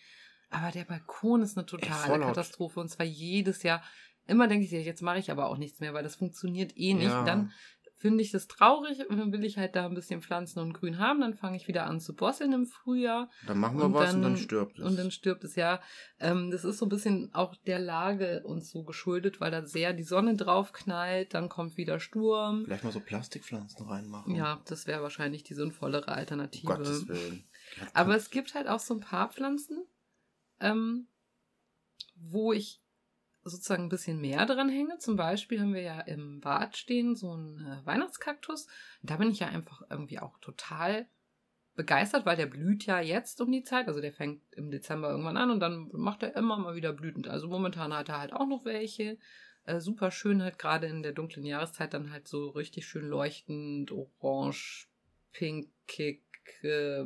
Aber 0.49 0.71
der 0.71 0.85
Balkon 0.85 1.41
ist 1.41 1.57
eine 1.57 1.65
totale 1.65 2.19
Katastrophe 2.19 2.79
und 2.79 2.89
zwar 2.89 3.05
jedes 3.05 3.63
Jahr. 3.63 3.83
Immer 4.27 4.47
denke 4.47 4.65
ich, 4.65 4.71
jetzt 4.71 5.01
mache 5.01 5.19
ich 5.19 5.31
aber 5.31 5.49
auch 5.49 5.57
nichts 5.57 5.79
mehr, 5.79 5.93
weil 5.93 6.03
das 6.03 6.15
funktioniert 6.15 6.77
eh 6.77 6.93
nicht. 6.93 7.07
Ja. 7.07 7.23
Dann 7.23 7.51
finde 8.03 8.21
ich 8.21 8.31
das 8.31 8.49
traurig 8.49 8.99
und 9.09 9.17
dann 9.17 9.31
will 9.31 9.45
ich 9.45 9.57
halt 9.57 9.77
da 9.77 9.85
ein 9.85 9.93
bisschen 9.93 10.21
Pflanzen 10.21 10.59
und 10.59 10.73
Grün 10.73 10.99
haben. 10.99 11.21
Dann 11.21 11.35
fange 11.35 11.55
ich 11.55 11.69
wieder 11.69 11.85
an 11.85 12.01
zu 12.01 12.13
bosseln 12.13 12.51
im 12.51 12.65
Frühjahr. 12.65 13.29
Dann 13.47 13.59
machen 13.59 13.77
wir 13.77 13.85
und 13.85 13.93
was 13.93 14.11
dann, 14.11 14.17
und 14.17 14.23
dann 14.23 14.37
stirbt 14.37 14.77
es. 14.77 14.85
Und 14.85 14.99
dann 14.99 15.09
stirbt 15.09 15.45
es, 15.45 15.55
ja. 15.55 15.79
Ähm, 16.19 16.51
das 16.51 16.65
ist 16.65 16.79
so 16.79 16.85
ein 16.85 16.89
bisschen 16.89 17.33
auch 17.33 17.55
der 17.65 17.79
Lage 17.79 18.43
uns 18.43 18.71
so 18.71 18.83
geschuldet, 18.83 19.39
weil 19.39 19.51
da 19.51 19.65
sehr 19.65 19.93
die 19.93 20.03
Sonne 20.03 20.35
drauf 20.35 20.73
knallt, 20.73 21.33
dann 21.33 21.47
kommt 21.47 21.77
wieder 21.77 22.01
Sturm. 22.01 22.65
Vielleicht 22.65 22.83
mal 22.83 22.91
so 22.91 22.99
Plastikpflanzen 22.99 23.87
reinmachen. 23.87 24.35
Ja, 24.35 24.61
das 24.65 24.85
wäre 24.85 25.01
wahrscheinlich 25.01 25.43
die 25.43 25.53
sinnvollere 25.53 26.09
Alternative. 26.09 26.73
Um 26.73 26.75
Gottes 26.75 27.07
Willen. 27.07 27.45
Aber 27.93 28.17
es 28.17 28.31
gibt 28.31 28.53
halt 28.53 28.67
auch 28.67 28.81
so 28.81 28.95
ein 28.95 28.99
paar 28.99 29.29
Pflanzen, 29.31 29.81
ähm, 30.59 31.07
wo 32.17 32.51
ich 32.51 32.82
sozusagen 33.43 33.83
ein 33.83 33.89
bisschen 33.89 34.19
mehr 34.21 34.45
dran 34.45 34.69
hänge. 34.69 34.97
Zum 34.97 35.15
Beispiel 35.15 35.59
haben 35.59 35.73
wir 35.73 35.81
ja 35.81 35.99
im 36.01 36.39
Bad 36.39 36.77
stehen 36.77 37.15
so 37.15 37.31
einen 37.31 37.59
äh, 37.59 37.85
Weihnachtskaktus. 37.85 38.67
Da 39.01 39.17
bin 39.17 39.31
ich 39.31 39.39
ja 39.39 39.47
einfach 39.47 39.81
irgendwie 39.89 40.19
auch 40.19 40.37
total 40.39 41.07
begeistert, 41.75 42.25
weil 42.25 42.37
der 42.37 42.45
blüht 42.45 42.85
ja 42.85 42.99
jetzt 42.99 43.41
um 43.41 43.51
die 43.51 43.63
Zeit. 43.63 43.87
Also 43.87 43.99
der 43.99 44.13
fängt 44.13 44.41
im 44.53 44.71
Dezember 44.71 45.09
irgendwann 45.09 45.37
an 45.37 45.51
und 45.51 45.59
dann 45.59 45.89
macht 45.91 46.23
er 46.23 46.35
immer 46.35 46.57
mal 46.57 46.75
wieder 46.75 46.93
blütend. 46.93 47.27
Also 47.27 47.47
momentan 47.47 47.93
hat 47.93 48.09
er 48.09 48.19
halt 48.19 48.33
auch 48.33 48.47
noch 48.47 48.65
welche. 48.65 49.17
Äh, 49.65 49.79
super 49.79 50.11
schön 50.11 50.41
halt 50.41 50.59
gerade 50.59 50.87
in 50.87 51.03
der 51.03 51.13
dunklen 51.13 51.45
Jahreszeit 51.45 51.93
dann 51.93 52.11
halt 52.11 52.27
so 52.27 52.49
richtig 52.49 52.85
schön 52.85 53.07
leuchtend, 53.07 53.91
orange, 53.91 54.87
pinkig 55.31 56.21
äh, 56.63 57.05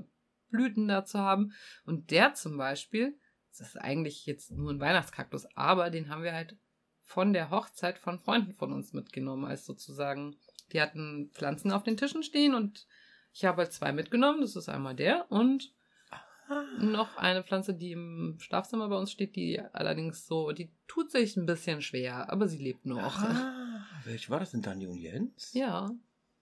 Blüten 0.49 0.87
da 0.87 1.05
zu 1.05 1.19
haben. 1.19 1.53
Und 1.85 2.11
der 2.11 2.33
zum 2.33 2.57
Beispiel, 2.57 3.17
das 3.57 3.69
ist 3.69 3.77
eigentlich 3.77 4.25
jetzt 4.25 4.51
nur 4.51 4.71
ein 4.71 4.79
Weihnachtskaktus, 4.79 5.47
aber 5.55 5.89
den 5.89 6.09
haben 6.09 6.23
wir 6.23 6.33
halt 6.33 6.57
von 7.01 7.33
der 7.33 7.49
Hochzeit 7.49 7.97
von 7.97 8.19
Freunden 8.19 8.53
von 8.53 8.73
uns 8.73 8.93
mitgenommen, 8.93 9.45
als 9.45 9.65
sozusagen, 9.65 10.35
die 10.73 10.81
hatten 10.81 11.31
Pflanzen 11.33 11.71
auf 11.71 11.83
den 11.83 11.97
Tischen 11.97 12.21
stehen 12.21 12.53
und 12.53 12.85
ich 13.33 13.45
habe 13.45 13.63
halt 13.63 13.73
zwei 13.73 13.91
mitgenommen. 13.91 14.41
Das 14.41 14.55
ist 14.55 14.67
einmal 14.67 14.95
der 14.95 15.31
und 15.31 15.71
ah. 16.09 16.63
noch 16.79 17.15
eine 17.17 17.43
Pflanze, 17.43 17.73
die 17.73 17.93
im 17.93 18.37
Schlafzimmer 18.39 18.89
bei 18.89 18.97
uns 18.97 19.11
steht, 19.11 19.35
die 19.35 19.59
allerdings 19.73 20.27
so, 20.27 20.51
die 20.51 20.69
tut 20.87 21.09
sich 21.09 21.37
ein 21.37 21.45
bisschen 21.45 21.81
schwer, 21.81 22.29
aber 22.31 22.47
sie 22.47 22.57
lebt 22.57 22.85
noch. 22.85 23.19
Ah, 23.19 23.85
welche 24.03 24.29
war 24.29 24.39
das 24.39 24.51
denn, 24.51 24.61
Dani 24.61 24.87
und 24.87 24.97
Jens? 24.97 25.53
Ja. 25.53 25.91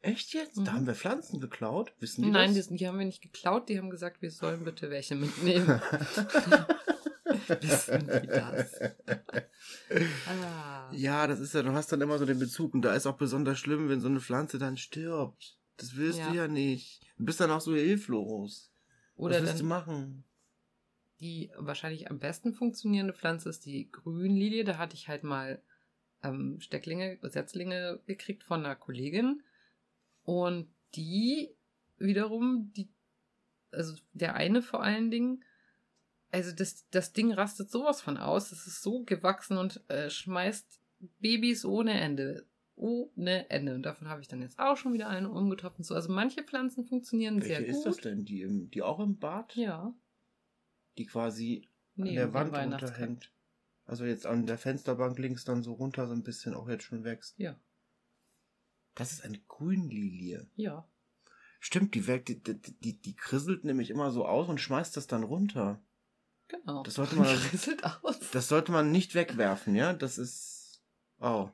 Echt 0.01 0.33
jetzt? 0.33 0.57
Mhm. 0.57 0.65
Da 0.65 0.73
haben 0.73 0.87
wir 0.87 0.95
Pflanzen 0.95 1.39
geklaut? 1.39 1.93
Wissen 1.99 2.23
die 2.23 2.29
Nein, 2.29 2.55
das? 2.55 2.67
Die, 2.67 2.75
die 2.75 2.87
haben 2.87 2.99
wir 2.99 3.05
nicht 3.05 3.23
geklaut. 3.23 3.69
Die 3.69 3.77
haben 3.77 3.89
gesagt, 3.89 4.21
wir 4.21 4.29
sollen 4.29 4.63
bitte 4.63 4.89
welche 4.89 5.15
mitnehmen. 5.15 5.81
Wissen 7.61 8.07
die 8.21 8.27
das? 8.27 8.81
ah. 10.27 10.91
Ja, 10.91 11.27
das 11.27 11.39
ist 11.39 11.53
ja, 11.53 11.63
du 11.63 11.71
hast 11.73 11.91
dann 11.91 12.01
immer 12.01 12.17
so 12.17 12.25
den 12.25 12.39
Bezug. 12.39 12.73
Und 12.73 12.81
da 12.81 12.93
ist 12.93 13.05
auch 13.05 13.17
besonders 13.17 13.59
schlimm, 13.59 13.89
wenn 13.89 14.01
so 14.01 14.07
eine 14.07 14.19
Pflanze 14.19 14.57
dann 14.57 14.77
stirbt. 14.77 15.57
Das 15.77 15.95
willst 15.95 16.19
ja. 16.19 16.29
du 16.29 16.35
ja 16.35 16.47
nicht. 16.47 17.01
Du 17.17 17.25
bist 17.25 17.39
dann 17.39 17.51
auch 17.51 17.61
so 17.61 17.75
hilflos. 17.75 18.71
Oder 19.15 19.35
Was 19.35 19.43
willst 19.43 19.61
du 19.61 19.65
machen? 19.65 20.23
Die 21.19 21.51
wahrscheinlich 21.57 22.09
am 22.09 22.19
besten 22.19 22.53
funktionierende 22.53 23.13
Pflanze 23.13 23.49
ist 23.49 23.65
die 23.65 23.89
Grünlilie. 23.91 24.63
Da 24.63 24.77
hatte 24.77 24.95
ich 24.95 25.07
halt 25.07 25.23
mal 25.23 25.61
ähm, 26.23 26.59
Stecklinge, 26.59 27.17
Setzlinge 27.21 27.99
gekriegt 28.05 28.43
von 28.43 28.65
einer 28.65 28.75
Kollegin. 28.75 29.41
Und 30.23 30.67
die 30.95 31.55
wiederum, 31.97 32.71
die, 32.75 32.89
also 33.71 33.95
der 34.13 34.35
eine 34.35 34.61
vor 34.61 34.83
allen 34.83 35.11
Dingen, 35.11 35.43
also 36.35 36.55
das, 36.55 36.87
das 36.91 37.13
Ding 37.13 37.31
rastet 37.31 37.71
sowas 37.71 38.01
von 38.01 38.17
aus. 38.17 38.51
Es 38.51 38.67
ist 38.67 38.81
so 38.81 39.03
gewachsen 39.03 39.57
und 39.57 39.81
äh, 39.89 40.09
schmeißt 40.09 40.81
Babys 41.19 41.65
ohne 41.65 41.99
Ende 41.99 42.45
ohne 42.75 43.49
Ende. 43.49 43.73
Und 43.73 43.83
davon 43.83 44.09
habe 44.09 44.21
ich 44.21 44.27
dann 44.27 44.41
jetzt 44.41 44.59
auch 44.59 44.77
schon 44.77 44.93
wieder 44.93 45.07
eine 45.07 45.29
umgetopft 45.29 45.79
und 45.79 45.85
so. 45.85 45.95
Also 45.95 46.11
manche 46.11 46.43
Pflanzen 46.43 46.85
funktionieren 46.85 47.41
Welche 47.41 47.47
sehr 47.47 47.61
gut. 47.61 47.69
ist 47.69 47.83
das 47.83 47.97
denn? 47.97 48.25
Die, 48.25 48.41
im, 48.41 48.69
die 48.69 48.81
auch 48.81 48.99
im 48.99 49.17
Bad? 49.17 49.55
Ja. 49.55 49.93
Die 50.97 51.05
quasi 51.05 51.69
nee, 51.95 52.09
an 52.09 52.15
der 52.15 52.33
Wand 52.33 52.53
runterhängt. 52.53 53.31
Also 53.85 54.05
jetzt 54.05 54.25
an 54.25 54.45
der 54.45 54.57
Fensterbank 54.57 55.17
links 55.19 55.45
dann 55.45 55.63
so 55.63 55.73
runter 55.73 56.07
so 56.07 56.13
ein 56.13 56.23
bisschen 56.23 56.53
auch 56.53 56.67
jetzt 56.67 56.83
schon 56.83 57.03
wächst. 57.03 57.37
Ja. 57.37 57.55
Das 58.95 59.11
ist 59.11 59.23
eine 59.23 59.39
Grünlilie. 59.47 60.47
Ja. 60.55 60.87
Stimmt, 61.59 61.95
die, 61.95 62.01
die, 62.01 62.41
die, 62.41 63.01
die, 63.01 63.15
krisselt 63.15 63.63
nämlich 63.63 63.89
immer 63.89 64.11
so 64.11 64.25
aus 64.25 64.47
und 64.49 64.59
schmeißt 64.59 64.95
das 64.95 65.07
dann 65.07 65.23
runter. 65.23 65.81
Genau. 66.47 66.83
Das 66.83 66.95
sollte 66.95 67.15
man, 67.15 67.27
das 68.31 68.47
sollte 68.47 68.71
man 68.71 68.91
nicht 68.91 69.15
wegwerfen, 69.15 69.75
ja? 69.75 69.93
Das 69.93 70.17
ist. 70.17 70.81
Oh. 71.19 71.49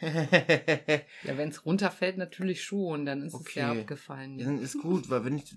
ja, 0.00 1.36
wenn 1.36 1.48
es 1.48 1.66
runterfällt, 1.66 2.18
natürlich 2.18 2.62
schon, 2.62 3.04
dann 3.04 3.22
ist 3.22 3.34
okay. 3.34 3.48
es 3.48 3.54
ja 3.54 3.72
abgefallen. 3.72 4.38
Ja, 4.38 4.46
dann 4.46 4.62
ist 4.62 4.80
gut, 4.80 5.10
weil 5.10 5.24
wenn 5.24 5.38
ich. 5.38 5.56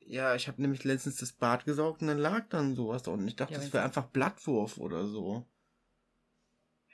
Ja, 0.00 0.34
ich 0.34 0.48
habe 0.48 0.60
nämlich 0.60 0.84
letztens 0.84 1.16
das 1.16 1.32
Bad 1.32 1.64
gesaugt 1.64 2.02
und 2.02 2.08
dann 2.08 2.18
lag 2.18 2.48
dann 2.48 2.74
sowas 2.74 3.02
da 3.02 3.12
unten. 3.12 3.28
Ich 3.28 3.36
dachte, 3.36 3.54
ja, 3.54 3.60
das 3.60 3.72
wäre 3.72 3.84
einfach 3.84 4.06
Blattwurf 4.06 4.78
oder 4.78 5.06
so. 5.06 5.46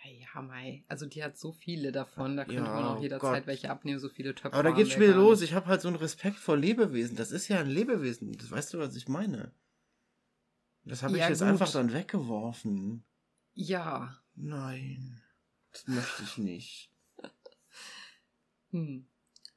Ja, 0.04 0.42
Mai. 0.42 0.84
Also 0.86 1.06
die 1.06 1.24
hat 1.24 1.38
so 1.38 1.52
viele 1.52 1.92
davon, 1.92 2.36
da 2.36 2.44
könnte 2.44 2.62
ja, 2.62 2.74
man 2.74 2.84
auch 2.84 3.00
jederzeit 3.00 3.42
Gott. 3.42 3.46
welche 3.46 3.70
abnehmen, 3.70 3.98
so 3.98 4.08
viele 4.08 4.34
Töpfe. 4.34 4.54
Aber 4.56 4.68
da 4.68 4.70
geht's 4.74 4.92
schon 4.92 5.02
wieder 5.02 5.16
los. 5.16 5.42
Ich 5.42 5.54
habe 5.54 5.66
halt 5.66 5.80
so 5.80 5.88
einen 5.88 5.96
Respekt 5.96 6.36
vor 6.36 6.56
Lebewesen. 6.56 7.16
Das 7.16 7.32
ist 7.32 7.48
ja 7.48 7.58
ein 7.58 7.70
Lebewesen. 7.70 8.32
Das 8.32 8.50
weißt 8.50 8.74
du, 8.74 8.78
was 8.78 8.94
ich 8.94 9.08
meine. 9.08 9.52
Das 10.86 11.02
habe 11.02 11.18
ja, 11.18 11.24
ich 11.24 11.30
jetzt 11.30 11.40
gut. 11.40 11.48
einfach 11.48 11.70
dann 11.72 11.92
weggeworfen. 11.92 13.04
Ja. 13.54 14.16
Nein. 14.36 15.20
Das 15.72 15.86
möchte 15.88 16.22
ich 16.22 16.38
nicht. 16.38 16.92
hm. 18.70 19.06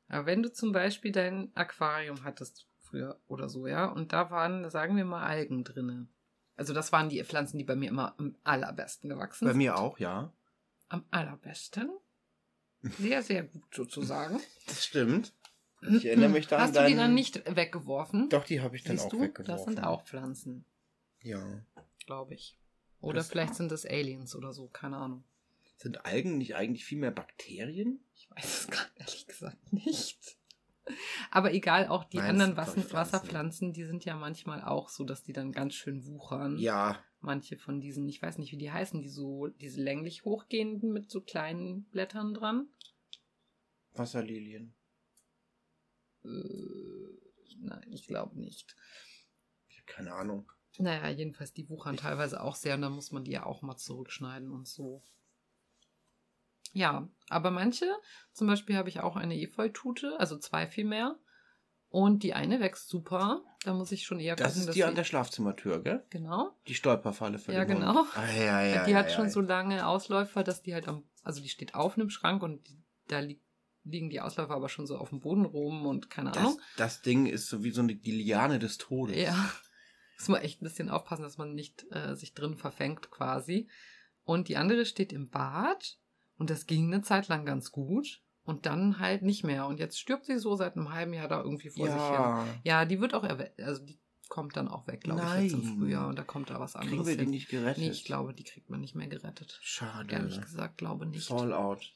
Aber 0.08 0.26
wenn 0.26 0.42
du 0.42 0.52
zum 0.52 0.72
Beispiel 0.72 1.12
dein 1.12 1.56
Aquarium 1.56 2.24
hattest 2.24 2.68
früher 2.80 3.22
oder 3.28 3.48
so, 3.48 3.68
ja, 3.68 3.86
und 3.86 4.12
da 4.12 4.32
waren, 4.32 4.70
sagen 4.72 4.98
wir 4.98 5.06
mal, 5.06 5.24
Algen 5.24 5.64
drinne. 5.64 6.08
Also 6.56 6.74
das 6.74 6.92
waren 6.92 7.10
die 7.10 7.24
Pflanzen, 7.24 7.60
die 7.60 7.64
bei 7.64 7.76
mir 7.76 7.90
immer 7.90 8.16
am 8.18 8.36
allerbesten 8.44 9.10
gewachsen 9.10 9.46
sind. 9.46 9.54
Bei 9.54 9.58
mir 9.58 9.78
auch, 9.78 10.00
ja. 10.00 10.34
Am 10.90 11.06
allerbesten. 11.12 11.92
Sehr, 12.82 13.22
sehr 13.22 13.44
gut 13.44 13.74
sozusagen. 13.74 14.40
Das 14.68 14.86
stimmt. 14.86 15.34
Ich 15.82 16.06
erinnere 16.06 16.30
mich 16.30 16.48
daran. 16.48 16.66
Hast 16.66 16.76
du 16.76 16.86
die 16.88 16.96
dann 16.96 17.14
nicht 17.14 17.56
weggeworfen? 17.56 18.30
Doch, 18.30 18.46
die 18.46 18.62
habe 18.62 18.76
ich 18.76 18.84
dann 18.84 18.98
Siehst 18.98 19.08
auch 19.08 19.12
du? 19.12 19.22
weggeworfen. 19.22 19.56
Das 19.56 19.64
sind 19.66 19.84
auch 19.84 20.04
Pflanzen. 20.06 20.66
Ja. 21.22 21.66
Glaube 22.06 22.34
ich. 22.34 22.58
Oder 23.02 23.16
das 23.16 23.30
vielleicht 23.30 23.56
sind 23.56 23.72
das 23.72 23.86
Aliens 23.86 24.36
oder 24.36 24.52
so, 24.54 24.68
keine 24.68 24.98
Ahnung. 24.98 25.24
Sind 25.78 26.06
Algen 26.06 26.38
nicht 26.38 26.56
eigentlich 26.56 26.86
viel 26.86 26.98
mehr 26.98 27.12
Bakterien? 27.12 28.04
Ich 28.14 28.30
weiß 28.32 28.62
es 28.62 28.68
gerade 28.68 28.92
ehrlich 28.96 29.28
gesagt 29.28 29.72
nicht. 29.72 30.38
Aber 31.32 31.54
egal, 31.54 31.88
auch 31.88 32.04
die 32.04 32.18
Nein, 32.18 32.32
anderen 32.32 32.58
Wasser 32.58 32.92
Wasserpflanzen, 32.92 33.74
die 33.74 33.86
sind 33.86 34.06
ja 34.06 34.16
manchmal 34.16 34.62
auch 34.64 34.90
so, 34.90 35.04
dass 35.04 35.24
die 35.24 35.34
dann 35.34 35.52
ganz 35.52 35.76
schön 35.76 36.06
wuchern. 36.06 36.58
Ja. 36.58 37.02
Manche 37.22 37.58
von 37.58 37.80
diesen, 37.80 38.08
ich 38.10 38.22
weiß 38.22 38.38
nicht, 38.40 38.52
wie 38.52 38.58
die 38.58 38.72
heißen, 38.72 39.02
die 39.02 39.10
so, 39.10 39.48
diese 39.48 39.82
länglich 39.82 40.26
hochgehenden 40.26 40.92
mit 40.92 41.10
so 41.10 41.22
kleinen 41.22 41.84
Blättern 41.86 42.34
dran. 42.34 42.68
Wasserlilien. 43.94 44.74
Äh, 46.24 46.28
nein, 47.60 47.88
ich 47.92 48.08
glaube 48.08 48.40
nicht. 48.40 48.76
Ich 49.68 49.78
habe 49.78 49.86
keine 49.86 50.14
Ahnung. 50.14 50.52
Naja, 50.80 51.10
jedenfalls, 51.10 51.54
die 51.54 51.70
wuchern 51.70 51.98
teilweise 51.98 52.42
auch 52.42 52.56
sehr 52.56 52.76
und 52.76 52.82
dann 52.82 52.94
muss 52.94 53.12
man 53.12 53.26
die 53.26 53.32
ja 53.32 53.46
auch 53.46 53.62
mal 53.62 53.76
zurückschneiden 53.76 54.50
und 54.50 54.66
so. 54.66 55.04
Ja, 56.72 57.10
aber 57.28 57.52
manche, 57.52 57.86
zum 58.32 58.48
Beispiel 58.48 58.78
habe 58.78 58.88
ich 58.88 59.02
auch 59.02 59.18
eine 59.18 59.38
Efeutute, 59.40 60.18
also 60.20 60.38
zwei 60.38 60.68
vielmehr. 60.68 61.18
Und 61.90 62.22
die 62.22 62.34
eine 62.34 62.60
wächst 62.60 62.88
super. 62.88 63.42
Da 63.64 63.74
muss 63.74 63.92
ich 63.92 64.06
schon 64.06 64.20
eher 64.20 64.36
gucken. 64.36 64.46
Das 64.46 64.58
ist 64.58 64.76
die 64.76 64.84
an 64.84 64.96
der 64.96 65.04
Schlafzimmertür, 65.04 65.82
gell? 65.82 66.06
Genau. 66.12 66.56
Die 66.68 66.76
Stolperfalle 66.76 67.40
für 67.40 67.52
Ja, 67.52 67.64
genau. 67.64 68.06
Ah, 68.14 68.32
ja, 68.32 68.62
ja, 68.62 68.86
die 68.86 68.92
ja, 68.92 68.98
hat 68.98 69.12
schon 69.12 69.30
so 69.30 69.42
lange 69.42 69.86
Ausläufer, 69.88 70.44
dass 70.44 70.62
die 70.62 70.74
halt 70.74 70.88
am, 70.88 71.04
also 71.24 71.42
die 71.42 71.50
steht 71.50 71.74
auf 71.74 71.98
einem 71.98 72.12
Schrank 72.12 72.44
und 72.44 72.68
die, 72.68 72.82
da 73.08 73.20
li 73.20 73.42
liegen 73.86 74.10
die 74.10 74.22
Ausläufer 74.22 74.54
aber 74.54 74.70
schon 74.70 74.86
so 74.86 74.98
auf 74.98 75.10
dem 75.10 75.20
Boden 75.20 75.46
rum 75.46 75.88
und 75.88 76.10
keine 76.12 76.36
Ahnung. 76.36 76.62
Das 76.78 77.02
Ding 77.02 77.26
ist 77.26 77.48
so 77.48 77.64
wie 77.64 77.72
so 77.72 77.82
eine 77.82 77.96
die 77.96 78.12
Liane 78.12 78.60
des 78.60 78.78
Todes. 78.78 79.18
Ja. 79.18 79.52
Muss 80.20 80.28
man 80.28 80.42
echt 80.42 80.62
ein 80.62 80.66
bisschen 80.66 80.90
aufpassen, 80.90 81.24
dass 81.24 81.38
man 81.38 81.56
nicht 81.56 81.86
äh, 81.92 82.16
sich 82.16 82.34
drin 82.34 82.58
verfängt 82.58 83.10
quasi. 83.10 83.70
Und 84.24 84.48
die 84.48 84.58
andere 84.58 84.86
steht 84.86 85.14
im 85.14 85.30
Bad 85.30 85.98
und 86.38 86.50
das 86.50 86.68
ging 86.68 86.94
eine 86.94 87.02
Zeit 87.02 87.28
lang 87.30 87.46
ganz 87.46 87.72
gut. 87.72 88.22
Und 88.44 88.66
dann 88.66 88.98
halt 88.98 89.22
nicht 89.22 89.44
mehr. 89.44 89.68
Und 89.68 89.80
jetzt 89.80 90.00
stirbt 90.00 90.26
sie 90.26 90.40
so 90.40 90.56
seit 90.56 90.76
einem 90.76 90.92
halben 90.92 91.14
Jahr 91.14 91.28
da 91.28 91.42
irgendwie 91.42 91.70
vor 91.70 91.86
ja. 91.86 91.94
sich 91.94 92.48
hin. 92.48 92.62
Ja, 92.64 92.86
die 92.86 93.00
wird 93.00 93.14
auch, 93.14 93.24
also 93.24 93.86
die 93.86 94.00
kommt 94.28 94.58
dann 94.58 94.68
auch 94.68 94.88
weg, 94.88 95.02
glaube 95.02 95.22
ich, 95.22 95.44
jetzt 95.44 95.54
im 95.54 95.64
Frühjahr. 95.64 96.08
Und 96.08 96.18
da 96.18 96.24
kommt 96.24 96.50
da 96.50 96.60
was 96.60 96.76
anderes 96.76 97.06
Kriegen 97.06 97.08
wir 97.08 97.18
die 97.18 97.24
hin. 97.24 97.30
nicht 97.32 97.50
gerettet? 97.50 97.84
Nee, 97.84 97.90
ich 97.92 98.06
glaube, 98.06 98.34
die 98.34 98.44
kriegt 98.44 98.70
man 98.70 98.82
nicht 98.82 98.96
mehr 98.96 99.08
gerettet. 99.08 99.60
Schade. 99.62 100.12
Ehrlich 100.12 100.42
gesagt, 100.42 100.78
glaube 100.78 101.06
nicht. 101.06 101.28
Fallout. 101.28 101.94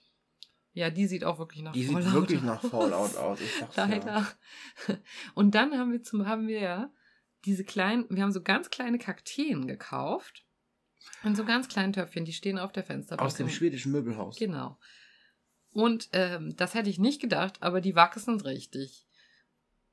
Ja, 0.74 0.90
die 0.90 1.08
sieht 1.08 1.24
auch 1.24 1.40
wirklich 1.40 1.62
nach 1.62 1.74
die 1.74 1.86
Fallout 1.86 2.02
aus. 2.02 2.06
Die 2.06 2.10
sieht 2.10 2.22
wirklich 2.22 2.42
nach 2.44 2.62
Fallout 2.62 3.16
aus. 3.16 3.42
Ich 3.42 3.56
sag's 3.60 3.76
Leider. 3.76 4.06
Ja. 4.88 4.98
Und 5.36 5.56
dann 5.56 5.78
haben 5.78 5.92
wir 5.92 6.04
zum, 6.04 6.28
haben 6.28 6.48
wir 6.48 6.60
ja 6.60 6.92
diese 7.46 7.64
kleinen, 7.64 8.06
wir 8.10 8.24
haben 8.24 8.32
so 8.32 8.42
ganz 8.42 8.70
kleine 8.70 8.98
Kakteen 8.98 9.68
gekauft. 9.68 10.46
In 11.24 11.36
so 11.36 11.44
ganz 11.44 11.68
kleinen 11.68 11.94
Töpfchen, 11.94 12.26
die 12.26 12.34
stehen 12.34 12.58
auf 12.58 12.72
der 12.72 12.84
Fensterbank. 12.84 13.26
Aus 13.26 13.36
dem 13.36 13.50
schwedischen 13.50 13.92
Möbelhaus. 13.92 14.38
Genau. 14.38 14.78
Und 15.72 16.10
ähm, 16.14 16.56
das 16.56 16.74
hätte 16.74 16.90
ich 16.90 17.00
nicht 17.00 17.22
gedacht, 17.22 17.62
aber 17.62 17.82
die 17.82 17.96
wachsen 17.96 18.40
richtig. 18.40 19.06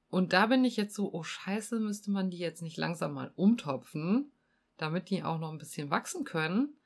Und 0.08 0.32
da 0.32 0.46
bin 0.46 0.64
ich 0.64 0.76
jetzt 0.76 0.94
so, 0.94 1.12
oh 1.12 1.22
scheiße, 1.22 1.80
müsste 1.80 2.10
man 2.10 2.30
die 2.30 2.38
jetzt 2.38 2.62
nicht 2.62 2.76
langsam 2.76 3.14
mal 3.14 3.32
umtopfen, 3.36 4.32
damit 4.76 5.08
die 5.10 5.22
auch 5.22 5.38
noch 5.38 5.52
ein 5.52 5.58
bisschen 5.58 5.90
wachsen 5.90 6.24
können. 6.24 6.76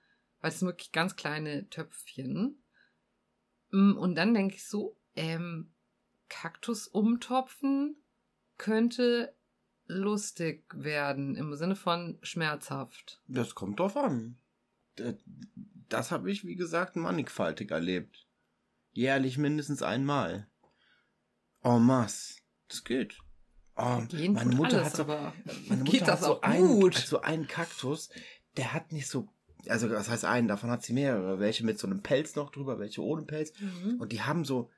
Weil 0.40 0.50
es 0.50 0.58
sind 0.60 0.68
wirklich 0.68 0.92
ganz 0.92 1.16
kleine 1.16 1.68
Töpfchen. 1.70 2.62
Mm, 3.70 3.92
und 3.92 4.14
dann 4.14 4.34
denke 4.34 4.56
ich 4.56 4.68
so, 4.68 4.96
ähm, 5.16 5.72
Kaktus 6.28 6.86
umtopfen 6.86 7.96
könnte 8.58 9.34
lustig 9.86 10.64
werden, 10.74 11.36
im 11.36 11.54
Sinne 11.54 11.76
von 11.76 12.18
schmerzhaft. 12.22 13.20
Das 13.28 13.54
kommt 13.54 13.80
drauf 13.80 13.96
an. 13.96 14.36
das 15.88 16.10
habe 16.10 16.30
ich, 16.30 16.44
wie 16.44 16.56
gesagt, 16.56 16.96
mannigfaltig 16.96 17.70
erlebt. 17.70 18.26
Jährlich 18.92 19.38
mindestens 19.38 19.82
einmal. 19.82 20.46
En 21.62 21.82
masse. 21.82 22.36
Das 22.68 22.84
geht. 22.84 23.18
Oh, 23.76 24.02
meine 24.12 24.54
Mutter 24.54 24.78
alles, 24.78 24.86
hat 24.86 24.96
so, 24.96 25.04
meine 25.04 25.44
Mutter 25.68 25.90
geht 25.90 26.02
das 26.02 26.20
hat 26.20 26.22
so, 26.22 26.40
einen, 26.42 26.84
hat 26.84 26.94
so 26.94 27.20
einen 27.22 27.48
Kaktus, 27.48 28.08
der 28.56 28.72
hat 28.72 28.92
nicht 28.92 29.08
so, 29.08 29.28
also 29.66 29.88
das 29.88 30.08
heißt 30.08 30.24
einen, 30.24 30.46
davon 30.46 30.70
hat 30.70 30.84
sie 30.84 30.92
mehrere, 30.92 31.40
welche 31.40 31.64
mit 31.64 31.80
so 31.80 31.88
einem 31.88 32.00
Pelz 32.00 32.36
noch 32.36 32.50
drüber, 32.50 32.78
welche 32.78 33.02
ohne 33.02 33.22
Pelz. 33.22 33.52
Mhm. 33.58 34.00
Und 34.00 34.12
die 34.12 34.22
haben 34.22 34.44
so 34.44 34.70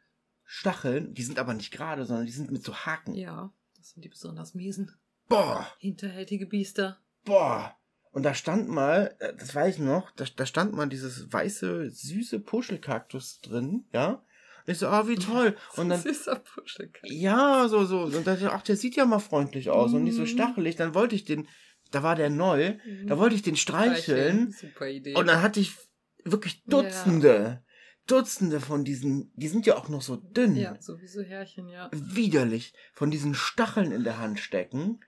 Stacheln, 0.44 1.12
die 1.12 1.24
sind 1.24 1.38
aber 1.38 1.52
nicht 1.52 1.72
gerade, 1.72 2.07
sondern 2.07 2.24
die 2.24 2.32
sind 2.32 2.50
mit 2.50 2.64
so 2.64 2.74
Haken. 2.74 3.14
Ja, 3.14 3.52
das 3.87 3.93
sind 3.93 4.05
die 4.05 4.09
besonders 4.09 4.55
miesen. 4.55 4.91
Boah! 5.28 5.64
Hinterhältige 5.78 6.47
Biester. 6.47 6.99
Boah! 7.24 7.76
Und 8.11 8.24
da 8.24 8.34
stand 8.34 8.68
mal, 8.68 9.14
äh, 9.20 9.32
das 9.39 9.55
weiß 9.55 9.76
ich 9.76 9.80
noch, 9.80 10.11
da, 10.16 10.24
da 10.24 10.45
stand 10.45 10.72
mal 10.72 10.89
dieses 10.89 11.32
weiße, 11.32 11.91
süße 11.91 12.41
Puschelkaktus 12.41 13.41
drin, 13.43 13.84
ja. 13.93 14.24
Und 14.66 14.72
ich 14.72 14.78
so, 14.78 14.89
ah, 14.89 15.07
wie 15.07 15.14
toll. 15.14 15.57
Und 15.76 15.91
dann. 15.91 16.01
Süßer 16.01 16.34
Puschelkaktus. 16.34 17.12
Ja, 17.12 17.68
so, 17.68 17.84
so. 17.84 18.01
Und 18.01 18.26
dann, 18.26 18.39
ach, 18.47 18.62
der 18.62 18.74
sieht 18.74 18.97
ja 18.97 19.05
mal 19.07 19.20
freundlich 19.20 19.70
aus 19.70 19.93
mm. 19.93 19.95
und 19.95 20.05
nicht 20.05 20.16
so 20.16 20.22
mhm. 20.22 20.26
stachelig. 20.26 20.74
Dann 20.74 20.95
wollte 20.95 21.14
ich 21.14 21.24
den, 21.24 21.47
da 21.93 22.03
war 22.03 22.16
der 22.16 22.30
neu, 22.30 22.72
mm. 22.72 23.07
da 23.07 23.18
wollte 23.18 23.37
ich 23.37 23.43
den 23.43 23.55
streicheln. 23.55 24.51
Super 24.51 24.89
Idee. 24.89 25.14
Und 25.14 25.28
dann 25.28 25.43
hatte 25.43 25.61
ich 25.61 25.76
wirklich 26.24 26.64
Dutzende. 26.64 27.62
Dutzende 28.07 28.61
von 28.61 28.84
diesen, 28.84 29.32
die 29.34 29.48
sind 29.48 29.66
ja 29.66 29.76
auch 29.76 29.88
noch 29.88 30.02
so 30.02 30.16
dünn. 30.16 30.57
Ja, 30.57 30.80
sowieso 30.80 31.22
Härchen, 31.22 31.68
ja. 31.68 31.90
Widerlich. 31.92 32.72
Von 32.92 33.11
diesen 33.11 33.34
Stacheln 33.34 33.92
in 33.92 34.04
der 34.04 34.18
Hand 34.18 34.38
stecken 34.38 35.00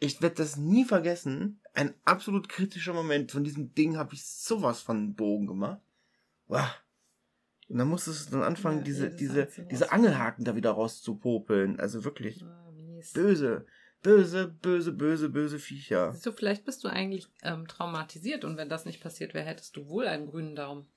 ich 0.00 0.20
werde 0.20 0.36
das 0.36 0.56
nie 0.56 0.84
vergessen. 0.84 1.60
Ein 1.74 1.94
absolut 2.04 2.48
kritischer 2.48 2.94
Moment. 2.94 3.30
Von 3.30 3.44
diesem 3.44 3.74
Ding 3.74 3.96
habe 3.96 4.14
ich 4.14 4.24
sowas 4.24 4.80
von 4.80 5.14
Bogen 5.14 5.46
gemacht. 5.46 5.80
Wow. 6.48 6.66
Und 7.68 7.78
dann 7.78 7.88
musstest 7.88 8.28
du 8.28 8.32
dann 8.32 8.42
anfangen, 8.42 8.78
ja, 8.78 8.84
diese, 8.84 9.10
diese, 9.10 9.48
diese 9.70 9.92
Angelhaken 9.92 10.44
da 10.44 10.56
wieder 10.56 10.72
rauszupopeln. 10.72 11.78
Also 11.78 12.02
wirklich 12.02 12.42
oh, 12.42 13.02
böse, 13.14 13.66
böse, 14.02 14.48
böse, 14.48 14.92
böse, 14.92 15.28
böse 15.28 15.58
Viecher. 15.58 16.12
Siehst 16.12 16.26
du, 16.26 16.32
vielleicht 16.32 16.64
bist 16.64 16.82
du 16.82 16.88
eigentlich 16.88 17.28
ähm, 17.42 17.68
traumatisiert 17.68 18.44
und 18.44 18.56
wenn 18.56 18.68
das 18.68 18.86
nicht 18.86 19.00
passiert 19.00 19.34
wäre, 19.34 19.46
hättest 19.46 19.76
du 19.76 19.86
wohl 19.86 20.08
einen 20.08 20.26
grünen 20.26 20.56
Daumen. 20.56 20.88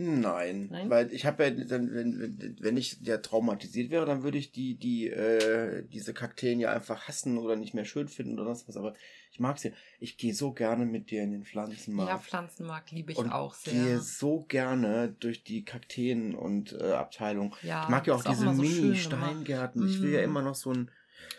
Nein, 0.00 0.68
Nein? 0.70 0.90
weil 0.90 1.12
ich 1.12 1.26
habe 1.26 1.42
ja, 1.42 1.50
dann, 1.50 1.92
wenn, 1.92 2.56
wenn 2.60 2.76
ich 2.76 2.98
ja 3.02 3.18
traumatisiert 3.18 3.90
wäre, 3.90 4.06
dann 4.06 4.22
würde 4.22 4.38
ich 4.38 4.52
die, 4.52 4.76
die, 4.76 5.08
äh, 5.08 5.82
diese 5.88 6.14
Kakteen 6.14 6.60
ja 6.60 6.72
einfach 6.72 7.08
hassen 7.08 7.36
oder 7.36 7.56
nicht 7.56 7.74
mehr 7.74 7.84
schön 7.84 8.06
finden 8.06 8.38
oder 8.38 8.50
was. 8.50 8.76
Aber 8.76 8.94
ich 9.32 9.40
mag 9.40 9.58
sie. 9.58 9.72
Ich 9.98 10.16
gehe 10.16 10.34
so 10.34 10.52
gerne 10.52 10.86
mit 10.86 11.10
dir 11.10 11.24
in 11.24 11.32
den 11.32 11.44
Pflanzenmarkt. 11.44 12.12
Ja, 12.12 12.18
Pflanzenmarkt 12.18 12.92
liebe 12.92 13.10
ich 13.10 13.18
und 13.18 13.32
auch 13.32 13.54
sehr. 13.54 13.72
Ich 13.72 13.78
gehe 13.80 13.98
so 13.98 14.44
gerne 14.48 15.16
durch 15.18 15.42
die 15.42 15.64
Kakteen 15.64 16.36
und 16.36 16.74
äh, 16.74 16.92
Abteilung. 16.92 17.56
Ja, 17.62 17.82
ich 17.82 17.88
mag 17.88 18.06
ja 18.06 18.14
auch 18.14 18.22
diese 18.22 18.44
so 18.44 18.52
Mini-Steingärten. 18.52 19.84
Ich 19.88 20.00
will 20.00 20.12
ja 20.12 20.20
mhm. 20.20 20.26
immer 20.26 20.42
noch 20.42 20.54
so 20.54 20.72
ein 20.72 20.92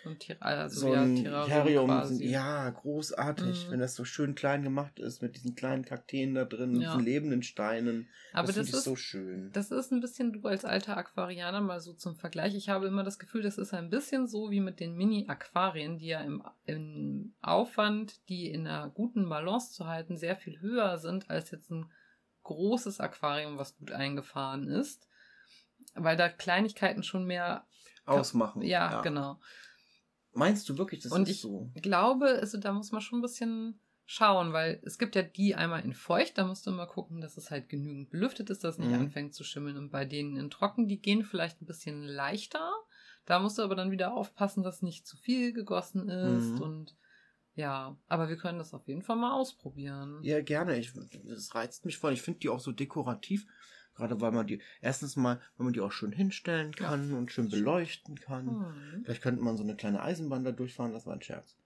und 0.05 0.19
Tier, 0.19 0.37
also 0.39 0.81
so 0.81 0.93
ein 0.93 1.17
ja, 1.17 1.45
Terrarium, 1.45 2.03
sind, 2.05 2.21
ja, 2.21 2.69
großartig, 2.69 3.67
mhm. 3.67 3.71
wenn 3.71 3.79
das 3.79 3.95
so 3.95 4.05
schön 4.05 4.35
klein 4.35 4.63
gemacht 4.63 4.99
ist, 4.99 5.21
mit 5.21 5.35
diesen 5.35 5.55
kleinen 5.55 5.83
Kakteen 5.83 6.35
da 6.35 6.45
drin, 6.45 6.75
ja. 6.75 6.91
diesen 6.91 7.05
lebenden 7.05 7.43
Steinen. 7.43 8.07
Aber 8.33 8.47
das, 8.47 8.55
das 8.55 8.69
ist 8.69 8.83
so 8.83 8.95
schön. 8.95 9.51
Das 9.53 9.71
ist 9.71 9.91
ein 9.91 9.99
bisschen 9.99 10.33
du 10.33 10.47
als 10.47 10.65
alter 10.65 10.97
Aquarianer 10.97 11.61
mal 11.61 11.79
so 11.79 11.93
zum 11.93 12.15
Vergleich. 12.15 12.55
Ich 12.55 12.69
habe 12.69 12.87
immer 12.87 13.03
das 13.03 13.19
Gefühl, 13.19 13.41
das 13.41 13.57
ist 13.57 13.73
ein 13.73 13.89
bisschen 13.89 14.27
so 14.27 14.51
wie 14.51 14.61
mit 14.61 14.79
den 14.79 14.95
Mini-Aquarien, 14.95 15.97
die 15.97 16.07
ja 16.07 16.21
im, 16.21 16.43
im 16.65 17.33
Aufwand, 17.41 18.27
die 18.29 18.49
in 18.49 18.67
einer 18.67 18.89
guten 18.89 19.27
Balance 19.27 19.73
zu 19.73 19.87
halten, 19.87 20.17
sehr 20.17 20.35
viel 20.35 20.59
höher 20.61 20.97
sind 20.97 21.29
als 21.29 21.51
jetzt 21.51 21.69
ein 21.71 21.91
großes 22.43 22.99
Aquarium, 22.99 23.57
was 23.57 23.77
gut 23.77 23.91
eingefahren 23.91 24.67
ist. 24.67 25.07
Weil 25.95 26.17
da 26.17 26.29
Kleinigkeiten 26.29 27.03
schon 27.03 27.25
mehr 27.25 27.65
ausmachen. 28.05 28.61
Ja, 28.61 28.91
ja, 28.91 29.01
genau. 29.01 29.39
Meinst 30.39 30.67
du 30.69 30.77
wirklich, 30.77 31.01
das 31.01 31.11
und 31.11 31.27
ist 31.27 31.41
so? 31.41 31.69
Ich 31.75 31.81
glaube, 31.81 32.27
also 32.27 32.57
da 32.57 32.71
muss 32.71 32.91
man 32.91 33.01
schon 33.01 33.19
ein 33.19 33.21
bisschen 33.21 33.79
schauen, 34.05 34.53
weil 34.53 34.81
es 34.83 34.97
gibt 34.97 35.15
ja 35.15 35.21
die 35.21 35.53
einmal 35.53 35.83
in 35.83 35.93
feucht, 35.93 36.37
da 36.39 36.47
musst 36.47 36.65
du 36.65 36.71
immer 36.71 36.87
gucken, 36.87 37.21
dass 37.21 37.37
es 37.37 37.51
halt 37.51 37.69
genügend 37.69 38.09
belüftet 38.09 38.49
ist, 38.49 38.63
dass 38.63 38.75
es 38.75 38.79
nicht 38.79 38.89
mhm. 38.89 39.01
anfängt 39.01 39.35
zu 39.35 39.43
schimmeln. 39.43 39.77
Und 39.77 39.91
bei 39.91 40.05
denen 40.05 40.35
in 40.35 40.49
trocken, 40.49 40.87
die 40.87 40.99
gehen 40.99 41.23
vielleicht 41.23 41.61
ein 41.61 41.67
bisschen 41.67 42.03
leichter. 42.03 42.71
Da 43.25 43.39
musst 43.39 43.59
du 43.59 43.61
aber 43.61 43.75
dann 43.75 43.91
wieder 43.91 44.13
aufpassen, 44.13 44.63
dass 44.63 44.81
nicht 44.81 45.05
zu 45.05 45.15
viel 45.17 45.53
gegossen 45.53 46.09
ist 46.09 46.53
mhm. 46.53 46.61
und 46.61 46.95
ja, 47.53 47.97
aber 48.07 48.29
wir 48.29 48.37
können 48.37 48.57
das 48.57 48.73
auf 48.73 48.87
jeden 48.87 49.01
Fall 49.01 49.17
mal 49.17 49.33
ausprobieren. 49.33 50.19
Ja, 50.23 50.41
gerne. 50.41 50.79
Ich, 50.79 50.93
das 51.25 51.53
reizt 51.53 51.85
mich 51.85 51.97
voll. 51.97 52.13
Ich 52.13 52.21
finde 52.21 52.39
die 52.39 52.49
auch 52.49 52.61
so 52.61 52.71
dekorativ. 52.71 53.45
Gerade 53.99 54.21
weil 54.21 54.31
man 54.31 54.47
die, 54.47 54.61
erstens 54.79 55.17
mal, 55.17 55.41
weil 55.57 55.65
man 55.65 55.73
die 55.73 55.81
auch 55.81 55.91
schön 55.91 56.13
hinstellen 56.13 56.73
kann 56.73 57.09
ja. 57.11 57.17
und 57.17 57.33
schön 57.33 57.49
beleuchten 57.49 58.17
kann. 58.17 58.45
Mhm. 58.45 59.03
Vielleicht 59.03 59.21
könnte 59.21 59.43
man 59.43 59.57
so 59.57 59.63
eine 59.63 59.75
kleine 59.75 60.01
Eisenbahn 60.01 60.45
da 60.45 60.53
durchfahren, 60.53 60.93
das 60.93 61.05
war 61.05 61.13
ein 61.13 61.21
Scherz. 61.21 61.57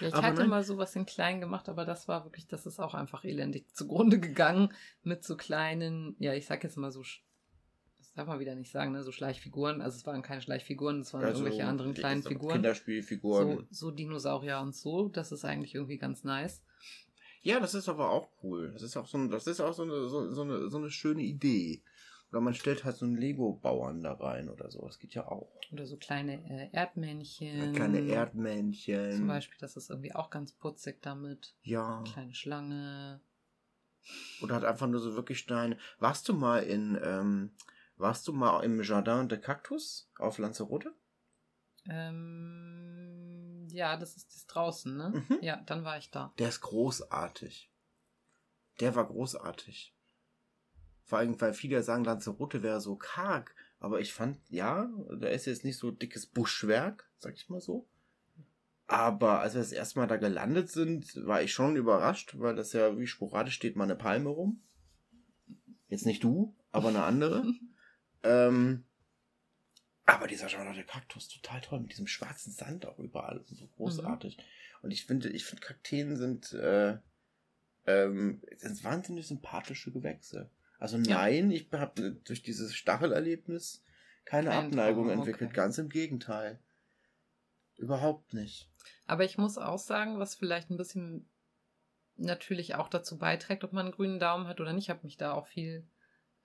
Ich 0.00 0.14
aber 0.14 0.26
hatte 0.26 0.40
nein. 0.42 0.50
mal 0.50 0.62
sowas 0.62 0.94
in 0.94 1.04
klein 1.04 1.40
gemacht, 1.40 1.68
aber 1.68 1.84
das 1.84 2.06
war 2.06 2.24
wirklich, 2.24 2.46
das 2.46 2.64
ist 2.64 2.78
auch 2.78 2.94
einfach 2.94 3.24
elendig 3.24 3.74
zugrunde 3.74 4.20
gegangen 4.20 4.72
mit 5.02 5.24
so 5.24 5.36
kleinen, 5.36 6.14
ja, 6.18 6.32
ich 6.34 6.46
sag 6.46 6.62
jetzt 6.62 6.76
mal 6.76 6.92
so, 6.92 7.02
das 7.02 8.12
darf 8.14 8.28
man 8.28 8.38
wieder 8.38 8.54
nicht 8.54 8.70
sagen, 8.70 8.92
ne, 8.92 9.02
so 9.02 9.10
Schleichfiguren. 9.10 9.80
Also 9.80 9.96
es 9.96 10.06
waren 10.06 10.22
keine 10.22 10.42
Schleichfiguren, 10.42 11.00
es 11.00 11.12
waren 11.12 11.24
also, 11.24 11.40
irgendwelche 11.42 11.66
anderen 11.66 11.94
kleinen 11.94 12.22
Figuren. 12.22 12.54
Kinderspielfiguren. 12.54 13.66
So, 13.70 13.88
so 13.88 13.90
Dinosaurier 13.90 14.60
und 14.60 14.76
so. 14.76 15.08
Das 15.08 15.32
ist 15.32 15.44
eigentlich 15.44 15.74
irgendwie 15.74 15.98
ganz 15.98 16.24
nice. 16.24 16.62
Ja, 17.42 17.58
das 17.60 17.74
ist 17.74 17.88
aber 17.88 18.10
auch 18.10 18.28
cool. 18.42 18.70
Das 18.72 18.82
ist 18.82 18.96
auch 18.96 19.06
so, 19.06 19.18
ein, 19.18 19.30
das 19.30 19.46
ist 19.46 19.60
auch 19.60 19.72
so 19.72 19.82
eine, 19.82 20.08
so, 20.08 20.32
so, 20.32 20.42
eine, 20.42 20.68
so 20.68 20.78
eine 20.78 20.90
schöne 20.90 21.22
Idee. 21.22 21.82
Oder 22.30 22.40
man 22.40 22.54
stellt 22.54 22.84
halt 22.84 22.96
so 22.96 23.06
einen 23.06 23.16
Lego-Bauern 23.16 24.02
da 24.02 24.12
rein 24.12 24.48
oder 24.48 24.70
so. 24.70 24.86
Das 24.86 24.98
geht 24.98 25.14
ja 25.14 25.26
auch. 25.26 25.50
Oder 25.72 25.86
so 25.86 25.96
kleine 25.96 26.34
äh, 26.48 26.68
Erdmännchen. 26.72 27.58
Ja, 27.58 27.72
kleine 27.72 28.00
Erdmännchen. 28.00 29.16
Zum 29.16 29.26
Beispiel, 29.26 29.58
das 29.58 29.76
ist 29.76 29.90
irgendwie 29.90 30.14
auch 30.14 30.30
ganz 30.30 30.52
putzig 30.52 31.02
damit. 31.02 31.54
Ja. 31.62 31.98
Eine 31.98 32.04
kleine 32.04 32.34
Schlange. 32.34 33.20
Oder 34.42 34.54
hat 34.54 34.64
einfach 34.64 34.86
nur 34.86 35.00
so 35.00 35.16
wirklich 35.16 35.38
Steine. 35.38 35.76
Warst 35.98 36.28
du 36.28 36.34
mal 36.34 36.62
in, 36.62 36.98
ähm, 37.02 37.50
warst 37.96 38.28
du 38.28 38.32
mal 38.32 38.62
im 38.62 38.80
Jardin 38.82 39.28
de 39.28 39.38
Cactus 39.38 40.10
auf 40.18 40.38
Lanzarote? 40.38 40.94
Ähm, 41.88 43.49
ja, 43.72 43.96
das 43.96 44.16
ist 44.16 44.34
das 44.34 44.46
draußen, 44.46 44.96
ne? 44.96 45.24
Mhm. 45.28 45.38
Ja, 45.40 45.56
dann 45.66 45.84
war 45.84 45.98
ich 45.98 46.10
da. 46.10 46.32
Der 46.38 46.48
ist 46.48 46.60
großartig. 46.60 47.70
Der 48.80 48.94
war 48.94 49.06
großartig. 49.06 49.94
Vor 51.04 51.18
allem, 51.18 51.40
weil 51.40 51.54
viele 51.54 51.82
sagen, 51.82 52.04
Lanzarote 52.04 52.62
wäre 52.62 52.80
so 52.80 52.96
karg. 52.96 53.54
Aber 53.80 54.00
ich 54.00 54.12
fand, 54.12 54.38
ja, 54.48 54.90
da 55.18 55.28
ist 55.28 55.46
jetzt 55.46 55.64
nicht 55.64 55.78
so 55.78 55.90
dickes 55.90 56.26
Buschwerk, 56.26 57.10
sag 57.18 57.34
ich 57.34 57.48
mal 57.48 57.60
so. 57.60 57.88
Aber 58.86 59.40
als 59.40 59.54
wir 59.54 59.60
das 59.60 59.72
erste 59.72 59.98
Mal 59.98 60.06
da 60.06 60.16
gelandet 60.16 60.68
sind, 60.68 61.14
war 61.24 61.42
ich 61.42 61.52
schon 61.52 61.76
überrascht, 61.76 62.38
weil 62.38 62.56
das 62.56 62.72
ja 62.72 62.98
wie 62.98 63.06
sporadisch 63.06 63.54
steht 63.54 63.76
mal 63.76 63.84
eine 63.84 63.96
Palme 63.96 64.28
rum. 64.28 64.60
Jetzt 65.88 66.06
nicht 66.06 66.24
du, 66.24 66.54
aber 66.72 66.88
eine 66.88 67.04
andere. 67.04 67.44
ähm, 68.22 68.84
aber 70.14 70.26
dieser 70.26 70.48
Charlotte 70.48 70.84
Kaktus, 70.84 71.28
total 71.28 71.60
toll, 71.60 71.80
mit 71.80 71.92
diesem 71.92 72.06
schwarzen 72.06 72.52
Sand 72.52 72.86
auch 72.86 72.98
überall, 72.98 73.42
so 73.46 73.66
großartig. 73.66 74.36
Mhm. 74.36 74.42
Und 74.82 74.90
ich 74.90 75.06
finde, 75.06 75.28
ich 75.28 75.44
finde 75.44 75.62
Kakteen 75.62 76.16
sind, 76.16 76.52
äh, 76.52 76.98
ähm, 77.86 78.42
sind 78.56 78.82
wahnsinnig 78.84 79.26
sympathische 79.26 79.92
Gewächse. 79.92 80.50
Also 80.78 80.96
nein, 80.96 81.50
ja. 81.50 81.56
ich 81.56 81.72
habe 81.72 82.12
durch 82.24 82.42
dieses 82.42 82.74
Stachelerlebnis 82.74 83.84
keine 84.24 84.50
Kein 84.50 84.66
Abneigung 84.66 85.08
Traum, 85.08 85.18
entwickelt, 85.18 85.50
okay. 85.50 85.56
ganz 85.56 85.78
im 85.78 85.88
Gegenteil. 85.88 86.58
Überhaupt 87.76 88.32
nicht. 88.32 88.70
Aber 89.06 89.24
ich 89.24 89.38
muss 89.38 89.58
auch 89.58 89.78
sagen, 89.78 90.18
was 90.18 90.34
vielleicht 90.34 90.70
ein 90.70 90.76
bisschen 90.76 91.28
natürlich 92.16 92.74
auch 92.74 92.88
dazu 92.88 93.18
beiträgt, 93.18 93.64
ob 93.64 93.72
man 93.72 93.86
einen 93.86 93.94
grünen 93.94 94.20
Daumen 94.20 94.46
hat 94.46 94.60
oder 94.60 94.72
nicht. 94.72 94.84
Ich 94.84 94.90
habe 94.90 95.04
mich 95.04 95.16
da 95.16 95.32
auch 95.32 95.46
viel 95.46 95.86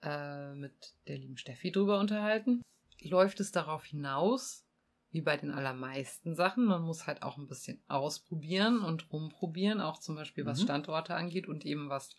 äh, 0.02 0.54
mit 0.54 0.94
der 1.06 1.18
lieben 1.18 1.36
Steffi 1.36 1.70
drüber 1.70 1.98
unterhalten 2.00 2.62
läuft 3.00 3.40
es 3.40 3.52
darauf 3.52 3.84
hinaus, 3.84 4.66
wie 5.10 5.22
bei 5.22 5.36
den 5.36 5.50
allermeisten 5.50 6.34
Sachen. 6.34 6.64
Man 6.64 6.82
muss 6.82 7.06
halt 7.06 7.22
auch 7.22 7.38
ein 7.38 7.46
bisschen 7.46 7.82
ausprobieren 7.88 8.80
und 8.80 9.12
rumprobieren, 9.12 9.80
auch 9.80 9.98
zum 9.98 10.14
Beispiel 10.14 10.44
was 10.44 10.60
mhm. 10.60 10.64
Standorte 10.64 11.14
angeht 11.14 11.48
und 11.48 11.64
eben 11.64 11.88
was 11.88 12.16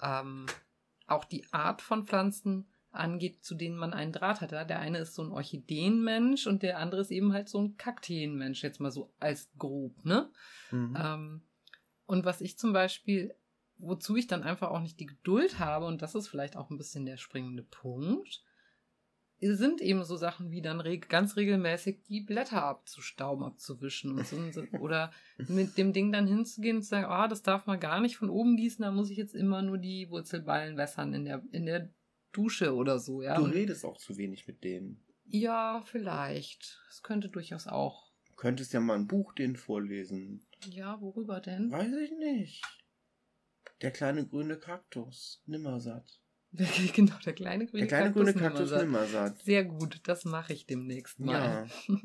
ähm, 0.00 0.46
auch 1.06 1.24
die 1.24 1.52
Art 1.52 1.82
von 1.82 2.06
Pflanzen 2.06 2.66
angeht, 2.90 3.42
zu 3.44 3.54
denen 3.54 3.76
man 3.76 3.94
einen 3.94 4.12
Draht 4.12 4.40
hat. 4.40 4.50
Der 4.52 4.78
eine 4.78 4.98
ist 4.98 5.14
so 5.14 5.22
ein 5.22 5.32
Orchideenmensch 5.32 6.46
und 6.46 6.62
der 6.62 6.78
andere 6.78 7.00
ist 7.00 7.10
eben 7.10 7.32
halt 7.32 7.48
so 7.48 7.60
ein 7.60 7.76
Kakteenmensch, 7.76 8.62
jetzt 8.62 8.80
mal 8.80 8.90
so 8.90 9.12
als 9.18 9.50
grob, 9.58 10.04
ne? 10.04 10.30
Mhm. 10.70 10.96
Ähm, 10.98 11.42
und 12.06 12.24
was 12.24 12.40
ich 12.40 12.58
zum 12.58 12.72
Beispiel, 12.72 13.34
wozu 13.78 14.16
ich 14.16 14.26
dann 14.26 14.42
einfach 14.42 14.70
auch 14.70 14.80
nicht 14.80 15.00
die 15.00 15.06
Geduld 15.06 15.58
habe, 15.58 15.86
und 15.86 16.02
das 16.02 16.14
ist 16.14 16.28
vielleicht 16.28 16.56
auch 16.56 16.70
ein 16.70 16.76
bisschen 16.76 17.06
der 17.06 17.16
springende 17.16 17.62
Punkt, 17.62 18.42
sind 19.42 19.80
eben 19.80 20.04
so 20.04 20.16
Sachen 20.16 20.50
wie 20.50 20.62
dann 20.62 20.80
reg 20.80 21.08
ganz 21.08 21.36
regelmäßig 21.36 22.02
die 22.08 22.20
Blätter 22.20 22.62
abzustauben, 22.62 23.44
abzuwischen 23.44 24.18
und 24.18 24.26
so, 24.26 24.36
oder 24.80 25.12
mit 25.48 25.76
dem 25.76 25.92
Ding 25.92 26.12
dann 26.12 26.26
hinzugehen 26.26 26.76
und 26.76 26.82
zu 26.82 26.90
sagen, 26.90 27.06
ah, 27.06 27.24
oh, 27.24 27.28
das 27.28 27.42
darf 27.42 27.66
man 27.66 27.80
gar 27.80 28.00
nicht 28.00 28.16
von 28.16 28.30
oben 28.30 28.56
gießen, 28.56 28.82
da 28.82 28.92
muss 28.92 29.10
ich 29.10 29.16
jetzt 29.16 29.34
immer 29.34 29.62
nur 29.62 29.78
die 29.78 30.08
Wurzelballen 30.10 30.76
wässern 30.76 31.12
in 31.12 31.24
der, 31.24 31.42
in 31.50 31.66
der 31.66 31.90
Dusche 32.32 32.74
oder 32.74 32.98
so, 32.98 33.22
ja. 33.22 33.36
Du 33.36 33.44
redest 33.44 33.84
auch 33.84 33.98
zu 33.98 34.16
wenig 34.16 34.46
mit 34.46 34.64
denen. 34.64 35.04
Ja, 35.24 35.82
vielleicht. 35.84 36.80
Das 36.88 37.02
könnte 37.02 37.28
durchaus 37.28 37.66
auch. 37.66 38.12
Du 38.30 38.36
könntest 38.36 38.72
ja 38.72 38.80
mal 38.80 38.94
ein 38.94 39.06
Buch 39.06 39.34
denen 39.34 39.56
vorlesen. 39.56 40.46
Ja, 40.70 41.00
worüber 41.00 41.40
denn? 41.40 41.70
Weiß 41.70 41.92
ich 41.92 42.12
nicht. 42.12 42.62
Der 43.82 43.90
kleine 43.90 44.26
grüne 44.26 44.56
Kaktus, 44.56 45.42
nimmersatt. 45.46 46.21
genau, 46.94 47.14
der 47.24 47.32
kleine 47.32 47.66
grüne 47.66 47.86
der 47.86 47.88
kleine 47.88 48.12
Kaktus, 48.12 48.34
grüne 48.34 48.48
Kaktus 48.48 48.70
nimmersatt. 48.72 49.38
Sehr 49.42 49.64
gut, 49.64 50.00
das 50.04 50.24
mache 50.24 50.52
ich 50.52 50.66
demnächst 50.66 51.18
mal. 51.18 51.66
Ja. 51.88 51.96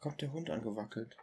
kommt 0.00 0.20
der 0.20 0.32
Hund 0.32 0.50
angewackelt. 0.50 1.16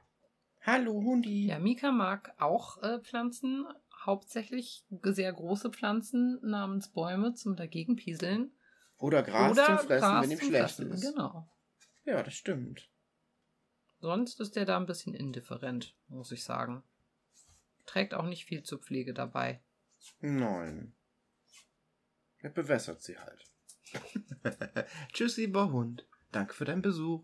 Hallo, 0.61 0.93
Hundi. 0.93 1.47
Ja, 1.47 1.59
Mika 1.59 1.91
mag 1.91 2.33
auch 2.39 2.81
äh, 2.81 2.99
Pflanzen, 2.99 3.67
hauptsächlich 4.05 4.85
sehr 5.03 5.31
große 5.31 5.69
Pflanzen 5.69 6.39
namens 6.41 6.89
Bäume 6.89 7.33
zum 7.33 7.55
Dagegenpieseln. 7.55 8.51
Oder 8.97 9.21
Gras 9.21 9.51
Oder 9.51 9.65
zum 9.65 9.77
Fressen, 9.79 9.99
Gras 9.99 10.23
wenn 10.23 10.31
ihm 10.31 10.39
schlecht 10.39 10.75
Fressen. 10.75 10.91
ist. 10.91 11.01
Genau. 11.01 11.49
Ja, 12.05 12.23
das 12.23 12.33
stimmt. 12.33 12.89
Sonst 13.99 14.39
ist 14.39 14.55
der 14.55 14.65
da 14.65 14.77
ein 14.77 14.85
bisschen 14.85 15.13
indifferent, 15.13 15.95
muss 16.07 16.31
ich 16.31 16.43
sagen. 16.43 16.83
Trägt 17.85 18.13
auch 18.13 18.25
nicht 18.25 18.45
viel 18.45 18.63
zur 18.63 18.79
Pflege 18.79 19.13
dabei. 19.13 19.61
Nein. 20.19 20.95
Er 22.45 22.51
bewässert 22.51 23.01
sie 23.01 23.17
halt. 23.17 23.43
Tschüss, 25.13 25.37
lieber 25.37 25.71
Hund. 25.71 26.05
Danke 26.31 26.53
für 26.53 26.63
deinen 26.63 26.83
Besuch. 26.83 27.23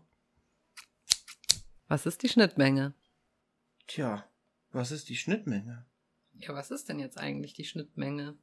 Was 1.86 2.06
ist 2.06 2.24
die 2.24 2.28
Schnittmenge? 2.28 2.92
Tja, 3.86 4.28
was 4.72 4.90
ist 4.90 5.08
die 5.08 5.14
Schnittmenge? 5.14 5.86
Ja, 6.32 6.54
was 6.54 6.72
ist 6.72 6.88
denn 6.88 6.98
jetzt 6.98 7.18
eigentlich 7.18 7.54
die 7.54 7.62
Schnittmenge? 7.62 8.36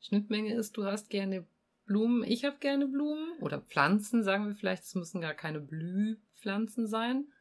Schnittmenge 0.00 0.54
ist, 0.54 0.76
du 0.76 0.84
hast 0.84 1.08
gerne 1.08 1.46
Blumen, 1.86 2.24
ich 2.24 2.44
habe 2.44 2.58
gerne 2.58 2.86
Blumen 2.88 3.38
oder 3.40 3.62
Pflanzen, 3.62 4.22
sagen 4.22 4.48
wir 4.48 4.54
vielleicht, 4.54 4.82
es 4.82 4.94
müssen 4.94 5.22
gar 5.22 5.32
keine 5.32 5.60
Blühpflanzen 5.60 6.86
sein. 6.86 7.32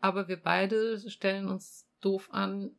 Aber 0.00 0.28
wir 0.28 0.38
beide 0.38 1.10
stellen 1.10 1.46
uns 1.46 1.86
doof 2.00 2.30
an, 2.32 2.74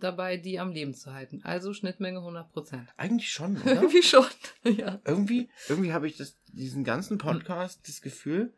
dabei 0.00 0.36
die 0.36 0.58
am 0.58 0.72
Leben 0.72 0.94
zu 0.94 1.12
halten. 1.12 1.40
Also 1.44 1.72
Schnittmenge 1.72 2.18
100%. 2.18 2.86
Eigentlich 2.96 3.30
schon, 3.30 3.56
oder? 3.62 3.74
irgendwie 3.74 4.02
schon, 4.02 4.24
ja. 4.64 5.00
Irgendwie, 5.04 5.48
irgendwie 5.68 5.92
habe 5.92 6.06
ich 6.06 6.16
das, 6.16 6.36
diesen 6.48 6.84
ganzen 6.84 7.18
Podcast 7.18 7.86
das 7.88 8.00
Gefühl, 8.00 8.52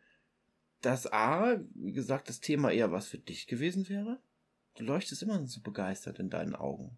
dass 0.81 1.11
A, 1.11 1.59
wie 1.73 1.93
gesagt, 1.93 2.29
das 2.29 2.39
Thema 2.39 2.71
eher 2.71 2.91
was 2.91 3.07
für 3.07 3.17
dich 3.17 3.47
gewesen 3.47 3.89
wäre. 3.89 4.19
Du 4.75 4.83
leuchtest 4.83 5.23
immer 5.23 5.45
so 5.47 5.61
begeistert 5.61 6.19
in 6.19 6.29
deinen 6.29 6.55
Augen. 6.55 6.97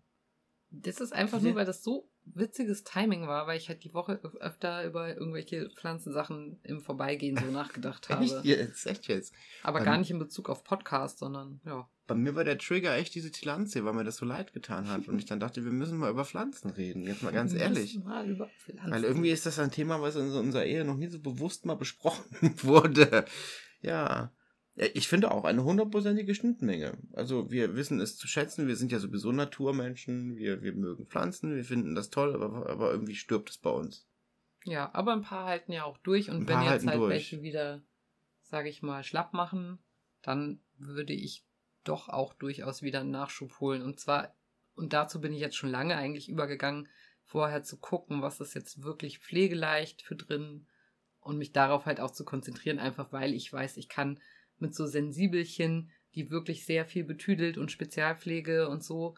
Das 0.70 1.00
ist 1.00 1.14
einfach 1.14 1.42
nur, 1.42 1.56
weil 1.56 1.66
das 1.66 1.84
so 1.84 2.10
witziges 2.26 2.84
Timing 2.84 3.28
war, 3.28 3.48
weil 3.48 3.58
ich 3.58 3.70
halt 3.70 3.84
die 3.84 3.94
Woche 3.94 4.20
öfter 4.40 4.84
über 4.84 5.16
irgendwelche 5.16 5.70
Pflanzensachen 5.70 6.60
im 6.64 6.82
Vorbeigehen 6.82 7.38
so 7.38 7.46
nachgedacht 7.52 8.10
habe. 8.10 8.26
echt 8.26 8.44
jetzt, 8.44 8.86
echt 8.86 9.08
jetzt. 9.08 9.34
Aber 9.64 9.80
Bei 9.80 9.86
gar 9.86 9.98
nicht 9.98 10.12
in 10.12 10.20
Bezug 10.20 10.50
auf 10.50 10.64
Podcast, 10.64 11.20
sondern 11.20 11.62
ja. 11.66 11.88
Bei 12.08 12.16
mir 12.16 12.36
war 12.36 12.46
der 12.46 12.58
Trigger 12.58 12.96
echt 12.96 13.14
diese 13.16 13.32
Tilanze, 13.32 13.84
weil 13.84 13.94
mir 13.94 14.06
das 14.06 14.16
so 14.16 14.26
leid 14.26 14.54
getan 14.54 14.88
hat. 14.88 15.10
Und 15.10 15.20
ich 15.20 15.26
dann 15.26 15.42
dachte, 15.42 15.66
wir 15.66 15.74
müssen 15.74 15.98
mal 15.98 16.10
über 16.10 16.24
Pflanzen 16.24 16.70
reden. 16.72 17.04
Jetzt 17.04 17.22
mal 17.22 17.34
ganz 17.34 17.54
wir 17.54 17.60
ehrlich. 17.60 18.00
Mal 18.02 18.30
über 18.30 18.48
Pflanzen. 18.48 18.92
Weil 18.92 19.04
irgendwie 19.04 19.30
ist 19.30 19.46
das 19.46 19.60
ein 19.60 19.72
Thema, 19.72 20.02
was 20.02 20.16
in 20.16 20.32
unserer 20.32 20.66
Ehe 20.66 20.86
noch 20.86 20.96
nie 20.96 21.08
so 21.08 21.20
bewusst 21.20 21.66
mal 21.66 21.76
besprochen 21.76 22.26
wurde. 22.64 23.26
Ja. 23.82 24.32
Ich 24.76 25.08
finde 25.08 25.32
auch 25.32 25.44
eine 25.44 25.64
hundertprozentige 25.64 26.34
Schnittmenge. 26.36 26.98
Also 27.14 27.52
wir 27.52 27.76
wissen 27.76 28.00
es 28.00 28.16
zu 28.16 28.28
schätzen, 28.28 28.68
wir 28.68 28.76
sind 28.76 28.92
ja 28.92 29.00
sowieso 29.00 29.32
Naturmenschen, 29.32 30.38
wir, 30.38 30.62
wir 30.62 30.74
mögen 30.74 31.08
Pflanzen, 31.08 31.56
wir 31.56 31.66
finden 31.66 31.96
das 31.96 32.12
toll, 32.12 32.36
aber, 32.36 32.70
aber 32.70 32.92
irgendwie 32.92 33.16
stirbt 33.16 33.50
es 33.50 33.58
bei 33.58 33.72
uns. 33.72 34.08
Ja, 34.66 34.94
aber 34.94 35.14
ein 35.14 35.24
paar 35.24 35.46
halten 35.46 35.72
ja 35.72 35.84
auch 35.84 35.98
durch 35.98 36.30
und 36.30 36.48
wenn 36.48 36.62
jetzt 36.62 36.86
halt 36.86 37.00
durch. 37.00 37.10
welche 37.10 37.42
wieder, 37.42 37.82
sage 38.44 38.70
ich 38.70 38.84
mal, 38.84 39.04
schlapp 39.04 39.34
machen, 39.34 39.80
dann 40.22 40.60
würde 40.78 41.14
ich 41.14 41.47
doch 41.88 42.10
auch 42.10 42.34
durchaus 42.34 42.82
wieder 42.82 43.02
einen 43.02 43.12
Nachschub 43.12 43.60
holen. 43.60 43.82
Und 43.82 44.00
zwar, 44.00 44.36
und 44.76 44.94
dazu 44.94 45.22
bin 45.22 45.34
ich 45.34 45.40
jetzt 45.40 45.56
schon 45.56 45.70
lange 45.70 45.96
eigentlich 45.96 46.30
übergegangen, 46.30 46.88
vorher 47.24 47.64
zu 47.64 47.78
gucken, 47.78 48.22
was 48.22 48.40
ist 48.40 48.54
jetzt 48.54 48.84
wirklich 48.84 49.20
pflegeleicht 49.20 50.02
für 50.02 50.16
drin 50.16 50.68
und 51.20 51.38
mich 51.38 51.52
darauf 51.52 51.86
halt 51.86 52.00
auch 52.00 52.12
zu 52.12 52.24
konzentrieren, 52.24 52.80
einfach 52.80 53.12
weil 53.12 53.34
ich 53.34 53.52
weiß, 53.52 53.78
ich 53.78 53.90
kann 53.90 54.20
mit 54.60 54.74
so 54.74 54.86
Sensibelchen, 54.86 55.92
die 56.16 56.32
wirklich 56.32 56.66
sehr 56.66 56.86
viel 56.86 57.04
betüdelt 57.04 57.58
und 57.58 57.72
Spezialpflege 57.72 58.70
und 58.70 58.84
so, 58.84 59.16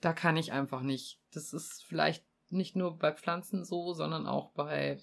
da 0.00 0.12
kann 0.12 0.36
ich 0.36 0.52
einfach 0.52 0.82
nicht. 0.82 1.18
Das 1.32 1.52
ist 1.52 1.82
vielleicht 1.84 2.24
nicht 2.50 2.76
nur 2.76 2.98
bei 2.98 3.12
Pflanzen 3.12 3.64
so, 3.64 3.94
sondern 3.94 4.26
auch 4.26 4.52
bei 4.52 5.00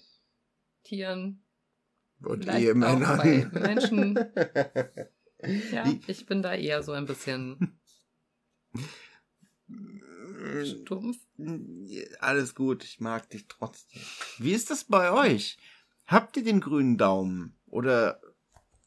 Tieren. 0.84 1.42
Und 2.22 2.46
Ehemännern. 2.46 3.18
bei 3.18 3.50
Menschen. 3.52 4.16
ja, 5.72 5.84
ich 6.06 6.26
bin 6.26 6.42
da 6.42 6.54
eher 6.54 6.82
so 6.82 6.92
ein 6.92 7.06
bisschen 7.06 7.80
stumpf. 10.64 11.18
Alles 12.20 12.54
gut, 12.54 12.84
ich 12.84 13.00
mag 13.00 13.28
dich 13.30 13.48
trotzdem. 13.48 14.02
Wie 14.38 14.52
ist 14.52 14.70
das 14.70 14.84
bei 14.84 15.10
euch? 15.10 15.58
Habt 16.06 16.36
ihr 16.36 16.44
den 16.44 16.60
grünen 16.60 16.98
Daumen? 16.98 17.58
Oder 17.66 18.20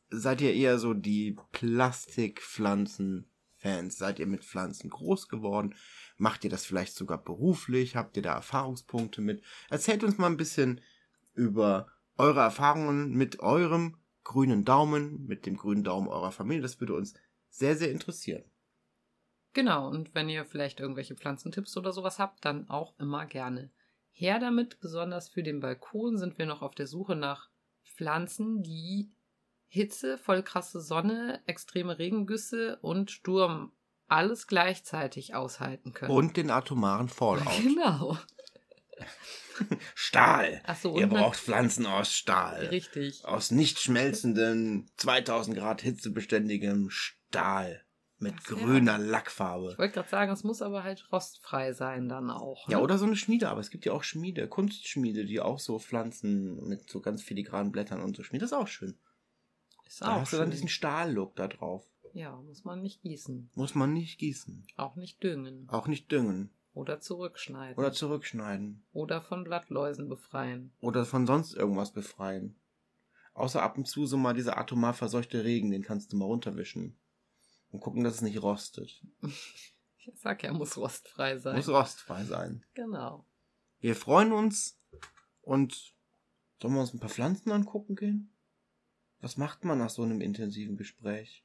seid 0.10 0.40
ihr 0.42 0.54
eher 0.54 0.80
so 0.80 0.94
die 0.94 1.36
Plastikpflanzen-Fans? 1.52 3.98
Seid 3.98 4.20
ihr 4.20 4.28
mit 4.28 4.46
Pflanzen 4.46 4.90
groß 4.90 5.28
geworden? 5.28 5.76
Macht 6.18 6.44
ihr 6.44 6.50
das 6.50 6.66
vielleicht 6.66 6.96
sogar 6.96 7.22
beruflich? 7.22 7.96
Habt 7.96 8.18
ihr 8.18 8.24
da 8.24 8.34
Erfahrungspunkte 8.36 9.22
mit? 9.22 9.44
Erzählt 9.70 10.04
uns 10.04 10.18
mal 10.18 10.28
ein 10.28 10.38
bisschen 10.38 10.82
über 11.34 11.88
eure 12.18 12.42
Erfahrungen 12.42 13.12
mit 13.12 13.40
eurem 13.40 13.98
grünen 14.26 14.66
Daumen, 14.66 15.26
mit 15.26 15.46
dem 15.46 15.56
grünen 15.56 15.86
Daumen 15.86 16.10
eurer 16.10 16.34
Familie. 16.34 16.62
Das 16.62 16.82
würde 16.82 16.96
uns 16.96 17.14
sehr, 17.50 17.78
sehr 17.78 17.92
interessieren. 17.92 18.44
Genau, 19.54 19.88
und 19.88 20.14
wenn 20.14 20.28
ihr 20.28 20.44
vielleicht 20.44 20.82
irgendwelche 20.82 21.16
Pflanzentipps 21.16 21.78
oder 21.78 21.94
sowas 21.94 22.20
habt, 22.20 22.44
dann 22.44 22.70
auch 22.70 22.94
immer 23.00 23.26
gerne 23.26 23.72
her 24.12 24.40
damit. 24.40 24.82
Besonders 24.82 25.30
für 25.30 25.44
den 25.44 25.62
Balkon 25.62 26.18
sind 26.18 26.38
wir 26.38 26.46
noch 26.46 26.62
auf 26.62 26.76
der 26.76 26.88
Suche 26.88 27.16
nach 27.16 27.50
Pflanzen, 27.86 28.62
die 28.64 29.14
Hitze, 29.68 30.18
voll 30.18 30.44
krasse 30.44 30.82
Sonne, 30.82 31.42
extreme 31.46 31.98
Regengüsse 31.98 32.78
und 32.82 33.12
Sturm 33.12 33.72
alles 34.08 34.48
gleichzeitig 34.48 35.36
aushalten 35.36 35.94
können. 35.94 36.12
Und 36.12 36.38
den 36.38 36.52
atomaren 36.52 37.10
Fallout. 37.10 37.48
Genau. 37.64 38.18
Stahl. 39.96 40.62
Ach 40.66 40.78
so, 40.78 40.98
Ihr 40.98 41.08
braucht 41.08 41.38
Pflanzen 41.38 41.86
aus 41.86 42.12
Stahl. 42.12 42.68
Richtig. 42.68 43.26
Aus 43.26 43.52
nicht 43.52 43.80
schmelzendem, 43.80 44.88
2000 44.98 45.58
Grad 45.58 45.82
hitzebeständigem 45.82 46.90
Stahl. 46.90 47.82
Mit 48.18 48.36
Ach, 48.38 48.44
grüner 48.46 48.94
ja. 48.94 48.98
Lackfarbe. 48.98 49.72
Ich 49.74 49.78
wollte 49.78 49.94
gerade 49.96 50.10
sagen, 50.10 50.32
es 50.32 50.46
muss 50.46 50.62
aber 50.62 50.84
halt 50.84 51.06
rostfrei 51.12 51.74
sein 51.74 52.08
dann 52.08 52.30
auch. 52.30 52.66
Ne? 52.68 52.74
Ja, 52.74 52.80
oder 52.80 52.98
so 52.98 53.06
eine 53.06 53.18
Schmiede, 53.18 53.50
aber 53.50 53.60
es 53.60 53.70
gibt 53.70 53.86
ja 53.86 53.92
auch 53.92 54.04
Schmiede, 54.04 54.48
Kunstschmiede, 54.48 55.26
die 55.26 55.42
auch 55.42 55.60
so 55.60 55.80
Pflanzen 55.80 56.66
mit 56.66 56.90
so 56.90 57.02
ganz 57.02 57.22
filigranen 57.22 57.74
Blättern 57.74 58.02
und 58.02 58.16
so 58.16 58.24
schmieden. 58.24 58.42
Das 58.42 58.52
ist 58.52 58.58
auch 58.58 58.70
schön. 58.70 58.98
Ist 59.86 60.02
da 60.02 60.16
auch 60.16 60.22
hast 60.22 60.30
schön. 60.30 60.40
du 60.40 60.44
dann 60.44 60.52
diesen 60.52 60.70
Stahllook 60.70 61.36
da 61.36 61.50
drauf. 61.50 61.86
Ja, 62.14 62.38
muss 62.38 62.64
man 62.64 62.82
nicht 62.82 63.02
gießen. 63.02 63.50
Muss 63.54 63.76
man 63.76 63.92
nicht 63.92 64.18
gießen. 64.18 64.66
Auch 64.78 64.96
nicht 64.96 65.22
düngen. 65.22 65.68
Auch 65.68 65.88
nicht 65.88 66.10
düngen. 66.10 66.52
Oder 66.76 67.00
zurückschneiden. 67.00 67.78
Oder 67.78 67.94
zurückschneiden. 67.94 68.84
Oder 68.92 69.22
von 69.22 69.46
Blattläusen 69.46 70.10
befreien. 70.10 70.74
Oder 70.82 71.06
von 71.06 71.26
sonst 71.26 71.54
irgendwas 71.54 71.94
befreien. 71.94 72.60
Außer 73.34 73.64
ab 73.64 73.78
und 73.78 73.88
zu 73.88 74.06
so 74.06 74.18
mal 74.18 74.34
dieser 74.34 74.58
atomar 74.58 74.94
verseuchte 74.94 75.46
Regen, 75.46 75.72
den 75.72 75.84
kannst 75.84 76.12
du 76.12 76.18
mal 76.18 76.26
runterwischen. 76.26 76.98
Und 77.72 77.80
gucken, 77.80 78.04
dass 78.04 78.16
es 78.16 78.22
nicht 78.22 78.42
rostet. 78.42 79.02
Ich 80.08 80.22
sag 80.22 80.44
ja, 80.44 80.54
muss 80.54 80.78
rostfrei 80.78 81.40
sein. 81.40 81.56
Muss 81.56 81.68
rostfrei 81.68 82.24
sein. 82.26 82.64
Genau. 82.76 83.26
Wir 83.80 83.96
freuen 83.96 84.34
uns 84.34 84.80
und 85.42 85.96
sollen 86.62 86.76
wir 86.76 86.82
uns 86.82 86.94
ein 86.94 87.00
paar 87.00 87.10
Pflanzen 87.10 87.52
angucken 87.52 87.96
gehen? 87.96 88.32
Was 89.20 89.36
macht 89.38 89.66
man 89.66 89.80
nach 89.80 89.90
so 89.90 90.04
einem 90.04 90.22
intensiven 90.22 90.78
Gespräch? 90.78 91.44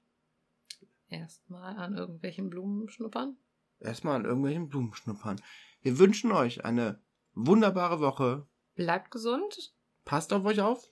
Erstmal 1.09 1.79
an 1.79 1.97
irgendwelchen 1.97 2.51
Blumen 2.51 2.91
schnuppern. 2.91 3.39
Erstmal 3.81 4.17
an 4.17 4.25
irgendwelchen 4.25 4.69
Blumen 4.69 4.95
schnuppern. 4.95 5.41
Wir 5.83 5.99
wünschen 5.99 6.33
euch 6.33 6.65
eine 6.65 7.01
wunderbare 7.35 8.01
Woche. 8.01 8.47
Bleibt 8.75 9.11
gesund. 9.11 9.75
Passt 10.05 10.33
auf 10.33 10.45
euch 10.45 10.61
auf. 10.61 10.91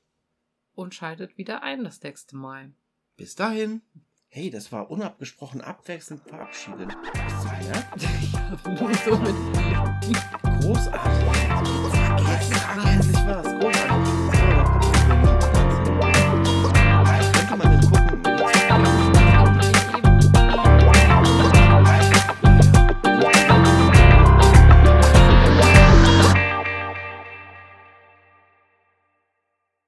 Und 0.74 0.94
schaltet 0.94 1.36
wieder 1.38 1.62
ein 1.62 1.84
das 1.84 2.02
nächste 2.02 2.36
Mal. 2.36 2.72
Bis 3.16 3.34
dahin. 3.34 3.82
Hey, 4.30 4.50
das 4.50 4.72
war 4.72 4.90
unabgesprochen 4.90 5.62
abwechselnd 5.62 6.22
verabschiedet. 6.22 6.94
Ja, 7.66 7.82
so 9.04 9.16
mit 9.16 9.34
Großartig. 10.60 11.48
Großartig. 11.80 12.58
Großartig. 13.60 13.77